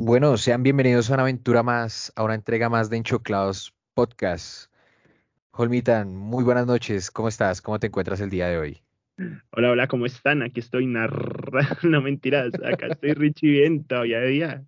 Bueno, 0.00 0.36
sean 0.36 0.62
bienvenidos 0.62 1.10
a 1.10 1.14
una 1.14 1.24
aventura 1.24 1.64
más, 1.64 2.12
a 2.14 2.22
una 2.22 2.36
entrega 2.36 2.68
más 2.68 2.88
de 2.88 2.98
Enchoclados 2.98 3.74
Podcast. 3.94 4.70
Holmitan, 5.50 6.14
muy 6.14 6.44
buenas 6.44 6.68
noches. 6.68 7.10
¿Cómo 7.10 7.26
estás? 7.26 7.60
¿Cómo 7.60 7.80
te 7.80 7.88
encuentras 7.88 8.20
el 8.20 8.30
día 8.30 8.46
de 8.46 8.58
hoy? 8.58 8.82
Hola, 9.50 9.72
hola, 9.72 9.88
¿cómo 9.88 10.06
están? 10.06 10.42
Aquí 10.44 10.60
estoy 10.60 10.86
narrando, 10.86 11.76
no 11.82 12.00
mentiras, 12.00 12.54
acá 12.64 12.86
estoy 12.86 13.14
Richie 13.14 13.50
bien, 13.50 13.84
todavía 13.84 14.20
de 14.20 14.28
día. 14.28 14.64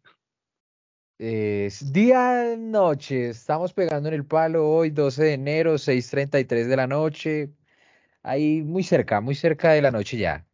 Es 1.16 1.92
día, 1.92 2.56
noche, 2.58 3.28
estamos 3.28 3.72
pegando 3.72 4.08
en 4.08 4.16
el 4.16 4.26
palo 4.26 4.68
hoy, 4.68 4.90
12 4.90 5.22
de 5.22 5.32
enero, 5.34 5.74
6.33 5.74 6.66
de 6.66 6.76
la 6.76 6.88
noche. 6.88 7.50
Ahí 8.24 8.62
muy 8.62 8.82
cerca, 8.82 9.20
muy 9.20 9.36
cerca 9.36 9.70
de 9.70 9.82
la 9.82 9.92
noche 9.92 10.18
ya. 10.18 10.44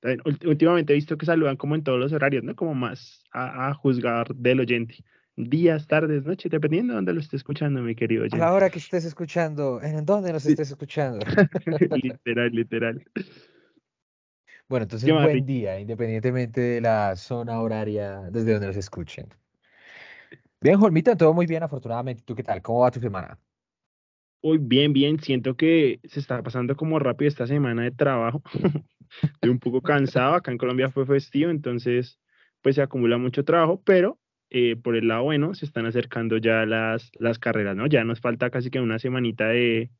También, 0.00 0.22
Últimamente 0.46 0.92
he 0.92 0.96
visto 0.96 1.16
que 1.16 1.26
saludan 1.26 1.56
como 1.56 1.74
en 1.74 1.84
todos 1.84 1.98
los 1.98 2.12
horarios, 2.12 2.42
¿no? 2.42 2.56
Como 2.56 2.74
más 2.74 3.22
a, 3.32 3.68
a 3.68 3.74
juzgar 3.74 4.34
del 4.34 4.60
oyente. 4.60 5.04
Días, 5.36 5.86
tardes, 5.86 6.24
noches, 6.24 6.50
dependiendo 6.50 6.92
de 6.92 6.96
dónde 6.96 7.12
lo 7.14 7.20
esté 7.20 7.36
escuchando, 7.36 7.80
mi 7.82 7.94
querido 7.94 8.24
A 8.24 8.26
la 8.26 8.36
oyente. 8.36 8.54
hora 8.56 8.70
que 8.70 8.78
estés 8.78 9.04
escuchando, 9.04 9.80
¿en 9.82 10.04
dónde 10.04 10.32
nos 10.32 10.44
estés 10.44 10.70
escuchando? 10.70 11.20
Literal, 12.02 12.50
literal. 12.50 13.04
Bueno, 14.68 14.86
¿Qué 14.86 14.96
entonces 14.96 15.12
buen 15.12 15.46
día, 15.46 15.80
independientemente 15.80 16.60
de 16.60 16.80
la 16.80 17.16
zona 17.16 17.60
horaria 17.60 18.20
desde 18.30 18.52
donde 18.52 18.68
nos 18.68 18.76
escuchen. 18.76 19.26
Bien, 20.60 20.80
Holmitan, 20.80 21.16
todo 21.16 21.34
muy 21.34 21.46
bien, 21.46 21.62
afortunadamente. 21.62 22.22
¿Tú 22.24 22.34
qué 22.34 22.44
tal? 22.44 22.62
¿Cómo 22.62 22.80
va 22.80 22.90
tu 22.90 23.00
semana? 23.00 23.38
Uy, 24.42 24.58
bien, 24.58 24.92
bien, 24.92 25.20
siento 25.20 25.54
que 25.56 26.00
se 26.04 26.20
está 26.20 26.42
pasando 26.42 26.74
como 26.76 26.98
rápido 26.98 27.28
esta 27.28 27.46
semana 27.46 27.82
de 27.82 27.90
trabajo. 27.90 28.42
Estoy 29.22 29.50
un 29.50 29.58
poco 29.58 29.82
cansado, 29.82 30.34
acá 30.34 30.50
en 30.50 30.58
Colombia 30.58 30.88
fue 30.90 31.04
festivo, 31.04 31.50
entonces 31.50 32.18
pues 32.62 32.76
se 32.76 32.82
acumula 32.82 33.18
mucho 33.18 33.44
trabajo, 33.44 33.82
pero 33.84 34.18
eh, 34.50 34.76
por 34.76 34.96
el 34.96 35.08
lado 35.08 35.24
bueno 35.24 35.54
se 35.54 35.64
están 35.66 35.86
acercando 35.86 36.38
ya 36.38 36.64
las, 36.64 37.10
las 37.18 37.38
carreras, 37.38 37.76
¿no? 37.76 37.86
Ya 37.86 38.04
nos 38.04 38.20
falta 38.20 38.50
casi 38.50 38.70
que 38.70 38.80
una 38.80 38.98
semanita 38.98 39.48
de, 39.48 39.90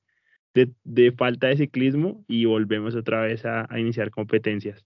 de, 0.55 0.73
de 0.85 1.13
falta 1.13 1.49
de 1.49 1.57
ciclismo 1.57 2.25
y 2.27 2.47
volvemos 2.47 2.95
otra 2.95 3.21
vez 3.23 3.45
a, 3.45 3.67
a 3.69 3.79
iniciar 3.79 4.11
competencias. 4.11 4.85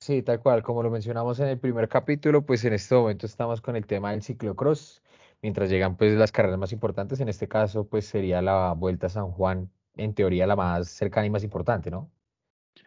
Sí, 0.00 0.22
tal 0.22 0.40
cual, 0.40 0.62
como 0.62 0.82
lo 0.82 0.90
mencionamos 0.90 1.38
en 1.38 1.46
el 1.46 1.60
primer 1.60 1.88
capítulo, 1.88 2.44
pues 2.44 2.64
en 2.64 2.72
este 2.72 2.94
momento 2.94 3.24
estamos 3.24 3.60
con 3.60 3.76
el 3.76 3.86
tema 3.86 4.10
del 4.10 4.22
ciclocross, 4.22 5.00
mientras 5.42 5.68
llegan 5.68 5.96
pues 5.96 6.14
las 6.16 6.32
carreras 6.32 6.58
más 6.58 6.72
importantes, 6.72 7.20
en 7.20 7.28
este 7.28 7.48
caso 7.48 7.86
pues 7.88 8.06
sería 8.06 8.40
la 8.40 8.72
Vuelta 8.72 9.08
a 9.08 9.10
San 9.10 9.30
Juan, 9.32 9.70
en 9.96 10.14
teoría 10.14 10.46
la 10.46 10.56
más 10.56 10.88
cercana 10.88 11.26
y 11.26 11.30
más 11.30 11.44
importante, 11.44 11.90
¿no? 11.90 12.10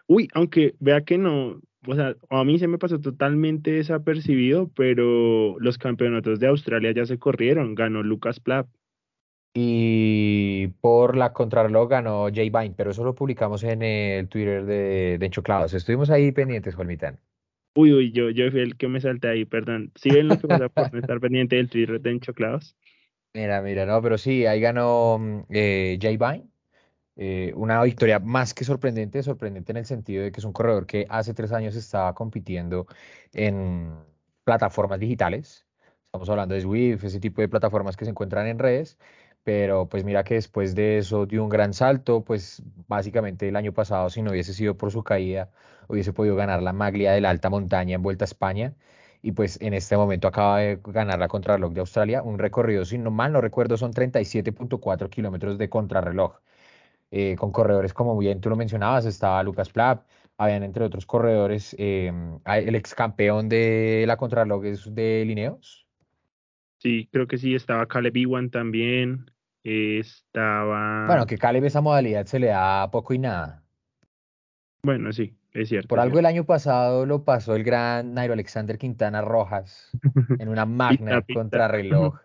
Uy, 0.08 0.28
aunque 0.34 0.76
vea 0.80 1.02
que 1.02 1.18
no, 1.18 1.60
o 1.88 1.96
sea, 1.96 2.16
a 2.30 2.44
mí 2.44 2.58
se 2.58 2.68
me 2.68 2.78
pasó 2.78 3.00
totalmente 3.00 3.72
desapercibido, 3.72 4.70
pero 4.76 5.60
los 5.60 5.78
campeonatos 5.78 6.40
de 6.40 6.48
Australia 6.48 6.92
ya 6.92 7.06
se 7.06 7.20
corrieron, 7.20 7.76
ganó 7.76 8.04
Lucas 8.04 8.40
Plapp. 8.40 8.68
Y 9.54 10.68
por 10.82 11.16
la 11.16 11.32
contrarreloj 11.32 11.90
ganó 11.90 12.28
Jay 12.34 12.50
Vine, 12.50 12.74
pero 12.76 12.92
eso 12.92 13.06
lo 13.06 13.16
publicamos 13.16 13.64
en 13.64 13.84
el 13.84 14.28
Twitter 14.28 14.66
de, 14.66 15.18
de 15.18 15.26
Enchoclados. 15.26 15.74
Estuvimos 15.74 16.10
ahí 16.10 16.32
pendientes, 16.34 16.76
Juanmitán. 16.76 17.20
Uy, 17.76 17.94
uy, 17.94 18.12
yo, 18.12 18.30
yo 18.32 18.50
fui 18.52 18.62
el 18.62 18.76
que 18.78 18.88
me 18.88 19.00
salté 19.02 19.28
ahí, 19.30 19.46
perdón. 19.46 19.92
¿Sí 19.96 20.12
ven 20.12 20.28
lo 20.30 20.38
que 20.38 20.48
pasa 20.48 20.70
por 20.70 20.92
no 20.92 21.00
estar 21.00 21.20
pendiente 21.20 21.56
del 21.58 21.70
Twitter 21.70 22.02
de 22.02 22.12
Enchoclados? 22.12 22.76
Mira, 23.34 23.62
mira, 23.62 23.86
no, 23.86 24.02
pero 24.02 24.18
sí, 24.18 24.46
ahí 24.46 24.62
ganó 24.62 25.18
mm, 25.20 25.42
eh, 25.50 25.98
Jay 26.02 26.16
Vine. 26.18 26.50
eh, 27.18 27.54
una 27.56 27.84
victoria 27.84 28.20
más 28.20 28.54
que 28.54 28.66
sorprendente, 28.66 29.24
sorprendente 29.24 29.72
en 29.74 29.78
el 29.78 29.86
sentido 29.86 30.24
de 30.24 30.32
que 30.32 30.40
es 30.42 30.46
un 30.46 30.54
corredor 30.54 30.86
que 30.88 31.08
hace 31.10 31.34
tres 31.34 31.52
años 31.54 31.76
estaba 31.76 32.14
compitiendo 32.16 32.88
en 33.34 33.94
plataformas 34.46 35.00
digitales. 35.00 35.68
Estamos 36.08 36.30
hablando 36.30 36.56
de 36.56 36.62
Zwift, 36.62 37.04
ese 37.06 37.20
tipo 37.22 37.42
de 37.42 37.50
plataformas 37.50 37.98
que 37.98 38.06
se 38.06 38.12
encuentran 38.12 38.48
en 38.48 38.60
redes, 38.60 39.00
pero 39.44 39.90
pues 39.90 40.04
mira 40.06 40.24
que 40.24 40.36
después 40.36 40.76
de 40.76 41.00
eso 41.00 41.26
dio 41.28 41.44
un 41.44 41.50
gran 41.50 41.74
salto, 41.74 42.24
pues 42.24 42.64
básicamente 42.88 43.48
el 43.50 43.56
año 43.58 43.74
pasado, 43.74 44.10
si 44.10 44.22
no 44.22 44.32
hubiese 44.32 44.54
sido 44.54 44.78
por 44.78 44.92
su 44.92 45.04
caída, 45.04 45.52
hubiese 45.88 46.14
podido 46.14 46.36
ganar 46.36 46.62
la 46.64 46.74
maglia 46.74 47.12
de 47.14 47.22
la 47.22 47.30
alta 47.30 47.50
montaña 47.50 47.96
en 47.96 48.02
Vuelta 48.04 48.24
a 48.26 48.28
España. 48.28 48.76
Y 49.22 49.32
pues 49.32 49.60
en 49.62 49.74
este 49.74 49.98
momento 49.98 50.28
acaba 50.28 50.60
de 50.60 50.80
ganar 50.86 51.18
la 51.20 51.28
contrarreloj 51.28 51.74
de 51.74 51.80
Australia, 51.82 52.22
un 52.24 52.38
recorrido, 52.40 52.86
si 52.86 52.98
no 53.00 53.10
mal 53.12 53.34
no 53.34 53.42
recuerdo, 53.42 53.76
son 53.78 53.92
37.4 53.92 55.10
kilómetros 55.10 55.58
de 55.58 55.70
contrarreloj 55.70 56.36
eh, 57.12 57.36
con 57.38 57.52
corredores 57.52 57.94
como 57.94 58.18
bien 58.18 58.42
tú 58.42 58.50
lo 58.50 58.56
mencionabas, 58.56 59.06
estaba 59.06 59.42
Lucas 59.44 59.70
Plapp, 59.70 60.06
habían 60.38 60.64
entre 60.64 60.84
otros 60.86 61.06
corredores, 61.06 61.76
eh, 61.80 62.12
hay- 62.44 62.68
el 62.68 62.76
ex 62.76 62.94
campeón 62.96 63.50
de 63.50 64.04
la 64.08 64.18
contrarreloj 64.18 64.66
es 64.66 64.94
de 64.96 65.24
Lineos, 65.26 65.88
Sí, 66.78 67.10
creo 67.12 67.28
que 67.28 67.38
sí, 67.38 67.56
estaba 67.56 67.88
Caleb 67.88 68.16
Ewan 68.18 68.50
también, 68.52 69.32
eh, 69.64 70.00
bueno, 71.04 71.26
estaba, 71.26 71.26
que 71.26 71.38
Caleb 71.38 71.64
esa 71.66 71.80
modalidad 71.82 72.26
se 72.26 72.38
le 72.40 72.48
da 72.48 72.90
poco 72.92 73.14
y 73.14 73.20
nada. 73.20 73.64
bueno, 74.84 75.12
sí, 75.14 75.36
es 75.56 75.70
cierto, 75.70 75.88
Por 75.88 76.00
algo 76.00 76.20
el 76.20 76.26
año 76.26 76.46
pasado 76.46 77.06
lo 77.06 77.24
pasó 77.24 77.56
el 77.56 77.64
gran 77.64 78.14
Nairo 78.14 78.34
Alexander 78.34 78.78
Quintana 78.78 79.22
Rojas 79.22 79.90
en 80.40 80.50
una 80.50 80.66
magna 80.66 81.24
contrarreloj. 81.34 82.16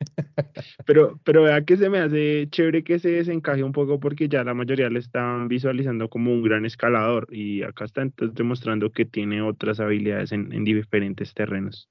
Pero, 0.84 1.20
pero 1.22 1.44
vea 1.44 1.64
que 1.64 1.76
se 1.76 1.88
me 1.88 2.00
hace 2.00 2.48
chévere 2.50 2.82
que 2.82 2.98
se 2.98 3.08
desencaje 3.08 3.62
un 3.62 3.70
poco 3.70 4.00
porque 4.00 4.28
ya 4.28 4.42
la 4.42 4.52
mayoría 4.52 4.90
le 4.90 4.98
están 4.98 5.46
visualizando 5.46 6.08
como 6.08 6.32
un 6.32 6.42
gran 6.42 6.66
escalador 6.66 7.28
y 7.30 7.62
acá 7.62 7.84
está 7.84 8.02
entonces 8.02 8.34
demostrando 8.34 8.90
que 8.90 9.04
tiene 9.04 9.42
otras 9.42 9.78
habilidades 9.78 10.32
en, 10.32 10.52
en 10.52 10.64
diferentes 10.64 11.34
terrenos. 11.34 11.88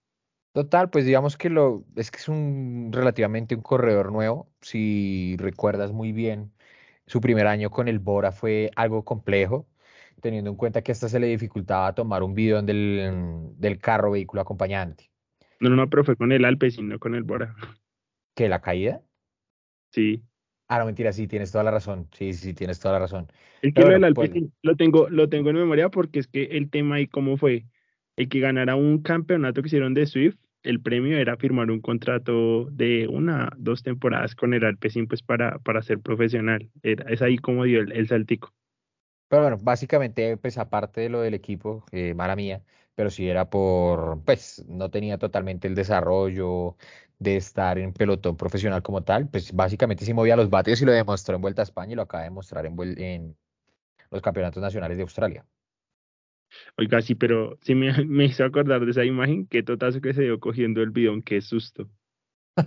Total, 0.53 0.89
pues 0.89 1.05
digamos 1.05 1.37
que 1.37 1.49
lo 1.49 1.85
es 1.95 2.11
que 2.11 2.17
es 2.17 2.27
un 2.27 2.89
relativamente 2.91 3.55
un 3.55 3.61
corredor 3.61 4.11
nuevo, 4.11 4.51
si 4.59 5.37
recuerdas 5.37 5.93
muy 5.93 6.11
bien. 6.11 6.51
Su 7.05 7.21
primer 7.21 7.47
año 7.47 7.69
con 7.69 7.87
el 7.87 7.99
Bora 7.99 8.31
fue 8.33 8.71
algo 8.75 9.05
complejo, 9.05 9.67
teniendo 10.21 10.49
en 10.49 10.55
cuenta 10.55 10.81
que 10.81 10.91
hasta 10.91 11.09
se 11.09 11.19
le 11.19 11.27
dificultaba 11.27 11.93
tomar 11.93 12.23
un 12.23 12.33
video 12.33 12.61
del, 12.61 13.51
del 13.57 13.79
carro 13.79 14.11
vehículo 14.11 14.41
acompañante. 14.41 15.11
No, 15.59 15.69
no, 15.69 15.75
no, 15.75 15.89
pero 15.89 16.03
fue 16.03 16.15
con 16.15 16.31
el 16.31 16.45
Alpecin, 16.45 16.87
no 16.87 16.99
con 16.99 17.13
el 17.15 17.23
Bora. 17.23 17.55
¿Que 18.35 18.49
la 18.49 18.61
caída? 18.61 19.01
Sí. 19.91 20.23
Ah, 20.67 20.79
no, 20.79 20.85
mentira, 20.85 21.11
sí, 21.11 21.27
tienes 21.27 21.51
toda 21.51 21.65
la 21.65 21.71
razón. 21.71 22.07
Sí, 22.13 22.33
sí, 22.33 22.53
tienes 22.53 22.79
toda 22.79 22.93
la 22.93 22.99
razón. 22.99 23.27
Es 23.61 23.73
que 23.73 23.83
bueno, 23.83 24.05
del 24.05 24.13
pues 24.13 24.29
Alpecin 24.29 24.53
lo 24.61 24.75
tengo, 24.75 25.09
lo 25.09 25.27
tengo 25.27 25.49
en 25.49 25.57
memoria 25.57 25.89
porque 25.89 26.19
es 26.19 26.27
que 26.27 26.43
el 26.43 26.69
tema 26.69 26.95
ahí 26.95 27.07
cómo 27.07 27.37
fue. 27.37 27.65
El 28.15 28.29
que 28.29 28.39
ganara 28.39 28.75
un 28.75 29.01
campeonato 29.01 29.61
que 29.61 29.67
hicieron 29.67 29.93
de 29.93 30.05
Swift, 30.05 30.37
el 30.63 30.81
premio 30.81 31.17
era 31.17 31.37
firmar 31.37 31.71
un 31.71 31.81
contrato 31.81 32.65
de 32.71 33.07
una, 33.07 33.51
dos 33.57 33.83
temporadas 33.83 34.33
con 34.35 34.53
el 34.53 34.63
Alpecin 34.63 35.07
pues 35.07 35.21
para, 35.21 35.59
para 35.59 35.81
ser 35.81 35.99
profesional. 35.99 36.69
Era, 36.83 37.09
es 37.11 37.21
ahí 37.21 37.37
como 37.37 37.65
dio 37.65 37.81
el, 37.81 37.91
el 37.91 38.07
saltico. 38.07 38.53
Pero 39.31 39.43
bueno, 39.43 39.57
básicamente, 39.61 40.35
pues 40.37 40.59
aparte 40.59 41.01
de 41.01 41.09
lo 41.09 41.21
del 41.21 41.33
equipo, 41.35 41.85
eh, 41.93 42.13
mala 42.15 42.35
mía, 42.35 42.63
pero 42.95 43.09
sí 43.09 43.29
era 43.29 43.49
por, 43.49 44.21
pues 44.25 44.65
no 44.67 44.91
tenía 44.91 45.17
totalmente 45.17 45.67
el 45.69 45.75
desarrollo 45.75 46.75
de 47.19 47.37
estar 47.37 47.77
en 47.79 47.93
pelotón 47.93 48.35
profesional 48.37 48.83
como 48.83 49.03
tal, 49.03 49.29
pues 49.29 49.53
básicamente 49.53 50.05
sí 50.05 50.13
movía 50.13 50.35
los 50.35 50.49
bates 50.49 50.81
y 50.81 50.85
lo 50.85 50.91
demostró 50.91 51.35
en 51.35 51.41
Vuelta 51.41 51.61
a 51.61 51.63
España 51.63 51.93
y 51.93 51.95
lo 51.95 52.01
acaba 52.03 52.23
de 52.23 52.29
demostrar 52.29 52.65
en, 52.65 52.77
en 52.99 53.37
los 54.11 54.21
campeonatos 54.21 54.63
nacionales 54.63 54.97
de 54.97 55.03
Australia. 55.03 55.45
Oiga, 56.77 57.01
sí, 57.01 57.15
pero 57.15 57.57
sí 57.61 57.75
me, 57.75 57.91
me 58.05 58.25
hizo 58.25 58.43
acordar 58.43 58.85
de 58.85 58.91
esa 58.91 59.05
imagen, 59.05 59.47
qué 59.47 59.63
totazo 59.63 60.01
que 60.01 60.13
se 60.13 60.23
dio 60.23 60.39
cogiendo 60.39 60.81
el 60.81 60.91
bidón, 60.91 61.21
qué 61.21 61.41
susto. 61.41 61.89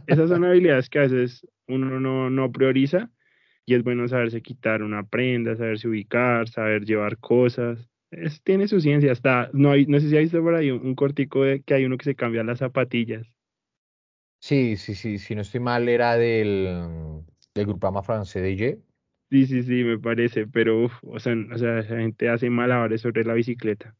Esas 0.06 0.30
son 0.30 0.44
habilidades 0.46 0.90
que 0.90 1.00
a 1.00 1.02
veces 1.02 1.46
uno 1.68 2.00
no, 2.00 2.30
no 2.30 2.52
prioriza 2.52 3.10
y 3.66 3.74
es 3.74 3.82
bueno 3.82 4.06
saberse 4.08 4.42
quitar 4.42 4.82
una 4.82 5.04
prenda, 5.04 5.56
saberse 5.56 5.88
ubicar, 5.88 6.48
saber 6.48 6.84
llevar 6.84 7.18
cosas. 7.18 7.88
Es, 8.10 8.42
tiene 8.42 8.68
su 8.68 8.80
ciencia, 8.80 9.12
hasta, 9.12 9.50
no, 9.52 9.70
hay, 9.70 9.86
no 9.86 9.98
sé 10.00 10.08
si 10.08 10.16
ha 10.16 10.20
visto 10.20 10.42
por 10.42 10.54
ahí 10.54 10.70
un, 10.70 10.86
un 10.86 10.94
cortico 10.94 11.42
de 11.42 11.62
que 11.62 11.74
hay 11.74 11.84
uno 11.84 11.96
que 11.96 12.04
se 12.04 12.14
cambia 12.14 12.44
las 12.44 12.58
zapatillas. 12.58 13.26
Sí, 14.40 14.76
sí, 14.76 14.94
sí, 14.94 15.18
si 15.18 15.34
no 15.34 15.40
estoy 15.40 15.60
mal, 15.60 15.88
era 15.88 16.16
del, 16.16 17.24
del 17.54 17.66
Groupama 17.66 18.02
francés 18.02 18.42
de 18.42 18.56
Ye. 18.56 18.82
Sí, 19.30 19.46
sí, 19.46 19.62
sí, 19.62 19.84
me 19.84 19.98
parece, 19.98 20.46
pero 20.46 20.84
uf, 20.84 20.92
o 21.02 21.18
sea, 21.18 21.34
o 21.52 21.58
sea, 21.58 21.78
esa 21.78 21.96
gente 21.96 22.28
hace 22.28 22.50
malabares 22.50 23.00
sobre 23.00 23.24
la 23.24 23.32
bicicleta. 23.32 23.96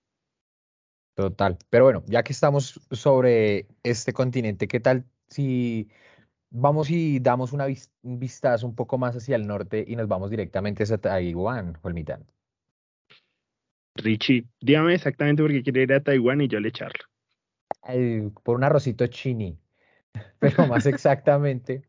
Total. 1.15 1.57
Pero 1.71 1.85
bueno, 1.85 2.05
ya 2.07 2.23
que 2.23 2.33
estamos 2.33 2.81
sobre 2.91 3.69
este 3.83 4.13
continente, 4.13 4.69
¿qué 4.69 4.81
tal 4.81 5.07
si 5.29 5.89
vamos 6.55 6.91
y 6.91 7.19
damos 7.21 7.53
una 7.53 7.67
vis- 7.67 7.91
un 8.03 8.19
vistazo 8.19 8.67
un 8.67 8.75
poco 8.75 8.97
más 8.97 9.17
hacia 9.17 9.37
el 9.37 9.47
norte 9.47 9.85
y 9.87 9.97
nos 9.97 10.09
vamos 10.09 10.31
directamente 10.31 10.85
hacia 10.85 10.99
Taiwán, 10.99 11.79
Olmitán? 11.83 12.27
Richie, 13.97 14.47
dígame 14.61 14.95
exactamente 14.95 15.43
por 15.43 15.53
qué 15.53 15.63
quiere 15.63 15.83
ir 15.83 15.93
a 15.93 16.03
Taiwán 16.03 16.41
y 16.41 16.49
yo 16.49 16.61
le 16.61 16.69
echarlo. 16.69 17.05
Ay, 17.83 18.31
por 18.43 18.57
un 18.57 18.65
arrocito 18.65 19.07
chini, 19.07 19.59
pero 20.41 20.67
más 20.67 20.87
exactamente, 20.87 21.83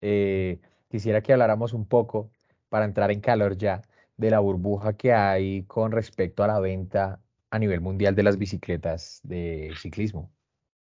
eh, 0.00 0.60
quisiera 0.90 1.22
que 1.22 1.32
habláramos 1.32 1.72
un 1.72 1.86
poco, 1.86 2.30
para 2.68 2.84
entrar 2.84 3.10
en 3.10 3.20
calor 3.20 3.56
ya, 3.56 3.82
de 4.16 4.30
la 4.30 4.38
burbuja 4.40 4.96
que 4.96 5.12
hay 5.12 5.64
con 5.64 5.92
respecto 5.92 6.44
a 6.44 6.46
la 6.46 6.60
venta 6.60 7.20
a 7.50 7.58
nivel 7.58 7.80
mundial 7.80 8.14
de 8.14 8.22
las 8.22 8.38
bicicletas 8.38 9.20
de 9.24 9.72
ciclismo. 9.76 10.30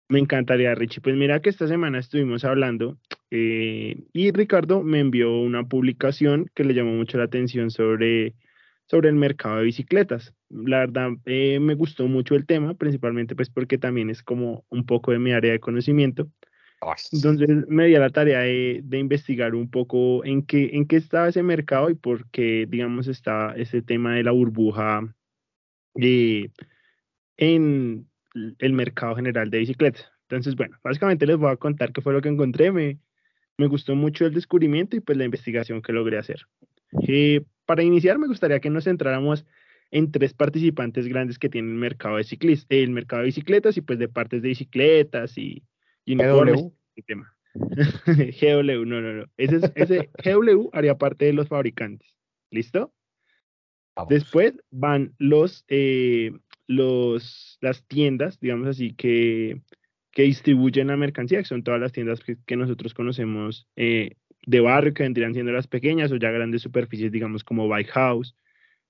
Me 0.09 0.19
encantaría, 0.19 0.75
Richie. 0.75 1.01
Pues 1.01 1.15
mira 1.15 1.41
que 1.41 1.49
esta 1.49 1.67
semana 1.67 1.99
estuvimos 1.99 2.43
hablando 2.43 2.97
eh, 3.31 4.03
y 4.13 4.31
Ricardo 4.31 4.83
me 4.83 4.99
envió 4.99 5.35
una 5.39 5.67
publicación 5.67 6.51
que 6.53 6.63
le 6.63 6.73
llamó 6.73 6.93
mucho 6.93 7.17
la 7.17 7.23
atención 7.23 7.71
sobre, 7.71 8.35
sobre 8.85 9.09
el 9.09 9.15
mercado 9.15 9.57
de 9.57 9.63
bicicletas. 9.63 10.35
La 10.49 10.79
verdad, 10.79 11.11
eh, 11.25 11.59
me 11.59 11.73
gustó 11.73 12.07
mucho 12.07 12.35
el 12.35 12.45
tema, 12.45 12.75
principalmente 12.75 13.35
pues 13.35 13.49
porque 13.49 13.77
también 13.77 14.09
es 14.09 14.21
como 14.21 14.65
un 14.69 14.85
poco 14.85 15.11
de 15.11 15.19
mi 15.19 15.31
área 15.31 15.51
de 15.51 15.59
conocimiento. 15.59 16.29
Entonces 17.11 17.49
me 17.67 17.85
di 17.85 17.95
a 17.95 17.99
la 17.99 18.09
tarea 18.09 18.39
de, 18.39 18.97
investigar 18.97 19.55
un 19.55 19.69
poco 19.69 20.23
en 20.25 20.45
qué, 20.45 20.71
en 20.73 20.85
qué 20.85 20.97
estaba 20.97 21.29
ese 21.29 21.41
mercado 21.41 21.89
y 21.89 21.95
por 21.95 22.29
qué, 22.29 22.65
digamos, 22.67 23.07
está 23.07 23.53
ese 23.55 23.81
tema 23.81 24.15
de 24.15 24.23
la 24.23 24.31
burbuja 24.31 25.01
eh, 25.95 26.49
en 27.37 28.07
el 28.33 28.73
mercado 28.73 29.15
general 29.15 29.49
de 29.49 29.59
bicicletas. 29.59 30.11
Entonces, 30.23 30.55
bueno, 30.55 30.77
básicamente 30.83 31.27
les 31.27 31.37
voy 31.37 31.51
a 31.51 31.57
contar 31.57 31.91
qué 31.91 32.01
fue 32.01 32.13
lo 32.13 32.21
que 32.21 32.29
encontré. 32.29 32.71
Me, 32.71 32.97
me 33.57 33.67
gustó 33.67 33.95
mucho 33.95 34.25
el 34.25 34.33
descubrimiento 34.33 34.95
y 34.95 34.99
pues 34.99 35.17
la 35.17 35.25
investigación 35.25 35.81
que 35.81 35.93
logré 35.93 36.17
hacer. 36.17 36.41
Eh, 37.07 37.41
para 37.65 37.83
iniciar, 37.83 38.17
me 38.17 38.27
gustaría 38.27 38.59
que 38.59 38.69
nos 38.69 38.85
centráramos 38.85 39.45
en 39.91 40.11
tres 40.11 40.33
participantes 40.33 41.07
grandes 41.07 41.37
que 41.37 41.49
tienen 41.49 41.71
el 41.71 41.77
mercado 41.77 42.17
de 42.17 42.23
ciclistas, 42.23 42.67
el 42.69 42.89
mercado 42.89 43.21
de 43.21 43.27
bicicletas 43.27 43.77
y 43.77 43.81
pues 43.81 43.99
de 43.99 44.09
partes 44.09 44.41
de 44.41 44.49
bicicletas 44.49 45.37
y, 45.37 45.63
y 46.03 46.15
GW. 46.15 46.73
tema. 47.05 47.35
GW, 48.05 48.85
no, 48.85 49.01
no, 49.01 49.13
no. 49.13 49.25
Ese, 49.37 49.59
ese 49.75 50.09
GW 50.23 50.69
haría 50.73 50.97
parte 50.97 51.25
de 51.25 51.33
los 51.33 51.47
fabricantes. 51.47 52.15
¿Listo? 52.49 52.91
Después 54.09 54.53
van 54.71 55.13
los, 55.19 55.65
eh, 55.67 56.31
los, 56.67 57.57
las 57.61 57.83
tiendas, 57.85 58.39
digamos 58.39 58.67
así, 58.67 58.93
que, 58.93 59.61
que 60.11 60.23
distribuyen 60.23 60.87
la 60.87 60.97
mercancía, 60.97 61.39
que 61.39 61.45
son 61.45 61.63
todas 61.63 61.79
las 61.79 61.91
tiendas 61.91 62.21
que, 62.21 62.55
nosotros 62.55 62.93
conocemos 62.93 63.67
eh, 63.75 64.15
de 64.45 64.59
barrio, 64.59 64.93
que 64.93 65.03
vendrían 65.03 65.33
siendo 65.33 65.51
las 65.51 65.67
pequeñas 65.67 66.11
o 66.11 66.17
ya 66.17 66.31
grandes 66.31 66.61
superficies, 66.61 67.11
digamos 67.11 67.43
como 67.43 67.67
Bike 67.67 67.91
House, 67.91 68.35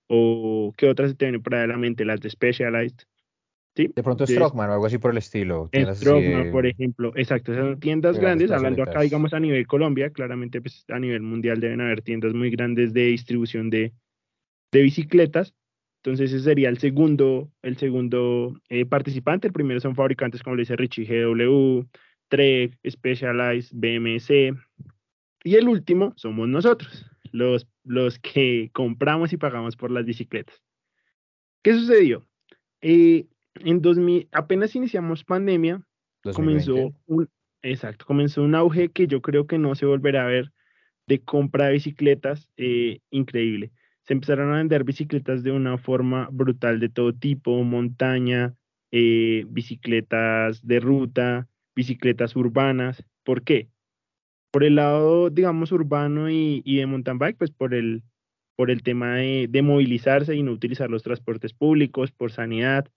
o 0.07 0.73
que 0.77 0.87
otras 0.87 1.11
se 1.11 1.15
te 1.15 1.25
vienen 1.25 1.41
para 1.41 1.65
la 1.65 1.77
mente, 1.77 2.05
las 2.05 2.19
de 2.19 2.29
Specialized. 2.29 3.07
¿sí? 3.75 3.91
De 3.95 4.03
pronto 4.03 4.25
Strockman 4.27 4.69
o 4.69 4.73
algo 4.73 4.85
así 4.85 4.97
por 4.97 5.11
el 5.11 5.17
estilo. 5.17 5.69
Strockman, 5.73 6.51
por 6.51 6.65
ejemplo, 6.65 7.13
exacto, 7.15 7.53
son 7.53 7.79
tiendas 7.79 8.19
grandes, 8.19 8.51
hablando 8.51 8.83
acá, 8.83 9.01
digamos, 9.01 9.33
a 9.33 9.39
nivel 9.39 9.65
Colombia, 9.67 10.11
claramente 10.11 10.61
pues, 10.61 10.85
a 10.89 10.99
nivel 10.99 11.21
mundial 11.21 11.59
deben 11.59 11.81
haber 11.81 12.01
tiendas 12.01 12.33
muy 12.33 12.49
grandes 12.49 12.93
de 12.93 13.05
distribución 13.05 13.69
de, 13.69 13.93
de 14.71 14.81
bicicletas. 14.81 15.53
Entonces 16.03 16.33
ese 16.33 16.43
sería 16.43 16.67
el 16.67 16.79
segundo, 16.79 17.49
el 17.61 17.77
segundo 17.77 18.59
eh, 18.67 18.85
participante. 18.85 19.47
El 19.47 19.53
primero 19.53 19.79
son 19.79 19.95
fabricantes, 19.95 20.43
como 20.43 20.57
le 20.57 20.63
dice 20.63 20.75
Richie, 20.75 21.05
GW, 21.05 21.87
Trek, 22.27 22.77
Specialized, 22.85 23.71
BMC. 23.71 24.53
Y 25.45 25.55
el 25.55 25.69
último 25.69 26.11
somos 26.17 26.49
nosotros, 26.49 27.09
los, 27.31 27.69
los 27.85 28.19
que 28.19 28.69
compramos 28.73 29.31
y 29.31 29.37
pagamos 29.37 29.77
por 29.77 29.91
las 29.91 30.03
bicicletas. 30.03 30.61
¿Qué 31.61 31.73
sucedió? 31.73 32.27
Eh, 32.81 33.27
en 33.55 33.81
2000, 33.81 34.27
apenas 34.33 34.75
iniciamos 34.75 35.23
pandemia, 35.23 35.81
comenzó 36.33 36.93
un, 37.05 37.29
exacto, 37.61 38.05
comenzó 38.05 38.43
un 38.43 38.55
auge 38.55 38.89
que 38.89 39.07
yo 39.07 39.21
creo 39.21 39.47
que 39.47 39.57
no 39.57 39.73
se 39.73 39.85
volverá 39.85 40.25
a 40.25 40.27
ver 40.27 40.51
de 41.07 41.21
compra 41.21 41.67
de 41.67 41.73
bicicletas 41.73 42.49
eh, 42.57 42.99
increíble 43.09 43.71
se 44.05 44.13
empezaron 44.13 44.53
a 44.53 44.57
vender 44.57 44.83
bicicletas 44.83 45.43
de 45.43 45.51
una 45.51 45.77
forma 45.77 46.27
brutal 46.31 46.79
de 46.79 46.89
todo 46.89 47.13
tipo, 47.13 47.63
montaña, 47.63 48.53
eh, 48.91 49.45
bicicletas 49.47 50.65
de 50.65 50.79
ruta, 50.79 51.47
bicicletas 51.75 52.35
urbanas. 52.35 53.03
¿Por 53.23 53.43
qué? 53.43 53.69
Por 54.51 54.63
el 54.63 54.75
lado, 54.75 55.29
digamos, 55.29 55.71
urbano 55.71 56.29
y, 56.29 56.61
de 56.65 56.85
mountain 56.85 57.17
bike, 57.17 57.37
pues 57.37 57.51
por 57.51 57.73
el, 57.73 58.03
por 58.55 58.69
el 58.69 58.83
tema 58.83 59.15
de, 59.15 59.61
movilizarse 59.63 60.35
y 60.35 60.43
no 60.43 60.51
utilizar 60.51 60.89
los 60.89 61.03
transportes 61.03 61.53
públicos, 61.53 62.11
por 62.11 62.31
sanidad, 62.31 62.87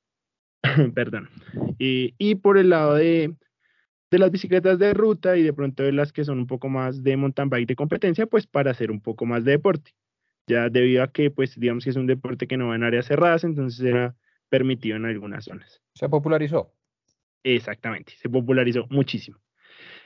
perdón, 0.95 1.31
y 1.79 2.35
por 2.37 2.59
el 2.59 2.71
lado 2.71 2.97
de, 2.97 3.35
de 4.11 4.19
las 4.19 4.31
bicicletas 4.31 4.79
de 4.79 4.93
ruta 4.93 5.37
y 5.37 5.43
de 5.43 5.53
pronto 5.53 5.83
de 5.83 5.93
las 5.93 6.13
que 6.13 6.25
son 6.25 6.41
un 6.41 6.47
poco 6.47 6.69
más 6.69 7.03
de 7.03 7.17
mountain 7.17 7.49
bike 7.49 7.69
de 7.69 7.77
competencia, 7.77 8.27
pues 8.27 8.47
para 8.47 8.73
hacer 8.73 8.91
un 8.91 9.01
poco 9.01 9.25
más 9.25 9.45
de 9.45 9.53
deporte 9.53 9.95
ya 10.47 10.69
debido 10.69 11.03
a 11.03 11.13
que, 11.13 11.31
pues, 11.31 11.59
digamos 11.59 11.85
que 11.85 11.91
es 11.91 11.97
un 11.97 12.07
deporte 12.07 12.47
que 12.47 12.57
no 12.57 12.69
va 12.69 12.77
en 12.77 12.85
áreas 12.85 13.07
cerradas, 13.07 13.45
entonces 13.45 13.85
era 13.85 14.17
permitido 14.49 14.97
en 14.97 15.07
algunas 15.07 15.45
zonas. 15.45 15.83
Se 15.95 16.09
popularizó. 16.09 16.73
Exactamente, 17.43 18.15
se 18.17 18.29
popularizó 18.29 18.87
muchísimo. 18.91 19.39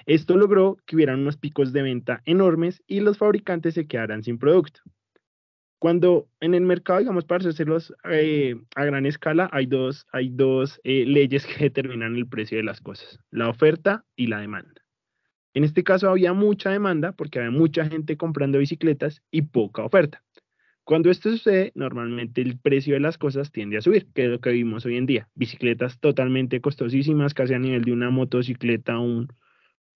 Esto 0.07 0.37
logró 0.37 0.77
que 0.87 0.97
hubieran 0.97 1.21
unos 1.21 1.37
picos 1.37 1.73
de 1.73 1.83
venta 1.83 2.23
enormes 2.25 2.83
y 2.87 3.01
los 3.01 3.19
fabricantes 3.19 3.75
se 3.75 3.87
quedaran 3.87 4.23
sin 4.23 4.39
producto. 4.39 4.81
Cuando 5.79 6.29
en 6.41 6.55
el 6.55 6.63
mercado, 6.63 6.99
digamos, 6.99 7.25
para 7.25 7.49
hacerlos 7.49 7.95
eh, 8.11 8.55
a 8.75 8.85
gran 8.85 9.07
escala, 9.07 9.49
hay 9.53 9.65
dos, 9.65 10.07
hay 10.13 10.29
dos 10.29 10.79
eh, 10.85 11.07
leyes 11.07 11.47
que 11.47 11.65
determinan 11.65 12.17
el 12.17 12.29
precio 12.29 12.59
de 12.59 12.65
las 12.65 12.81
cosas, 12.81 13.19
la 13.31 13.49
oferta 13.49 14.05
y 14.17 14.27
la 14.27 14.41
demanda. 14.41 14.83
En 15.55 15.65
este 15.65 15.83
caso 15.83 16.09
había 16.09 16.33
mucha 16.33 16.71
demanda 16.71 17.13
porque 17.13 17.39
había 17.41 17.51
mucha 17.51 17.85
gente 17.87 18.17
comprando 18.17 18.59
bicicletas 18.59 19.23
y 19.31 19.43
poca 19.43 19.83
oferta. 19.83 20.23
Cuando 20.91 21.09
esto 21.09 21.31
sucede, 21.31 21.71
normalmente 21.77 22.41
el 22.41 22.59
precio 22.59 22.95
de 22.95 23.01
las 23.01 23.17
cosas 23.17 23.53
tiende 23.53 23.77
a 23.77 23.81
subir, 23.81 24.09
que 24.13 24.25
es 24.25 24.29
lo 24.29 24.41
que 24.41 24.51
vimos 24.51 24.85
hoy 24.87 24.97
en 24.97 25.07
día. 25.07 25.29
Bicicletas 25.37 26.01
totalmente 26.01 26.61
costosísimas, 26.61 27.33
casi 27.33 27.55
a 27.55 27.61
nivel 27.61 27.85
de 27.85 27.93
una 27.93 28.11
motocicleta 28.11 28.99
o 28.99 29.29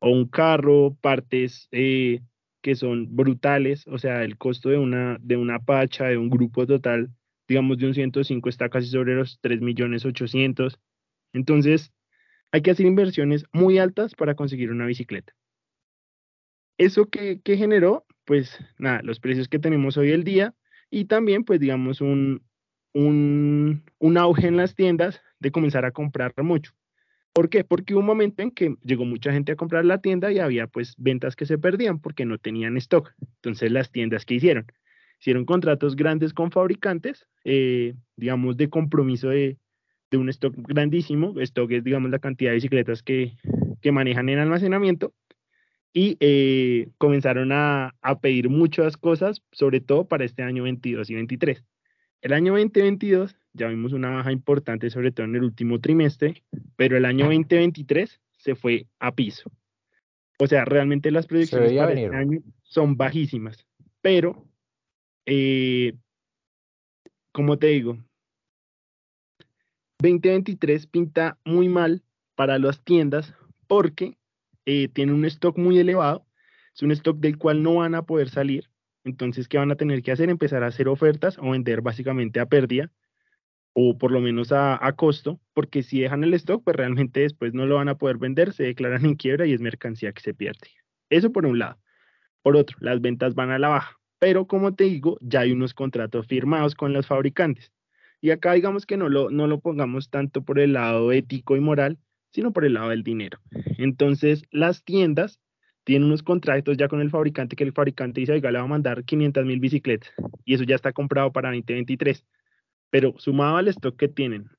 un 0.00 0.28
carro, 0.28 0.96
partes 1.00 1.66
eh, 1.72 2.20
que 2.62 2.76
son 2.76 3.16
brutales, 3.16 3.88
o 3.88 3.98
sea, 3.98 4.22
el 4.22 4.38
costo 4.38 4.68
de 4.68 4.78
una, 4.78 5.58
pacha, 5.66 6.04
de 6.04 6.16
un 6.16 6.30
grupo 6.30 6.64
total, 6.64 7.10
digamos 7.48 7.78
de 7.78 7.88
un 7.88 7.94
105 7.94 8.48
está 8.48 8.68
casi 8.68 8.86
sobre 8.86 9.16
los 9.16 9.40
3 9.40 9.62
millones 9.62 10.04
800. 10.04 10.78
Entonces, 11.32 11.92
hay 12.52 12.62
que 12.62 12.70
hacer 12.70 12.86
inversiones 12.86 13.46
muy 13.52 13.78
altas 13.78 14.14
para 14.14 14.36
conseguir 14.36 14.70
una 14.70 14.86
bicicleta. 14.86 15.32
¿Eso 16.78 17.06
que 17.06 17.40
generó? 17.44 18.06
Pues 18.24 18.60
nada, 18.78 19.02
los 19.02 19.18
precios 19.18 19.48
que 19.48 19.58
tenemos 19.58 19.96
hoy 19.96 20.12
el 20.12 20.22
día, 20.22 20.54
y 20.94 21.06
también, 21.06 21.42
pues, 21.42 21.58
digamos, 21.58 22.00
un, 22.00 22.42
un, 22.92 23.82
un 23.98 24.16
auge 24.16 24.46
en 24.46 24.56
las 24.56 24.76
tiendas 24.76 25.20
de 25.40 25.50
comenzar 25.50 25.84
a 25.84 25.90
comprar 25.90 26.32
mucho. 26.42 26.72
¿Por 27.32 27.48
qué? 27.48 27.64
Porque 27.64 27.94
hubo 27.94 28.00
un 28.00 28.06
momento 28.06 28.44
en 28.44 28.52
que 28.52 28.76
llegó 28.80 29.04
mucha 29.04 29.32
gente 29.32 29.50
a 29.50 29.56
comprar 29.56 29.84
la 29.84 30.00
tienda 30.00 30.30
y 30.30 30.38
había 30.38 30.68
pues 30.68 30.94
ventas 30.96 31.34
que 31.34 31.46
se 31.46 31.58
perdían 31.58 31.98
porque 31.98 32.24
no 32.24 32.38
tenían 32.38 32.76
stock. 32.76 33.12
Entonces 33.20 33.72
las 33.72 33.90
tiendas 33.90 34.24
que 34.24 34.34
hicieron, 34.34 34.66
hicieron 35.18 35.44
contratos 35.44 35.96
grandes 35.96 36.32
con 36.32 36.52
fabricantes, 36.52 37.26
eh, 37.42 37.94
digamos 38.14 38.56
de 38.56 38.70
compromiso 38.70 39.30
de, 39.30 39.58
de, 40.12 40.16
un 40.16 40.28
stock 40.28 40.54
grandísimo. 40.56 41.34
Stock 41.40 41.72
es 41.72 41.82
digamos 41.82 42.12
la 42.12 42.20
cantidad 42.20 42.52
de 42.52 42.56
bicicletas 42.56 43.02
que, 43.02 43.32
que 43.82 43.90
manejan 43.90 44.28
en 44.28 44.38
almacenamiento 44.38 45.12
y 45.96 46.16
eh, 46.18 46.90
comenzaron 46.98 47.52
a, 47.52 47.94
pedir 48.20 48.50
muchas 48.50 48.96
cosas, 48.96 49.42
sobre 49.52 49.80
todo 49.80 50.06
para 50.06 50.24
este 50.24 50.42
año 50.42 50.64
22 50.64 51.08
y 51.08 51.14
23. 51.14 51.64
El 52.20 52.32
año 52.32 52.52
2022 52.52 53.36
ya 53.52 53.68
vimos 53.68 53.92
una 53.92 54.10
baja 54.10 54.32
importante, 54.32 54.90
sobre 54.90 55.12
todo 55.12 55.24
en 55.26 55.36
el 55.36 55.44
último 55.44 55.80
trimestre, 55.80 56.42
pero 56.74 56.96
el 56.96 57.04
año 57.04 57.26
2023 57.26 58.20
se 58.36 58.54
fue 58.56 58.86
a 58.98 59.14
piso. 59.14 59.52
O 60.40 60.48
sea, 60.48 60.64
realmente 60.64 61.12
las 61.12 61.28
proyecciones 61.28 61.72
para 61.74 61.92
este 61.92 62.16
año 62.16 62.40
son 62.64 62.96
bajísimas, 62.96 63.64
pero, 64.00 64.44
eh, 65.26 65.94
como 67.30 67.56
te 67.56 67.68
digo, 67.68 67.98
2023 70.00 70.88
pinta 70.88 71.38
muy 71.44 71.68
mal 71.68 72.02
para 72.34 72.58
las 72.58 72.82
tiendas 72.82 73.32
porque 73.68 74.16
eh, 74.66 74.88
tienen 74.88 75.14
un 75.14 75.24
stock 75.26 75.58
muy 75.58 75.78
elevado, 75.78 76.26
es 76.74 76.82
un 76.82 76.90
stock 76.92 77.18
del 77.18 77.38
cual 77.38 77.62
no 77.62 77.76
van 77.76 77.94
a 77.94 78.02
poder 78.02 78.28
salir, 78.28 78.68
entonces, 79.04 79.48
¿qué 79.48 79.58
van 79.58 79.70
a 79.70 79.76
tener 79.76 80.02
que 80.02 80.12
hacer? 80.12 80.30
Empezar 80.30 80.64
a 80.64 80.68
hacer 80.68 80.88
ofertas 80.88 81.38
o 81.38 81.50
vender 81.50 81.82
básicamente 81.82 82.40
a 82.40 82.46
pérdida 82.46 82.90
o 83.74 83.98
por 83.98 84.12
lo 84.12 84.20
menos 84.20 84.52
a, 84.52 84.92
costo, 84.96 85.40
porque 85.52 85.82
si 85.82 86.00
dejan 86.00 86.22
el 86.22 86.32
stock, 86.34 86.62
pues 86.62 86.76
realmente 86.76 87.20
después 87.20 87.54
no 87.54 87.66
lo 87.66 87.74
van 87.74 87.88
a 87.88 87.98
poder 87.98 88.18
vender, 88.18 88.52
se 88.52 88.62
declaran 88.62 89.04
en 89.04 89.16
quiebra 89.16 89.46
y 89.46 89.52
es 89.52 89.60
mercancía 89.60 90.12
que 90.12 90.22
se 90.22 90.32
pierde. 90.32 90.70
Eso 91.10 91.32
por 91.32 91.44
un 91.44 91.58
lado. 91.58 91.76
Por 92.42 92.56
otro, 92.56 92.76
las 92.80 93.00
ventas 93.00 93.34
van 93.34 93.50
a 93.50 93.58
la 93.58 93.68
baja, 93.68 93.98
pero 94.20 94.46
como 94.46 94.74
te 94.74 94.84
digo, 94.84 95.18
ya 95.20 95.40
hay 95.40 95.50
unos 95.50 95.74
contratos 95.74 96.26
firmados 96.28 96.76
con 96.76 96.92
los 96.92 97.06
fabricantes. 97.08 97.72
Y 98.20 98.30
acá 98.30 98.52
digamos 98.52 98.86
que 98.86 98.96
no 98.96 99.08
lo, 99.08 99.30
no 99.30 99.48
lo 99.48 99.58
pongamos 99.58 100.08
tanto 100.08 100.44
por 100.44 100.60
el 100.60 100.74
lado 100.74 101.10
ético 101.10 101.56
y 101.56 101.60
moral, 101.60 101.98
sino 102.34 102.52
por 102.52 102.64
el 102.64 102.74
lado 102.74 102.90
del 102.90 103.04
dinero. 103.04 103.38
Entonces, 103.78 104.42
las 104.50 104.84
tiendas 104.84 105.40
tienen 105.84 106.08
unos 106.08 106.22
contratos 106.22 106.76
ya 106.76 106.88
con 106.88 107.00
el 107.00 107.10
fabricante 107.10 107.54
que 107.54 107.62
el 107.62 107.72
fabricante 107.72 108.20
dice, 108.20 108.32
oiga, 108.32 108.50
le 108.50 108.58
va 108.58 108.64
a 108.64 108.68
mandar 108.68 109.04
500 109.04 109.44
mil 109.44 109.60
bicicletas 109.60 110.10
y 110.44 110.54
eso 110.54 110.64
ya 110.64 110.74
está 110.74 110.92
comprado 110.92 111.32
para 111.32 111.50
2023. 111.50 112.26
Pero 112.90 113.14
sumado 113.18 113.56
al 113.56 113.68
stock 113.68 113.96
que 113.96 114.08
tienen 114.08 114.50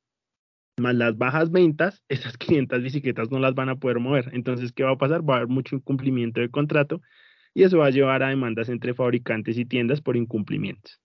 más 0.80 0.96
las 0.96 1.18
bajas 1.18 1.52
ventas, 1.52 2.04
esas 2.10 2.38
500 2.38 2.82
bicicletas 2.82 3.30
no 3.30 3.40
las 3.40 3.56
van 3.56 3.70
a 3.70 3.76
poder 3.76 4.00
mover. 4.00 4.30
Entonces, 4.32 4.72
¿qué 4.72 4.84
va 4.84 4.92
a 4.92 4.98
pasar? 4.98 5.28
Va 5.30 5.34
a 5.34 5.38
haber 5.38 5.50
mucho 5.50 5.76
incumplimiento 5.76 6.40
de 6.40 6.50
contrato 6.50 7.02
y 7.54 7.64
eso 7.64 7.80
va 7.80 7.88
a 7.88 7.92
llevar 7.92 8.24
a 8.24 8.30
demandas 8.30 8.70
entre 8.70 8.94
fabricantes 8.94 9.58
y 9.58 9.66
tiendas 9.66 10.00
por 10.00 10.16
incumplimientos. 10.16 11.02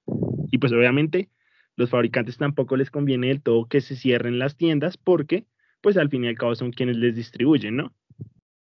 Y 0.52 0.58
pues 0.58 0.72
obviamente 0.72 1.30
los 1.74 1.90
fabricantes 1.90 2.36
tampoco 2.36 2.76
les 2.76 2.90
conviene 2.90 3.28
del 3.28 3.42
todo 3.42 3.66
que 3.66 3.80
se 3.80 3.96
cierren 3.96 4.38
las 4.38 4.56
tiendas 4.56 4.96
porque 4.96 5.46
pues 5.80 5.96
al 5.96 6.08
fin 6.08 6.24
y 6.24 6.28
al 6.28 6.36
cabo 6.36 6.54
son 6.54 6.72
quienes 6.72 6.96
les 6.96 7.14
distribuyen, 7.14 7.76
¿no? 7.76 7.92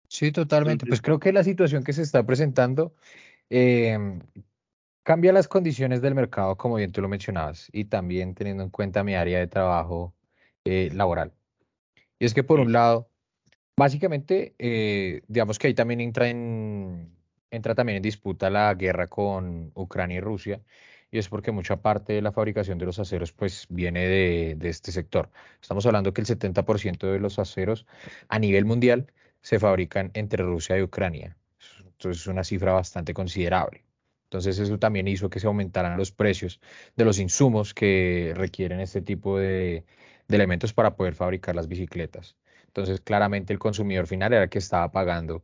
Sí, 0.08 0.32
totalmente. 0.32 0.86
pues 0.86 1.00
creo 1.00 1.20
que 1.20 1.32
la 1.32 1.44
situación 1.44 1.84
que 1.84 1.92
se 1.92 2.02
está 2.02 2.26
presentando 2.26 2.94
em, 3.48 4.20
cambia 5.04 5.32
las 5.32 5.46
condiciones 5.46 6.02
del 6.02 6.14
mercado, 6.14 6.56
como 6.56 6.76
bien 6.76 6.90
tú 6.90 7.00
lo 7.00 7.08
mencionabas, 7.08 7.68
y 7.72 7.84
también 7.84 8.34
teniendo 8.34 8.64
en 8.64 8.70
cuenta 8.70 9.04
mi 9.04 9.14
área 9.14 9.38
de 9.38 9.46
trabajo 9.46 10.14
eh, 10.64 10.90
laboral. 10.94 11.32
Y 12.18 12.24
es 12.24 12.34
que 12.34 12.42
por 12.42 12.60
un 12.60 12.72
lado, 12.72 13.08
básicamente, 13.76 14.54
eh, 14.58 15.22
digamos 15.28 15.58
que 15.58 15.68
ahí 15.68 15.74
también 15.74 16.00
entra 16.00 16.28
en, 16.28 17.14
entra 17.50 17.74
también 17.74 17.96
en 17.96 18.02
disputa 18.02 18.50
la 18.50 18.74
guerra 18.74 19.06
con 19.08 19.70
Ucrania 19.74 20.18
y 20.18 20.20
Rusia, 20.20 20.60
y 21.10 21.18
es 21.18 21.28
porque 21.28 21.50
mucha 21.52 21.82
parte 21.82 22.12
de 22.12 22.22
la 22.22 22.32
fabricación 22.32 22.78
de 22.78 22.86
los 22.86 22.98
aceros 22.98 23.32
pues 23.32 23.66
viene 23.68 24.06
de, 24.06 24.54
de 24.56 24.68
este 24.68 24.92
sector. 24.92 25.30
Estamos 25.60 25.84
hablando 25.86 26.12
que 26.12 26.20
el 26.20 26.26
70% 26.26 27.10
de 27.10 27.18
los 27.18 27.38
aceros 27.38 27.86
a 28.28 28.38
nivel 28.38 28.64
mundial 28.64 29.12
se 29.40 29.58
fabrican 29.58 30.10
entre 30.14 30.44
Rusia 30.44 30.78
y 30.78 30.82
Ucrania. 30.82 31.36
Entonces 31.84 32.22
es 32.22 32.26
una 32.28 32.44
cifra 32.44 32.72
bastante 32.72 33.12
considerable. 33.14 33.84
Entonces 34.24 34.58
eso 34.60 34.78
también 34.78 35.08
hizo 35.08 35.28
que 35.28 35.40
se 35.40 35.48
aumentaran 35.48 35.98
los 35.98 36.12
precios 36.12 36.60
de 36.96 37.04
los 37.04 37.18
insumos 37.18 37.74
que 37.74 38.32
requieren 38.36 38.80
este 38.80 39.02
tipo 39.02 39.38
de, 39.38 39.84
de 40.28 40.36
elementos 40.36 40.72
para 40.72 40.94
poder 40.94 41.14
fabricar 41.14 41.56
las 41.56 41.66
bicicletas. 41.68 42.36
Entonces 42.66 43.00
claramente 43.00 43.52
el 43.52 43.58
consumidor 43.58 44.06
final 44.06 44.32
era 44.32 44.44
el 44.44 44.48
que 44.48 44.58
estaba 44.58 44.92
pagando 44.92 45.42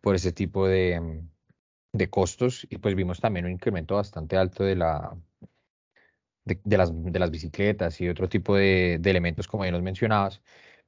por 0.00 0.14
ese 0.14 0.32
tipo 0.32 0.68
de, 0.68 1.20
de 1.98 2.10
costos 2.10 2.66
y 2.70 2.78
pues 2.78 2.94
vimos 2.94 3.20
también 3.20 3.46
un 3.46 3.52
incremento 3.52 3.96
bastante 3.96 4.36
alto 4.36 4.64
de 4.64 4.76
la 4.76 5.16
de, 6.44 6.76
las, 6.78 6.90
de 6.94 7.18
las 7.18 7.30
bicicletas 7.30 8.00
y 8.00 8.08
otro 8.08 8.28
tipo 8.28 8.56
de, 8.56 8.98
de, 9.00 9.10
elementos 9.10 9.46
como 9.46 9.66
ya 9.66 9.70
los 9.70 9.82
mencionabas. 9.82 10.40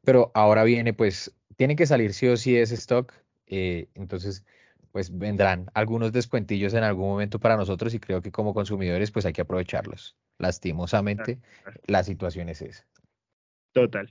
Pero 0.03 0.31
ahora 0.35 0.65
viene 0.65 0.95
pues 0.95 1.37
tiene 1.57 1.77
que 1.77 1.87
salir 1.87 2.15
sí 2.15 2.29
o 2.29 2.37
sí 2.37 2.57
ese 2.57 2.77
stock 2.77 3.13
eh, 3.47 3.89
entonces 3.95 4.45
pues 4.93 5.17
vendrán 5.17 5.71
algunos 5.75 6.13
descuentillos 6.13 6.75
en 6.75 6.83
algún 6.83 7.09
momento 7.09 7.39
para 7.39 7.57
nosotros 7.57 7.95
y 7.95 8.01
creo 8.01 8.23
que 8.23 8.33
como 8.33 8.55
consumidores 8.55 9.11
pues 9.11 9.27
hay 9.27 9.33
que 9.33 9.43
aprovecharlos. 9.43 10.17
Lastimosamente 10.39 11.39
la 11.87 12.03
situación 12.03 12.49
es 12.49 12.63
esa. 12.63 12.87
Total 13.73 14.11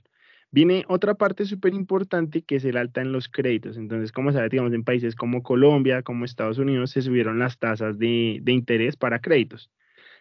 Viene 0.52 0.84
otra 0.88 1.14
parte 1.14 1.44
súper 1.44 1.74
importante 1.74 2.42
que 2.42 2.56
es 2.56 2.64
el 2.64 2.76
alta 2.76 3.00
en 3.00 3.12
los 3.12 3.28
créditos. 3.28 3.76
Entonces, 3.76 4.10
como 4.10 4.32
sabes, 4.32 4.50
digamos, 4.50 4.72
en 4.72 4.82
países 4.82 5.14
como 5.14 5.42
Colombia, 5.42 6.02
como 6.02 6.24
Estados 6.24 6.58
Unidos, 6.58 6.90
se 6.90 7.02
subieron 7.02 7.38
las 7.38 7.58
tasas 7.58 7.98
de, 7.98 8.40
de 8.42 8.52
interés 8.52 8.96
para 8.96 9.20
créditos. 9.20 9.70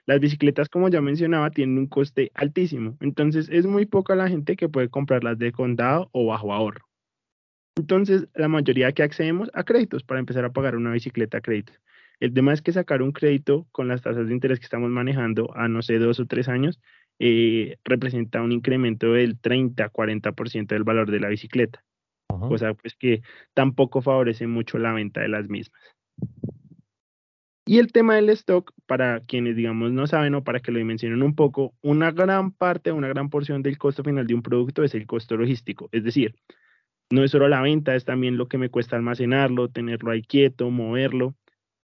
Las 0.06 0.20
bicicletas, 0.20 0.70
como 0.70 0.90
ya 0.90 1.02
mencionaba, 1.02 1.50
tienen 1.52 1.78
un 1.78 1.88
coste 1.88 2.32
altísimo. 2.36 2.98
Entonces, 3.00 3.50
es 3.50 3.66
muy 3.66 3.86
poca 3.86 4.16
la 4.16 4.30
gente 4.30 4.56
que 4.56 4.70
puede 4.70 4.90
comprarlas 4.90 5.38
de 5.40 5.52
condado 5.52 6.10
o 6.12 6.28
bajo 6.28 6.54
ahorro. 6.54 6.86
Entonces, 7.76 8.28
la 8.36 8.48
mayoría 8.50 8.92
que 8.92 9.04
accedemos 9.04 9.50
a 9.54 9.64
créditos 9.64 10.04
para 10.04 10.20
empezar 10.20 10.46
a 10.46 10.52
pagar 10.52 10.76
una 10.76 10.92
bicicleta 10.92 11.38
a 11.38 11.42
crédito. 11.42 11.74
El 12.20 12.34
tema 12.34 12.52
es 12.52 12.62
que 12.62 12.74
sacar 12.74 13.02
un 13.02 13.14
crédito 13.14 13.68
con 13.72 13.88
las 13.88 14.02
tasas 14.02 14.28
de 14.28 14.34
interés 14.34 14.60
que 14.60 14.66
estamos 14.66 14.90
manejando 14.90 15.56
a, 15.56 15.70
no 15.70 15.82
sé, 15.82 15.98
dos 15.98 16.20
o 16.20 16.26
tres 16.26 16.50
años, 16.50 16.82
eh, 17.20 17.78
representa 17.84 18.42
un 18.42 18.52
incremento 18.52 19.14
del 19.14 19.40
30-40% 19.40 20.68
del 20.68 20.84
valor 20.84 21.12
de 21.12 21.20
la 21.20 21.28
bicicleta, 21.28 21.84
cosa 22.28 22.74
pues 22.74 22.96
que 22.96 23.22
tampoco 23.54 24.02
favorece 24.02 24.48
mucho 24.48 24.78
la 24.78 24.94
venta 24.94 25.22
de 25.22 25.28
las 25.28 25.50
mismas. 25.50 25.82
Y 27.66 27.78
el 27.78 27.92
tema 27.92 28.16
del 28.16 28.30
stock, 28.32 28.74
para 28.88 29.20
quienes 29.20 29.56
digamos 29.56 29.92
no 29.92 30.08
saben 30.08 30.34
o 30.34 30.44
para 30.44 30.60
que 30.60 30.72
lo 30.72 30.80
dimensionen 30.80 31.22
un 31.22 31.36
poco, 31.36 31.76
una 31.82 32.12
gran 32.12 32.52
parte, 32.52 32.92
una 32.92 33.10
gran 33.10 33.30
porción 33.30 33.62
del 33.62 33.78
costo 33.78 34.04
final 34.04 34.26
de 34.26 34.34
un 34.34 34.42
producto 34.42 34.84
es 34.84 34.96
el 34.96 35.06
costo 35.06 35.38
logístico, 35.38 35.88
es 35.92 36.04
decir, 36.04 36.34
no 37.12 37.24
es 37.24 37.32
solo 37.32 37.48
la 37.48 37.62
venta, 37.62 37.96
es 37.96 38.06
también 38.06 38.38
lo 38.38 38.48
que 38.48 38.58
me 38.58 38.70
cuesta 38.70 38.96
almacenarlo, 38.96 39.70
tenerlo 39.70 40.12
ahí 40.12 40.22
quieto, 40.22 40.70
moverlo. 40.70 41.36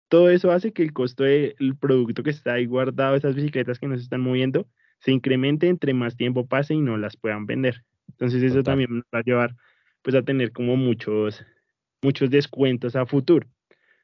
Todo 0.09 0.29
eso 0.29 0.51
hace 0.51 0.71
que 0.73 0.83
el 0.83 0.93
costo 0.93 1.23
del 1.23 1.77
producto 1.79 2.21
que 2.23 2.29
está 2.29 2.53
ahí 2.53 2.65
guardado, 2.65 3.15
esas 3.15 3.35
bicicletas 3.35 3.79
que 3.79 3.87
nos 3.87 4.01
están 4.01 4.21
moviendo, 4.21 4.67
se 4.99 5.11
incremente 5.11 5.67
entre 5.67 5.93
más 5.93 6.15
tiempo 6.15 6.47
pase 6.47 6.73
y 6.73 6.81
no 6.81 6.97
las 6.97 7.17
puedan 7.17 7.45
vender. 7.45 7.83
Entonces 8.09 8.43
eso 8.43 8.63
también 8.63 8.89
nos 8.91 9.03
va 9.13 9.19
a 9.19 9.23
llevar 9.23 9.55
pues 10.01 10.15
a 10.15 10.23
tener 10.23 10.51
como 10.51 10.77
muchos, 10.77 11.43
muchos 12.01 12.29
descuentos 12.29 12.95
a 12.95 13.05
futuro. 13.05 13.47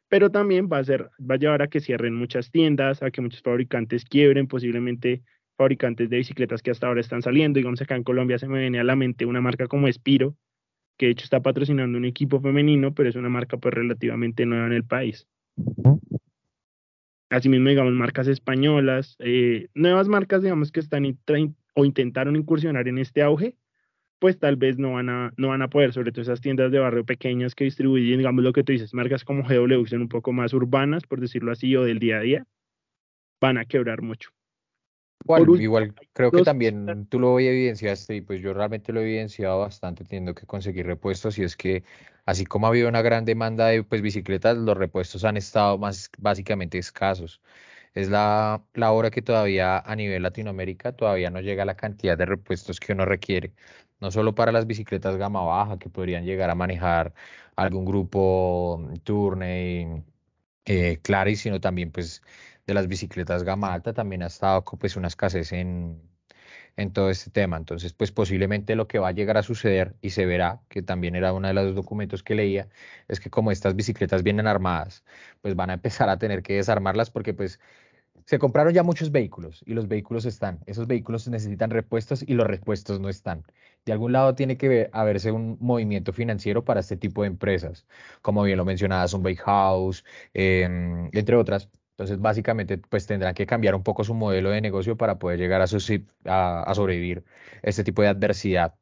Pero 0.09 0.29
también 0.29 0.67
va 0.71 0.79
a, 0.79 0.83
ser, 0.83 1.09
va 1.19 1.35
a 1.35 1.37
llevar 1.37 1.61
a 1.61 1.67
que 1.67 1.79
cierren 1.79 2.15
muchas 2.15 2.51
tiendas, 2.51 3.01
a 3.01 3.11
que 3.11 3.21
muchos 3.21 3.41
fabricantes 3.41 4.03
quiebren, 4.03 4.47
posiblemente 4.47 5.21
fabricantes 5.57 6.09
de 6.09 6.17
bicicletas 6.17 6.61
que 6.61 6.71
hasta 6.71 6.87
ahora 6.87 7.01
están 7.01 7.21
saliendo. 7.21 7.57
Digamos 7.59 7.81
acá 7.81 7.95
en 7.95 8.03
Colombia 8.03 8.37
se 8.39 8.47
me 8.47 8.59
viene 8.59 8.79
a 8.79 8.83
la 8.83 8.95
mente 8.95 9.25
una 9.25 9.41
marca 9.41 9.67
como 9.67 9.87
Espiro, 9.87 10.35
que 10.97 11.05
de 11.05 11.11
hecho 11.13 11.23
está 11.23 11.41
patrocinando 11.41 11.97
un 11.97 12.05
equipo 12.05 12.41
femenino, 12.41 12.93
pero 12.93 13.09
es 13.09 13.15
una 13.15 13.29
marca 13.29 13.57
pues 13.57 13.73
relativamente 13.73 14.45
nueva 14.45 14.65
en 14.65 14.73
el 14.73 14.83
país. 14.83 15.27
Asimismo, 17.31 17.69
digamos, 17.69 17.93
marcas 17.93 18.27
españolas, 18.27 19.15
eh, 19.19 19.69
nuevas 19.73 20.09
marcas, 20.09 20.43
digamos, 20.43 20.71
que 20.71 20.81
están 20.81 21.05
o 21.73 21.85
intentaron 21.85 22.35
incursionar 22.35 22.89
en 22.89 22.97
este 22.97 23.21
auge, 23.21 23.55
pues 24.19 24.37
tal 24.37 24.57
vez 24.57 24.77
no 24.77 24.93
van 24.93 25.09
a, 25.09 25.33
no 25.37 25.47
van 25.47 25.61
a 25.61 25.69
poder, 25.69 25.93
sobre 25.93 26.11
todo 26.11 26.23
esas 26.23 26.41
tiendas 26.41 26.73
de 26.73 26.79
barrio 26.79 27.05
pequeñas 27.05 27.55
que 27.55 27.63
distribuyen, 27.63 28.17
digamos, 28.17 28.43
lo 28.43 28.51
que 28.51 28.63
tú 28.63 28.73
dices, 28.73 28.93
marcas 28.93 29.23
como 29.23 29.43
GW, 29.43 29.85
son 29.87 30.01
un 30.01 30.09
poco 30.09 30.33
más 30.33 30.53
urbanas, 30.53 31.03
por 31.07 31.21
decirlo 31.21 31.53
así, 31.53 31.73
o 31.77 31.85
del 31.85 31.99
día 31.99 32.17
a 32.17 32.21
día, 32.21 32.45
van 33.39 33.57
a 33.57 33.63
quebrar 33.63 34.01
mucho. 34.01 34.31
Igual, 35.23 35.61
igual 35.61 35.95
creo 36.13 36.31
que 36.31 36.43
también 36.43 37.05
tú 37.07 37.19
lo 37.19 37.39
evidenciaste 37.39 38.15
y 38.15 38.21
pues 38.21 38.41
yo 38.41 38.53
realmente 38.53 38.91
lo 38.91 39.01
he 39.01 39.03
evidenciado 39.03 39.59
bastante 39.59 40.03
teniendo 40.03 40.33
que 40.33 40.45
conseguir 40.45 40.85
repuestos 40.85 41.37
y 41.37 41.43
es 41.43 41.55
que 41.55 41.83
así 42.25 42.45
como 42.45 42.65
ha 42.65 42.69
habido 42.69 42.89
una 42.89 43.01
gran 43.01 43.25
demanda 43.25 43.67
de 43.67 43.83
pues 43.83 44.01
bicicletas, 44.01 44.57
los 44.57 44.77
repuestos 44.77 45.23
han 45.23 45.37
estado 45.37 45.77
más 45.77 46.09
básicamente 46.17 46.77
escasos. 46.77 47.41
Es 47.93 48.09
la, 48.09 48.63
la 48.73 48.91
hora 48.91 49.11
que 49.11 49.21
todavía 49.21 49.79
a 49.79 49.95
nivel 49.95 50.23
Latinoamérica 50.23 50.93
todavía 50.93 51.29
no 51.29 51.41
llega 51.41 51.65
la 51.65 51.75
cantidad 51.75 52.17
de 52.17 52.25
repuestos 52.25 52.79
que 52.79 52.93
uno 52.93 53.05
requiere, 53.05 53.53
no 53.99 54.11
solo 54.11 54.33
para 54.35 54.51
las 54.51 54.65
bicicletas 54.67 55.17
gama 55.17 55.43
baja 55.43 55.77
que 55.79 55.89
podrían 55.89 56.25
llegar 56.25 56.49
a 56.49 56.55
manejar 56.55 57.13
algún 57.55 57.85
grupo 57.85 58.89
Tourney, 59.03 60.03
eh, 60.65 60.99
Claris, 61.01 61.41
sino 61.41 61.59
también 61.59 61.91
pues 61.91 62.21
de 62.71 62.75
las 62.75 62.87
bicicletas 62.87 63.43
gama 63.43 63.73
alta 63.73 63.93
también 63.93 64.23
ha 64.23 64.27
estado 64.27 64.63
pues 64.63 64.95
una 64.95 65.07
escasez 65.07 65.51
en, 65.51 66.01
en 66.77 66.93
todo 66.93 67.09
este 67.09 67.31
tema. 67.31 67.57
Entonces, 67.57 67.93
pues 67.93 68.11
posiblemente 68.11 68.75
lo 68.75 68.87
que 68.87 68.99
va 68.99 69.09
a 69.09 69.11
llegar 69.11 69.37
a 69.37 69.43
suceder 69.43 69.95
y 70.01 70.11
se 70.11 70.25
verá, 70.25 70.61
que 70.69 70.81
también 70.81 71.15
era 71.15 71.33
uno 71.33 71.47
de 71.47 71.53
los 71.53 71.75
documentos 71.75 72.23
que 72.23 72.35
leía, 72.35 72.69
es 73.07 73.19
que 73.19 73.29
como 73.29 73.51
estas 73.51 73.75
bicicletas 73.75 74.23
vienen 74.23 74.47
armadas, 74.47 75.03
pues 75.41 75.55
van 75.55 75.69
a 75.69 75.73
empezar 75.73 76.09
a 76.09 76.17
tener 76.17 76.43
que 76.43 76.55
desarmarlas 76.55 77.11
porque 77.11 77.33
pues 77.33 77.59
se 78.25 78.39
compraron 78.39 78.73
ya 78.73 78.83
muchos 78.83 79.11
vehículos 79.11 79.63
y 79.65 79.73
los 79.73 79.87
vehículos 79.87 80.25
están. 80.25 80.59
Esos 80.65 80.87
vehículos 80.87 81.27
necesitan 81.27 81.69
repuestos 81.71 82.23
y 82.25 82.33
los 82.33 82.47
repuestos 82.47 82.99
no 82.99 83.09
están. 83.09 83.43
De 83.85 83.93
algún 83.93 84.11
lado 84.13 84.35
tiene 84.35 84.57
que 84.57 84.89
haberse 84.93 85.31
un 85.31 85.57
movimiento 85.59 86.13
financiero 86.13 86.63
para 86.63 86.79
este 86.81 86.97
tipo 86.97 87.23
de 87.23 87.27
empresas, 87.29 87.85
como 88.21 88.43
bien 88.43 88.57
lo 88.57 88.65
mencionabas, 88.65 89.13
un 89.13 89.23
Bike 89.23 89.41
House, 89.41 90.05
em, 90.33 91.09
entre 91.13 91.35
otras 91.35 91.69
entonces, 92.01 92.19
básicamente, 92.19 92.79
pues 92.79 93.05
tendrán 93.05 93.35
que 93.35 93.45
cambiar 93.45 93.75
un 93.75 93.83
poco 93.83 94.03
su 94.03 94.15
modelo 94.15 94.49
de 94.49 94.59
negocio 94.59 94.97
para 94.97 95.19
poder 95.19 95.37
llegar 95.37 95.61
a, 95.61 95.65
a, 96.63 96.75
sobrevivir 96.75 97.23
este 97.61 97.83
tipo 97.83 98.01
de 98.01 98.07
adversidad 98.07 98.73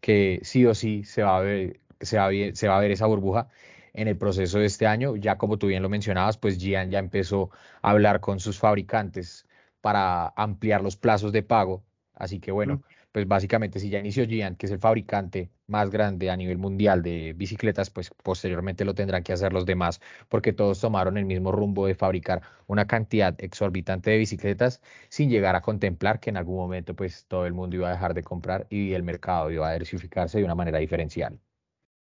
que 0.00 0.40
sí 0.42 0.66
o 0.66 0.74
sí 0.74 1.04
se 1.04 1.22
va, 1.22 1.36
a 1.38 1.40
ver, 1.40 1.80
se, 2.00 2.18
va 2.18 2.30
se 2.52 2.68
va 2.68 2.76
a 2.76 2.80
ver 2.80 2.90
esa 2.90 3.06
burbuja 3.06 3.48
en 3.92 4.08
el 4.08 4.18
proceso 4.18 4.58
de 4.58 4.66
este 4.66 4.88
año. 4.88 5.14
Ya 5.14 5.38
como 5.38 5.56
tú 5.56 5.68
bien 5.68 5.82
lo 5.84 5.88
mencionabas, 5.88 6.36
pues 6.36 6.58
Gian 6.58 6.90
ya 6.90 6.98
empezó 6.98 7.50
a 7.80 7.90
hablar 7.90 8.18
con 8.20 8.40
sus 8.40 8.58
fabricantes 8.58 9.46
para 9.80 10.32
ampliar 10.36 10.82
los 10.82 10.96
plazos 10.96 11.30
de 11.30 11.44
pago. 11.44 11.84
Así 12.12 12.40
que 12.40 12.50
bueno, 12.50 12.82
pues 13.12 13.28
básicamente 13.28 13.78
si 13.78 13.88
ya 13.88 14.00
inició 14.00 14.26
Gian, 14.26 14.56
que 14.56 14.66
es 14.66 14.72
el 14.72 14.80
fabricante 14.80 15.50
más 15.66 15.90
grande 15.90 16.30
a 16.30 16.36
nivel 16.36 16.58
mundial 16.58 17.02
de 17.02 17.32
bicicletas, 17.34 17.90
pues 17.90 18.10
posteriormente 18.22 18.84
lo 18.84 18.94
tendrán 18.94 19.22
que 19.22 19.32
hacer 19.32 19.52
los 19.52 19.66
demás, 19.66 20.00
porque 20.28 20.52
todos 20.52 20.80
tomaron 20.80 21.16
el 21.18 21.24
mismo 21.24 21.52
rumbo 21.52 21.86
de 21.86 21.94
fabricar 21.94 22.42
una 22.66 22.86
cantidad 22.86 23.34
exorbitante 23.42 24.10
de 24.10 24.18
bicicletas 24.18 24.80
sin 25.08 25.30
llegar 25.30 25.56
a 25.56 25.62
contemplar 25.62 26.20
que 26.20 26.30
en 26.30 26.36
algún 26.36 26.56
momento 26.56 26.94
pues 26.94 27.26
todo 27.26 27.46
el 27.46 27.54
mundo 27.54 27.76
iba 27.76 27.88
a 27.88 27.92
dejar 27.92 28.14
de 28.14 28.22
comprar 28.22 28.66
y 28.70 28.92
el 28.92 29.02
mercado 29.02 29.50
iba 29.50 29.68
a 29.68 29.72
diversificarse 29.72 30.38
de 30.38 30.44
una 30.44 30.54
manera 30.54 30.78
diferencial. 30.78 31.38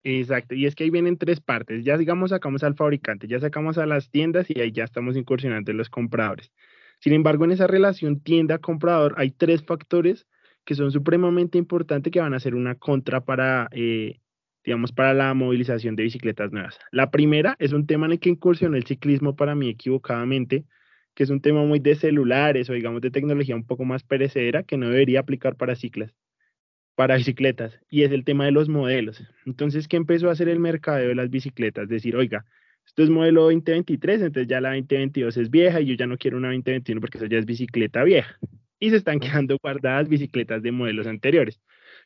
Exacto, 0.05 0.55
y 0.55 0.67
es 0.67 0.75
que 0.77 0.85
ahí 0.85 0.91
vienen 0.91 1.19
tres 1.19 1.41
partes. 1.41 1.85
Ya 1.85 1.99
digamos 1.99 2.31
sacamos 2.31 2.63
al 2.63 2.77
fabricante, 2.77 3.27
ya 3.27 3.41
sacamos 3.41 3.77
a 3.77 3.87
las 3.87 4.11
tiendas 4.11 4.47
y 4.49 4.61
ahí 4.61 4.71
ya 4.73 4.85
estamos 4.85 5.17
incursionando 5.17 5.73
en 5.73 5.77
los 5.79 5.91
compradores. 5.91 6.53
Sin 7.01 7.13
embargo, 7.13 7.45
en 7.45 7.51
esa 7.53 7.67
relación 7.67 8.21
tienda-comprador 8.21 9.15
hay 9.19 9.33
tres 9.33 9.65
factores 9.65 10.27
que 10.67 10.75
son 10.75 10.91
supremamente 10.91 11.57
importantes 11.57 12.13
que 12.13 12.21
van 12.21 12.35
a 12.35 12.41
ser 12.41 12.55
una 12.55 12.75
contra 12.75 13.25
para, 13.25 13.69
eh, 13.71 14.19
digamos, 14.65 14.93
para 14.93 15.15
la 15.15 15.33
movilización 15.33 15.95
de 15.95 16.03
bicicletas 16.03 16.53
nuevas. 16.53 16.79
La 16.91 17.11
primera 17.11 17.55
es 17.61 17.73
un 17.73 17.87
tema 17.87 18.07
en 18.07 18.13
el 18.13 18.21
que 18.21 18.31
incursionó 18.31 18.77
el 18.77 18.85
ciclismo 18.85 19.37
para 19.37 19.55
mí 19.55 19.71
equivocadamente, 19.71 20.65
que 21.15 21.23
es 21.23 21.31
un 21.31 21.41
tema 21.41 21.65
muy 21.65 21.79
de 21.79 21.95
celulares 21.95 22.69
o 22.69 22.73
digamos 22.75 23.01
de 23.01 23.13
tecnología 23.13 23.55
un 23.55 23.65
poco 23.65 23.85
más 23.85 24.03
perecedera 24.03 24.65
que 24.65 24.77
no 24.77 24.91
debería 24.91 25.21
aplicar 25.21 25.57
para 25.57 25.77
ciclas, 25.77 26.13
para 26.97 27.17
bicicletas, 27.17 27.79
y 27.89 28.03
es 28.03 28.11
el 28.11 28.25
tema 28.25 28.45
de 28.45 28.51
los 28.51 28.69
modelos. 28.69 29.23
Entonces, 29.47 29.87
¿qué 29.87 29.97
empezó 29.97 30.29
a 30.29 30.33
hacer 30.33 30.49
el 30.49 30.59
mercadeo 30.59 31.09
de 31.09 31.15
las 31.15 31.31
bicicletas? 31.31 31.89
Decir, 31.89 32.17
oiga, 32.17 32.45
esto 32.85 33.05
es 33.05 33.11
modelo 33.11 33.43
2023, 33.43 34.21
entonces 34.23 34.49
ya 34.49 34.61
la 34.61 34.71
2022 34.71 35.37
es 35.37 35.49
vieja 35.49 35.81
y 35.81 35.87
yo 35.87 35.95
ya 35.95 36.09
no 36.09 36.19
quiero 36.19 36.39
una 36.39 36.49
2021 36.49 37.01
porque 37.01 37.19
eso 37.19 37.27
ya 37.27 37.39
es 37.39 37.47
bicicleta 37.47 38.03
vieja. 38.03 38.37
Y 38.79 38.91
se 38.91 38.97
están 38.97 39.21
quedando 39.21 39.57
guardadas 39.63 40.09
bicicletas 40.09 40.63
de 40.63 40.73
modelos 40.73 41.07
anteriores, 41.07 41.61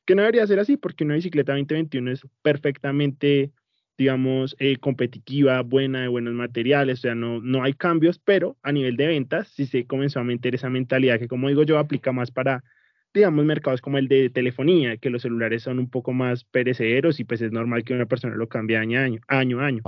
que 0.04 0.14
no 0.14 0.22
debería 0.22 0.46
ser 0.46 0.60
así 0.60 0.76
porque 0.76 1.04
una 1.04 1.14
bicicleta 1.14 1.52
2021 1.52 2.10
es 2.12 2.26
perfectamente 2.42 3.52
digamos, 4.00 4.56
eh, 4.58 4.78
competitiva, 4.78 5.60
buena, 5.60 6.00
de 6.00 6.08
buenos 6.08 6.32
materiales, 6.32 7.00
o 7.00 7.02
sea, 7.02 7.14
no, 7.14 7.42
no 7.42 7.62
hay 7.62 7.74
cambios, 7.74 8.18
pero 8.18 8.56
a 8.62 8.72
nivel 8.72 8.96
de 8.96 9.06
ventas 9.06 9.48
sí 9.48 9.66
se 9.66 9.84
comenzó 9.84 10.20
a 10.20 10.24
meter 10.24 10.54
esa 10.54 10.70
mentalidad 10.70 11.18
que, 11.18 11.28
como 11.28 11.48
digo 11.48 11.64
yo, 11.64 11.78
aplica 11.78 12.10
más 12.10 12.30
para, 12.30 12.64
digamos, 13.12 13.44
mercados 13.44 13.82
como 13.82 13.98
el 13.98 14.08
de 14.08 14.30
telefonía, 14.30 14.96
que 14.96 15.10
los 15.10 15.20
celulares 15.20 15.64
son 15.64 15.78
un 15.78 15.90
poco 15.90 16.14
más 16.14 16.44
perecederos 16.44 17.20
y 17.20 17.24
pues 17.24 17.42
es 17.42 17.52
normal 17.52 17.84
que 17.84 17.92
una 17.92 18.06
persona 18.06 18.36
lo 18.36 18.48
cambie 18.48 18.78
año 18.78 18.98
a 18.98 19.02
año, 19.02 19.20
año 19.28 19.60
a 19.60 19.66
año. 19.66 19.82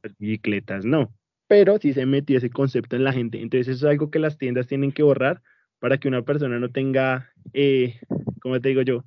Las 0.00 0.16
bicicletas 0.16 0.84
no, 0.84 1.12
pero 1.48 1.76
sí 1.78 1.92
se 1.92 2.06
metió 2.06 2.38
ese 2.38 2.50
concepto 2.50 2.94
en 2.94 3.02
la 3.02 3.12
gente, 3.12 3.42
entonces 3.42 3.66
eso 3.66 3.88
es 3.88 3.90
algo 3.90 4.12
que 4.12 4.20
las 4.20 4.38
tiendas 4.38 4.68
tienen 4.68 4.92
que 4.92 5.02
borrar 5.02 5.42
para 5.78 5.98
que 5.98 6.08
una 6.08 6.22
persona 6.22 6.58
no 6.58 6.70
tenga, 6.70 7.30
eh, 7.52 7.98
como 8.40 8.60
te 8.60 8.68
digo 8.70 8.82
yo, 8.82 9.04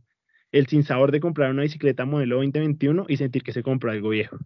el 0.51 0.67
sinsabor 0.67 1.11
de 1.11 1.19
comprar 1.19 1.51
una 1.51 1.63
bicicleta 1.63 2.05
modelo 2.05 2.37
2021 2.37 3.05
y 3.07 3.17
sentir 3.17 3.43
que 3.43 3.53
se 3.53 3.63
compra 3.63 3.91
algo 3.91 4.09
viejo. 4.09 4.37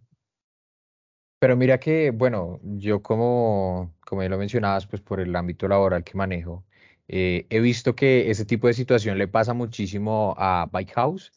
Pero 1.38 1.56
mira 1.56 1.78
que, 1.78 2.10
bueno, 2.10 2.58
yo 2.62 3.02
como, 3.02 3.94
como 4.06 4.22
ya 4.22 4.28
lo 4.28 4.38
mencionabas, 4.38 4.86
pues 4.86 5.02
por 5.02 5.20
el 5.20 5.34
ámbito 5.36 5.68
laboral 5.68 6.02
que 6.02 6.16
manejo, 6.16 6.64
eh, 7.08 7.46
he 7.50 7.60
visto 7.60 7.94
que 7.94 8.30
ese 8.30 8.46
tipo 8.46 8.66
de 8.66 8.74
situación 8.74 9.18
le 9.18 9.28
pasa 9.28 9.52
muchísimo 9.52 10.34
a 10.38 10.68
Bike 10.72 10.92
House 10.94 11.32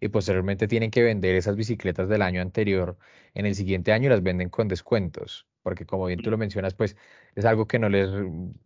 y 0.00 0.08
posteriormente 0.08 0.66
tienen 0.66 0.90
que 0.90 1.02
vender 1.02 1.34
esas 1.34 1.56
bicicletas 1.56 2.08
del 2.08 2.22
año 2.22 2.40
anterior 2.40 2.96
en 3.34 3.46
el 3.46 3.54
siguiente 3.54 3.92
año 3.92 4.08
las 4.08 4.22
venden 4.22 4.48
con 4.48 4.68
descuentos, 4.68 5.46
porque 5.62 5.86
como 5.86 6.06
bien 6.06 6.22
tú 6.22 6.30
lo 6.30 6.38
mencionas, 6.38 6.74
pues 6.74 6.96
es 7.34 7.44
algo 7.44 7.66
que 7.66 7.78
no 7.78 7.88
les, 7.88 8.10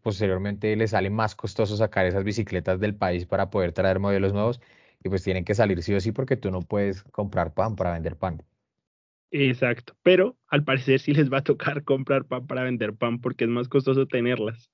posteriormente 0.03 0.75
les 0.77 0.91
sale 0.91 1.11
más 1.11 1.35
costoso 1.35 1.77
sacar 1.77 2.07
esas 2.07 2.25
bicicletas 2.25 2.81
del 2.81 2.95
país 2.95 3.27
para 3.27 3.51
poder 3.51 3.73
traer 3.73 3.99
modelos 4.01 4.33
nuevos 4.33 4.61
y 5.03 5.09
pues 5.09 5.23
tienen 5.23 5.45
que 5.45 5.55
salir 5.55 5.83
sí 5.83 5.95
o 5.95 6.01
sí 6.01 6.13
porque 6.13 6.37
tú 6.37 6.51
no 6.51 6.61
puedes 6.63 7.03
comprar 7.05 7.55
pan 7.55 7.77
para 7.77 7.93
vender 7.93 8.17
pan. 8.17 8.43
Exacto, 9.31 9.95
pero 10.03 10.37
al 10.47 10.65
parecer 10.65 11.01
sí 11.01 11.13
les 11.13 11.33
va 11.33 11.39
a 11.39 11.45
tocar 11.45 11.83
comprar 11.85 12.25
pan 12.25 12.47
para 12.47 12.63
vender 12.63 12.95
pan 12.95 13.21
porque 13.21 13.45
es 13.45 13.51
más 13.51 13.69
costoso 13.69 14.07
tenerlas. 14.07 14.71